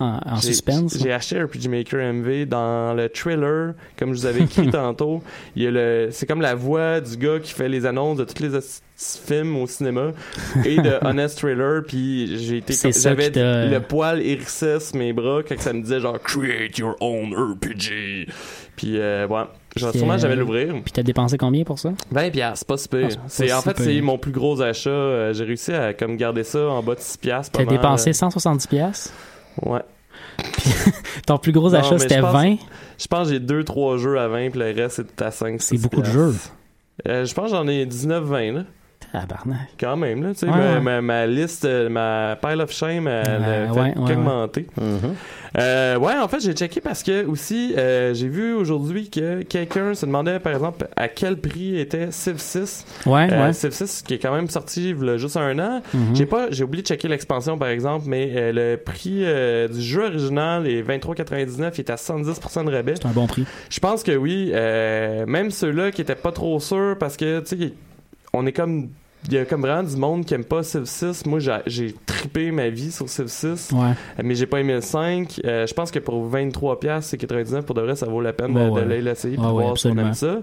[0.00, 0.98] En, suspense.
[1.00, 5.22] J'ai acheté RPG Maker MV dans le trailer, comme je vous avais écrit tantôt.
[5.56, 8.24] Il y a le, c'est comme la voix du gars qui fait les annonces de
[8.24, 8.58] tous les
[8.96, 10.12] films au cinéma
[10.64, 11.82] et de Honest Trailer.
[11.86, 16.20] Puis j'ai été, j'avais le poil hérissé sur mes bras quand ça me disait genre
[16.20, 18.28] Create your own RPG.
[18.76, 19.42] Puis euh, ouais.
[19.76, 20.74] Genre, sûrement euh, j'avais l'ouvrir.
[20.84, 21.92] Puis t'as dépensé combien pour ça?
[22.10, 23.08] 20 piastres, pas super.
[23.10, 24.90] Ah, c'est en si fait c'est mon plus gros achat.
[24.90, 27.58] Euh, J'ai réussi à comme garder ça en bas de 6 piastres.
[27.58, 29.12] T'as dépensé 170 pièces.
[29.60, 29.80] Ouais.
[31.26, 32.56] Ton plus gros Non, achat c'était je pense- 20.
[32.98, 35.60] Je pense que j'ai 2-3 jeux à 20, puis le reste c'est à 5.
[35.60, 36.34] C'est beaucoup de jeux.
[37.08, 38.64] Euh, je pense que j'en ai 19-20, là.
[39.12, 39.68] Tabarnak.
[39.78, 40.30] Quand même, là.
[40.32, 40.80] Tu sais, Ouais, ma, ouais.
[40.80, 43.94] ma, ma liste, euh, ma pile of shame, elle Euh, a fait ouais.
[44.80, 45.14] Mhm.
[45.58, 49.92] Euh, ouais, en fait, j'ai checké parce que aussi, euh, j'ai vu aujourd'hui que quelqu'un
[49.94, 52.86] se demandait, par exemple, à quel prix était Civ 6.
[53.04, 53.52] Ouais, Euh, ouais.
[53.52, 55.82] Civ 6 qui est quand même sorti il y a juste un an.
[55.92, 56.16] Mhm.
[56.16, 59.82] J'ai pas, j'ai oublié de checker l'expansion par exemple, mais euh, le prix euh, du
[59.82, 62.94] jeu original est 23,99, il est à 110% de rabais.
[62.96, 63.44] C'est un bon prix.
[63.68, 67.58] Je pense que oui, euh, même ceux-là qui étaient pas trop sûrs parce que tu
[67.58, 67.72] sais,
[68.32, 68.88] on est comme
[69.28, 71.26] il y a comme vraiment du monde qui aime pas Civ 6.
[71.26, 73.94] Moi, j'ai- trippé ma vie sur Civ 6, Ouais.
[74.22, 75.40] mais j'ai pas aimé le 5.
[75.44, 78.32] Euh, je pense que pour 23 pièces, c'est 99 pour de vrai, ça vaut la
[78.32, 79.00] peine de- Ouais, de, ouais.
[79.00, 80.38] l'essayer pour Ouais, ouais, voir si on aime ça.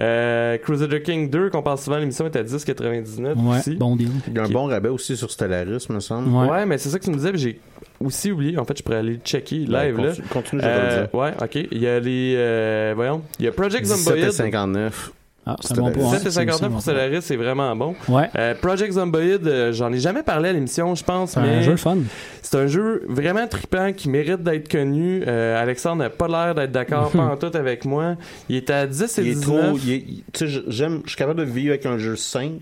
[0.00, 3.74] Euh, Crusader King 2, qu'on parle souvent à l'émission, est à 10,99 Ouais, aussi.
[3.76, 4.08] bon deal.
[4.28, 6.28] Il y a un bon rabais aussi sur Stellaris, me semble.
[6.34, 6.48] Ouais.
[6.48, 7.60] Ouais, mais c'est ça que tu me disais, j'ai
[8.00, 8.58] aussi oublié.
[8.58, 10.08] En fait, je pourrais aller le checker Ben, live là.
[10.10, 11.14] continue, continue, je vais Euh, le dire.
[11.20, 11.68] ouais, ok.
[11.72, 12.34] Il y a les.
[12.36, 13.22] euh, voyons.
[13.38, 14.16] Il y a Project Zomboid.
[14.18, 15.12] 17,59.
[15.50, 16.14] Ah, c'est un bon point.
[16.18, 17.94] 7,59 pour Stellaris, c'est vraiment bon.
[18.08, 18.28] Ouais.
[18.36, 21.62] Euh, Project Zomboid, euh, j'en ai jamais parlé à l'émission, je pense, C'est mais un
[21.62, 21.96] jeu fun.
[22.42, 25.22] c'est un jeu vraiment trippant qui mérite d'être connu.
[25.26, 28.16] Euh, Alexandre n'a pas l'air d'être d'accord, pas en tout avec moi.
[28.50, 29.66] Il est à 10 et Il est 19.
[29.68, 29.78] trop.
[29.84, 31.00] il est- il- tu sais, j'aime.
[31.04, 32.60] Je suis capable de vivre avec un jeu simple.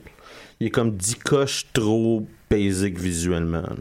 [0.60, 3.62] Il est comme 10 coches trop basic visuellement.
[3.62, 3.76] là.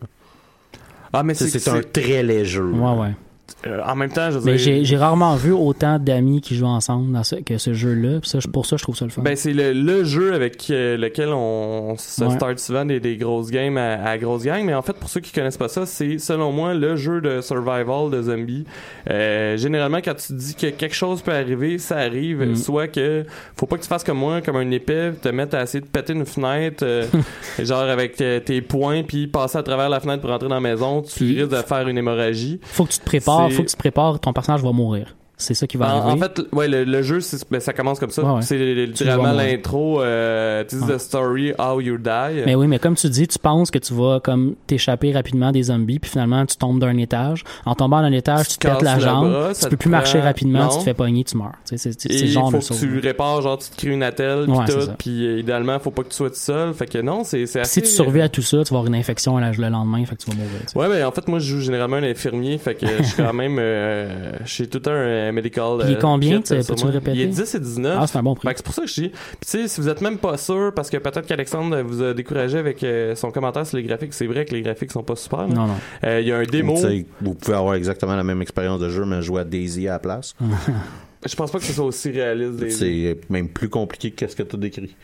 [1.14, 2.60] Ah, mais c'est C'est un très léger.
[2.60, 3.14] Ouais, ouais.
[3.68, 7.11] Euh, en même temps, je veux dire- j'ai rarement vu autant d'amis qui jouent ensemble
[7.11, 8.20] dans ce, que ce jeu-là.
[8.53, 9.22] Pour ça, je trouve ça le fun.
[9.22, 12.30] Ben, c'est le, le jeu avec euh, lequel on se Ouais.
[12.36, 14.63] start souvent des, des grosses games à, à grosse gang.
[14.63, 17.41] Mais en fait, pour ceux qui connaissent pas ça, c'est selon moi le jeu de
[17.41, 18.66] survival de zombies.
[19.09, 22.41] Euh, généralement, quand tu dis que quelque chose peut arriver, ça arrive.
[22.43, 22.55] Mm.
[22.55, 23.26] Soit que
[23.57, 25.88] faut pas que tu fasses comme moi, comme un épée, te mettre à essayer de
[25.88, 27.05] péter une fenêtre, euh,
[27.59, 30.61] genre avec euh, tes poings, puis passer à travers la fenêtre pour rentrer dans la
[30.61, 31.01] maison.
[31.01, 32.59] Tu Puis- risques de faire une hémorragie.
[32.63, 35.16] faut que tu te prépares, faut que tu te prépares, ton personnage va mourir.
[35.38, 36.27] C'est ça qui va En, en arriver.
[36.36, 37.19] fait, ouais, le, le jeu,
[37.51, 38.23] ben, ça commence comme ça.
[38.23, 38.41] Ouais, ouais.
[38.41, 40.95] C'est Tu littéralement l'intro, euh, this is Ouais.
[40.95, 42.43] the story, how you die.
[42.45, 45.63] Mais oui, mais comme tu dis, tu penses que tu vas comme t'échapper rapidement des
[45.63, 47.43] zombies, puis finalement tu tombes d'un étage.
[47.65, 50.27] En tombant d'un étage, tu te pètes la jambe, bras, tu peux plus marcher prend-
[50.27, 50.69] rapidement, non.
[50.69, 51.51] tu te fais pogner, tu meurs.
[51.67, 54.91] Tu C'est genre faut que tu répares, genre tu te crées une attelle, puis tout,
[54.97, 56.73] puis euh, idéalement, faut pas que tu sois tout seul.
[56.73, 57.81] Fait que non, c'est c'est Si assez...
[57.81, 60.21] tu survis à tout ça, tu vas avoir une infection le le lendemain, fait que
[60.23, 60.49] tu vas mourir.
[60.61, 60.79] tu sais.
[60.79, 63.33] Ouais, mais en fait, moi, je joue généralement un infirmier, fait que je suis quand
[63.33, 63.57] même...
[63.59, 65.78] Euh, j'ai tout un euh, medical...
[65.86, 66.91] Il est euh, combien, kit, tu peux-tu moi.
[66.91, 67.17] le répéter?
[67.17, 67.97] Il est 10 et 19.
[68.01, 68.47] Ah, c'est un bon prix.
[68.55, 69.09] C'est pour ça que je dis...
[69.09, 72.13] Puis tu sais, si vous êtes même pas sûr, parce que peut-être qu'Alexandre vous a
[72.13, 75.15] découragé avec euh, son commentaire sur les graphiques, c'est vrai que les graphiques sont pas
[75.15, 75.47] super.
[75.47, 75.53] là.
[75.53, 75.76] Non, non.
[76.03, 76.76] Euh, Il y a un démo...
[76.80, 79.93] Tu Vous pouvez avoir exactement la même expérience de jeu, mais jouer à Daisy à
[79.93, 80.35] la place.
[81.26, 82.57] Je pense pas que ce soit aussi réaliste.
[82.57, 82.69] Des...
[82.69, 84.95] C'est même plus compliqué que ce que tu as décrit.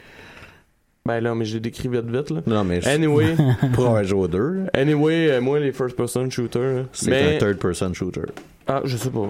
[1.04, 2.42] Ben là, mais je l'ai décrit vite vite, là.
[2.46, 3.36] Non, mais je- Anyway...
[3.74, 6.62] pour joué aux deux, Anyway, moi, les first-person shooters...
[6.62, 6.82] là.
[6.94, 8.22] c'est Mais- un third-person shooter.
[8.68, 9.28] Ah, je sais pas.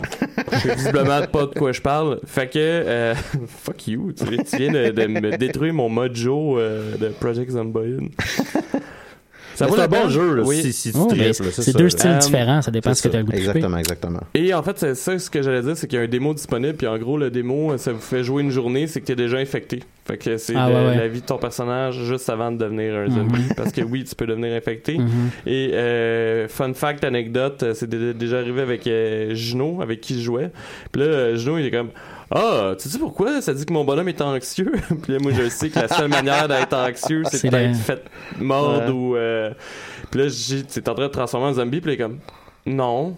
[0.51, 2.19] Je sais visiblement pas de quoi je parle.
[2.25, 3.15] Fait que, euh,
[3.47, 8.09] fuck you, tu, viens de, de me détruire mon mojo euh, de Project Zomboid.
[9.61, 10.61] Ça Mais vaut c'est un bon jeu, là, Oui.
[10.61, 13.09] si, si tu Oh, tripes, c'est deux styles Euh, différents, ça dépend C'est ce que
[13.09, 13.37] tu as le goût de.
[13.37, 14.19] Exactement, exactement.
[14.33, 16.33] Et en fait, c'est ça ce que j'allais dire, c'est qu'il y a un démo
[16.33, 19.15] disponible, puis en gros, le démo, ça vous fait jouer une journée, c'est que t'es
[19.15, 19.81] déjà infecté.
[20.05, 20.97] Fait que c'est Ah, le- ouais, ouais.
[20.97, 23.43] la vie de ton personnage juste avant de devenir un zombie.
[23.55, 24.97] Parce que oui, tu peux devenir infecté.
[24.97, 25.09] Mhm.
[25.45, 30.15] Et euh, fun fact, anecdote, euh, c'est dé- déjà arrivé avec euh, Juno, avec qui
[30.15, 30.49] je jouais.
[30.91, 31.89] Puis là, euh, Juno, il est comme
[32.33, 33.41] Ah, tu sais pourquoi?
[33.41, 34.71] Ça dit que mon bonhomme est anxieux?
[35.03, 38.03] Puis là, moi, je sais que la seule manière d'être anxieux, c'est d'être fait
[38.39, 39.15] mordre ou.
[39.17, 39.51] euh,
[40.09, 41.81] Puis là, j'ai- c'est en train de transformer en zombie.
[41.81, 42.19] Puis là, comme
[42.65, 43.17] Non.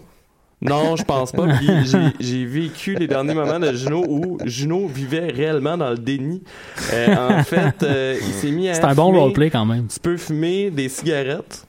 [0.60, 1.46] Non, je pense pas.
[1.58, 5.98] Puis j'ai- j'ai vécu les derniers moments de Juno où Juno vivait réellement dans le
[5.98, 6.42] déni.
[6.92, 8.74] Euh, en fait, euh, il s'est mis à.
[8.74, 9.86] C'est un bon roleplay quand même.
[9.88, 11.66] tu peux fumer des cigarettes.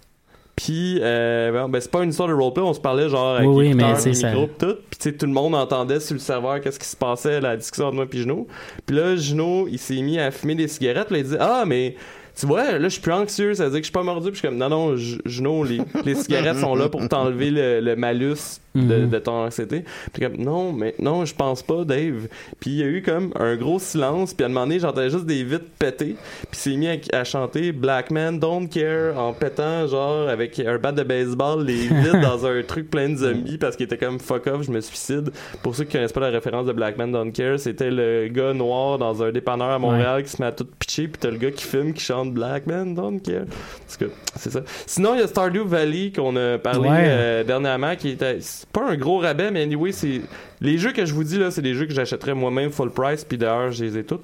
[0.55, 3.49] Puis, euh, ben, ben, c'est pas une histoire de roleplay, on se parlait genre avec
[3.49, 4.29] Oui, oui, ça.
[4.29, 4.75] micro, puis tout.
[4.89, 7.57] Puis, tu sais, tout le monde entendait sur le serveur qu'est-ce qui se passait, la
[7.57, 8.47] discussion entre moi et Juno.
[8.85, 11.11] Puis là, Juno, il s'est mis à fumer des cigarettes.
[11.11, 11.95] Là, il dit Ah, mais
[12.39, 14.27] tu vois, là, je suis plus anxieux, ça veut dire que je suis pas mordu.
[14.31, 17.51] Puis je suis comme Non, non, Ju- Juno, les, les cigarettes sont là pour t'enlever
[17.51, 19.09] le, le malus de, Mhm.
[19.09, 19.83] de ton anxiété.
[20.13, 22.27] Puis comme Non, mais non, je pense pas, Dave.
[22.59, 24.33] Puis il y a eu comme un gros silence.
[24.33, 26.15] Puis à un moment donné, j'entendais juste des vitres péter.
[26.49, 30.59] Puis il s'est mis à, à chanter Black Man Don't Care en pétant, genre, avec
[30.59, 33.97] un bat de baseball, les vitres dans un truc plein de zombies parce qu'il était
[33.97, 35.31] comme fuck off, je me suicide.
[35.63, 38.53] Pour ceux qui connaissent pas la référence de Black Man Don't Care, c'était le gars
[38.53, 41.07] noir dans un dépanneur à Montréal qui se met à tout pitcher.
[41.07, 43.45] Puis t'as le gars qui filme, qui chante Black Man Don't Care.
[43.81, 44.61] Parce que c'est ça.
[44.85, 47.05] Sinon, il y a Stardew Valley qu'on a parlé Ouais.
[47.07, 48.39] euh, dernièrement qui était.
[48.73, 50.21] C'est pas un gros rabais, mais anyway, c'est.
[50.61, 53.23] Les jeux que je vous dis là, c'est des jeux que j'achèterais moi-même full price,
[53.23, 54.23] puis d'ailleurs, je les ai toutes.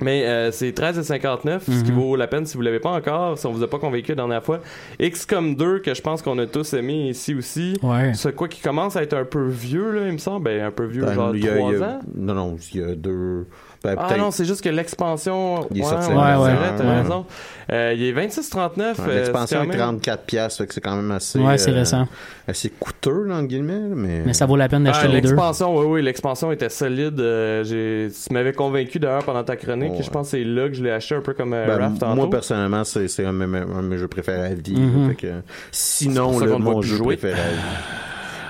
[0.00, 1.98] Mais euh, c'est 13,59, ce qui Mhm.
[1.98, 4.16] vaut la peine si vous l'avez pas encore, si on vous a pas convaincu la
[4.16, 4.60] dernière fois.
[5.00, 7.74] XCOM 2, que je pense qu'on a tous aimé ici aussi.
[7.82, 8.12] Ouais.
[8.14, 10.44] C'est quoi qui commence à être un peu vieux, là, il me semble.
[10.44, 12.00] Ben, un peu vieux, Ben, genre il y a- 3 il y a- ans.
[12.16, 13.46] Non, non, il y a deux.
[13.84, 15.66] Ben, Ah non, c'est juste que l'expansion.
[15.72, 16.78] Il est ouais, sorti ouais, Ouais, c'est ouais.
[16.78, 17.00] t'as Ouais.
[17.02, 17.26] raison.
[17.72, 18.98] Euh, il est 26,39.
[18.98, 21.38] Ouais, euh, L'expansion c'est quand est même- 34 pièces, fait que c'est quand même assez.
[21.40, 22.06] Ouais, c'est euh, récent.
[22.46, 24.22] Assez coûteux, là, entre guillemets, mais.
[24.26, 25.28] Mais ça vaut la peine Ah, d'acheter les deux.
[25.30, 27.18] l'expansion, oui, oui, l'expansion était solide.
[27.18, 29.92] Euh, j'ai- tu m'avais convaincu d'ailleurs pendant ta chronique.
[29.94, 30.02] Ouais.
[30.02, 31.98] Je pense que c'est là que je l'ai acheté un peu comme euh, Ben, Raph
[31.98, 32.14] tantôt.
[32.16, 35.02] moi personnellement c'est c'est un, de mes- jeux préférés à vie Mhm.
[35.02, 35.26] là, fait que,
[35.72, 37.16] C'est sinon ça là, mon plus jeu jouer.
[37.16, 37.58] préféré à vie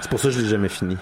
[0.01, 0.97] c'est pour ça que je l'ai jamais fini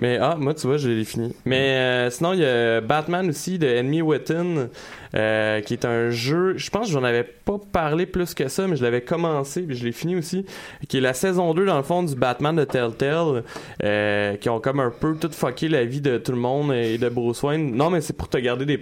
[0.00, 1.34] Mais ah, moi, tu vois, je l'ai fini.
[1.44, 4.70] Mais euh, sinon, il y a Batman aussi de Enemy Within,
[5.14, 6.54] euh, qui est un jeu.
[6.56, 9.76] Je pense que j'en avais pas parlé plus que ça, mais je l'avais commencé, puis
[9.76, 10.46] je l'ai fini aussi.
[10.88, 13.44] Qui est la saison 2, dans le fond, du Batman de Telltale,
[13.84, 16.96] euh, qui ont comme un peu tout fucké la vie de tout le monde et
[16.96, 17.76] de Bruce Wayne.
[17.76, 18.78] Non, mais c'est pour te garder des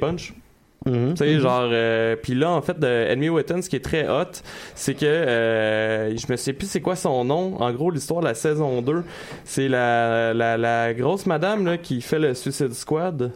[0.87, 1.11] Mhm.
[1.15, 4.09] Tu sais, genre, euh, puis là, en fait, de Enemy Within, ce qui est très
[4.09, 4.31] hot,
[4.75, 7.61] c'est que euh, je me sais plus c'est quoi son nom.
[7.61, 9.03] En gros, l'histoire de la saison 2,
[9.45, 13.33] c'est la, la, la grosse madame là, qui fait le Suicide Squad.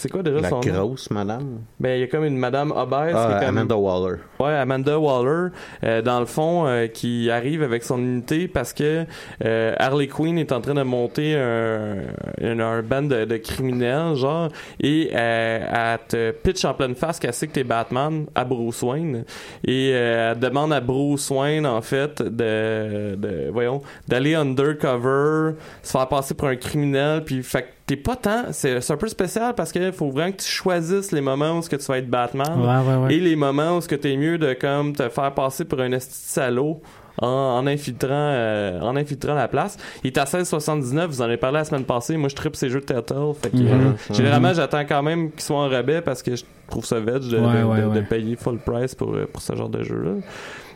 [0.00, 0.72] C'est quoi déjà La son nom?
[0.72, 1.60] grosse madame.
[1.78, 3.14] Ben, il y a comme une madame obèse.
[3.14, 4.16] Ah, qui est comme- Amanda Waller.
[4.38, 5.48] Ouais, Amanda Waller,
[5.84, 9.04] euh, dans le fond, euh, qui arrive avec son unité parce que
[9.44, 11.96] euh, Harley Quinn est en train de monter un,
[12.42, 14.48] un, un band de, de criminels, genre,
[14.82, 19.24] et elle te pitch en pleine face qu'elle sait que t'es Batman à Bruce Wayne,
[19.66, 26.08] et elle demande à Bruce Wayne, en fait, de, de voyons, d'aller undercover, se faire
[26.08, 29.92] passer pour un criminel, puis fait t'es pas tant, c'est un peu spécial parce qu'il
[29.92, 32.88] faut vraiment que tu choisisses les moments où ce que tu vas être Batman Ouais,
[32.94, 33.14] ouais, ouais.
[33.14, 35.90] et les moments où ce que t'es mieux de comme te faire passer pour un
[35.90, 36.80] esti salaud
[37.20, 39.76] en, en infiltrant euh, en infiltrant la place.
[40.04, 42.16] Il est à 16,79, vous en avez parlé la semaine passée.
[42.16, 43.34] Moi, je tripe ces jeux de Turtle.
[43.42, 43.66] Fait que, Mhm.
[44.10, 47.18] euh, généralement, j'attends quand même qu'ils soient en rabais parce que je trouve ça veg
[47.28, 47.94] de, Ouais, de- ouais, de- ouais.
[47.96, 50.12] de payer full price pour, euh, pour ce genre de jeu-là.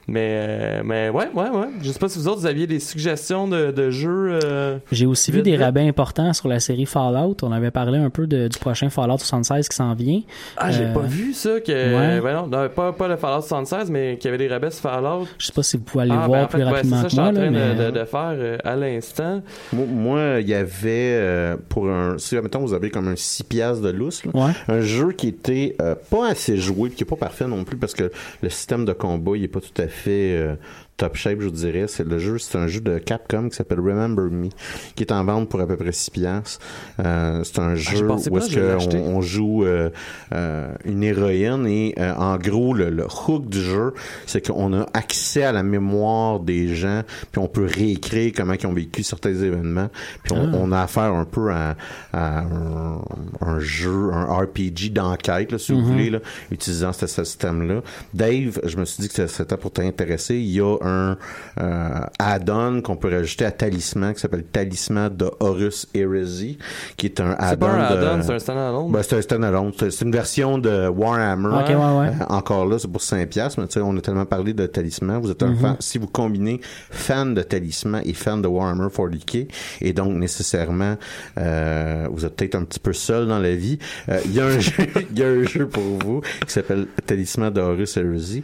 [0.06, 1.66] Mais, euh, mais ouais, ouais, ouais.
[1.82, 4.39] Je sais pas si vous autres, vous aviez des suggestions de, de jeux.
[4.44, 5.60] euh, J'ai aussi vu des vite.
[5.60, 7.36] rabais importants sur la série Fallout.
[7.43, 10.20] On avait parlé un peu de- du prochain Fallout 76 qui s'en vient.
[10.59, 11.59] Ah, j'ai Euh, pas vu ça.
[11.60, 12.20] Que, ouais.
[12.20, 14.82] ben non, non, pas, pas le Fallout 76, mais qu'il y avait des rabais sur
[14.82, 15.26] Fallout.
[15.39, 17.02] Je sais pas si vous pouvez aller Ah, ben, voir en fait, plus ouais, rapidement
[17.02, 17.31] que ça, moi.
[17.31, 19.43] je suis en là, train de- mais- de, de faire euh, à l'instant.
[19.72, 22.18] Moi, il y avait euh, pour un.
[22.18, 24.52] Si mettons vous avez comme un 6 piastres de lousse, là, Ouais.
[24.68, 27.76] un jeu qui était euh, pas assez joué, puis qui est pas parfait non plus
[27.78, 28.10] parce que
[28.43, 30.56] le système de combat il est pas tout à fait euh,
[30.96, 31.86] top shape, je vous dirais.
[31.88, 34.48] C'est le jeu, c'est un jeu de Capcom qui s'appelle Remember Me,
[34.94, 36.60] qui est en vente pour à peu près 6 piastres.
[37.00, 38.98] Euh, c'est un jeu pensais où est-ce l'acheter.
[38.98, 39.90] on, joue euh,
[40.32, 43.92] euh, une héroïne et euh, en gros le, le hook du jeu,
[44.26, 47.02] c'est qu'on a accès à la mémoire des gens,
[47.32, 49.88] puis on peut réécrire comment ils ont vécu certains événements,
[50.22, 50.56] puis on, Ah.
[50.56, 51.76] on a affaire un peu à,
[52.12, 53.00] à un,
[53.40, 55.84] un jeu, un RPG d'enquête, là, si vous Mhm.
[55.86, 56.18] voulez, là,
[56.50, 57.82] utilisant ce, ce système-là.
[58.12, 60.36] Dave, je me suis dit que c'était pour t'intéresser.
[60.36, 61.16] Il y a un
[61.61, 66.59] euh, add-on qu'on peut rajouter à Talisman qui s'appelle Talisman de Horus Heresy,
[66.97, 68.06] qui est un C'est pas un add-on de...
[68.06, 68.93] add-on, c'est un stand-alone?
[68.93, 69.73] Ben, c'est un standalone.
[69.78, 71.48] C'est une version de Warhammer.
[71.48, 72.09] Ok, ouais, ouais.
[72.20, 74.66] Euh, encore là, c'est pour 5 piastres, mais tu sais, on a tellement parlé de
[74.66, 75.20] Talisman.
[75.20, 75.56] Vous êtes un Mhm.
[75.59, 79.47] fan, si vous combinez fan de Talisman et fan de Warhammer 40k,
[79.81, 80.97] et donc nécessairement,
[81.39, 83.78] euh, vous êtes peut-être un petit peu seul dans la vie,
[84.09, 84.73] euh, il y a un jeu,
[85.11, 88.43] il y a un jeu pour vous qui s'appelle Talisman de Horus Heresy.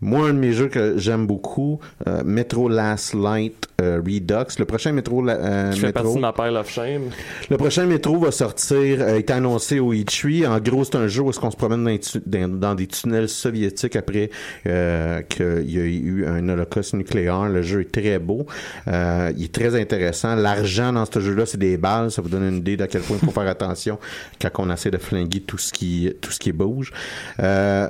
[0.00, 4.58] Moi, un de mes jeux que j'aime beaucoup, euh, Metro Last Light euh, Redux.
[4.58, 7.02] Le prochain Metro, euh, fait Metro- partie de ma pile of shame.
[7.50, 10.46] le prochain métro va sortir, euh, est annoncé au E3.
[10.46, 14.30] En gros, c'est un jeu où est-ce qu'on se promène dans, des tunnels soviétiques après
[14.64, 17.48] qu'il y a eu un holocauste nucléaire.
[17.48, 18.46] Le jeu est très beau.
[18.86, 20.34] Il est très intéressant.
[20.34, 22.10] L'argent dans ce jeu-là, c'est des balles.
[22.10, 23.98] Ça vous donne une idée d'à quel point il faut faire attention
[24.40, 26.92] quand on essaie de flinguer tout ce qui, tout ce qui bouge.
[27.40, 27.88] Euh,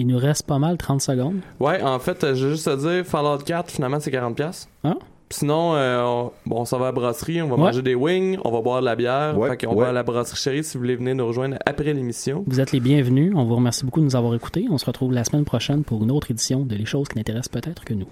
[0.00, 1.40] Il nous reste pas mal 30 secondes.
[1.60, 4.34] Ouais, en fait, euh, je veux juste te dire, Fallout 4, finalement, c'est 40$.
[4.34, 4.68] piastres.
[4.82, 4.94] Ah.
[5.28, 7.60] Sinon, euh, on, bon, on s'en va à la brasserie, on va Ouais.
[7.60, 9.36] manger des wings, on va boire de la bière.
[9.38, 9.82] Ouais, fait qu'on ouais.
[9.84, 12.44] va à la brasserie chérie si vous voulez venir nous rejoindre après l'émission.
[12.46, 13.34] Vous êtes les bienvenus.
[13.36, 14.66] On vous remercie beaucoup de nous avoir écoutés.
[14.70, 17.48] On se retrouve la semaine prochaine pour une autre édition de Les choses qui n'intéressent
[17.50, 18.06] peut-être que nous.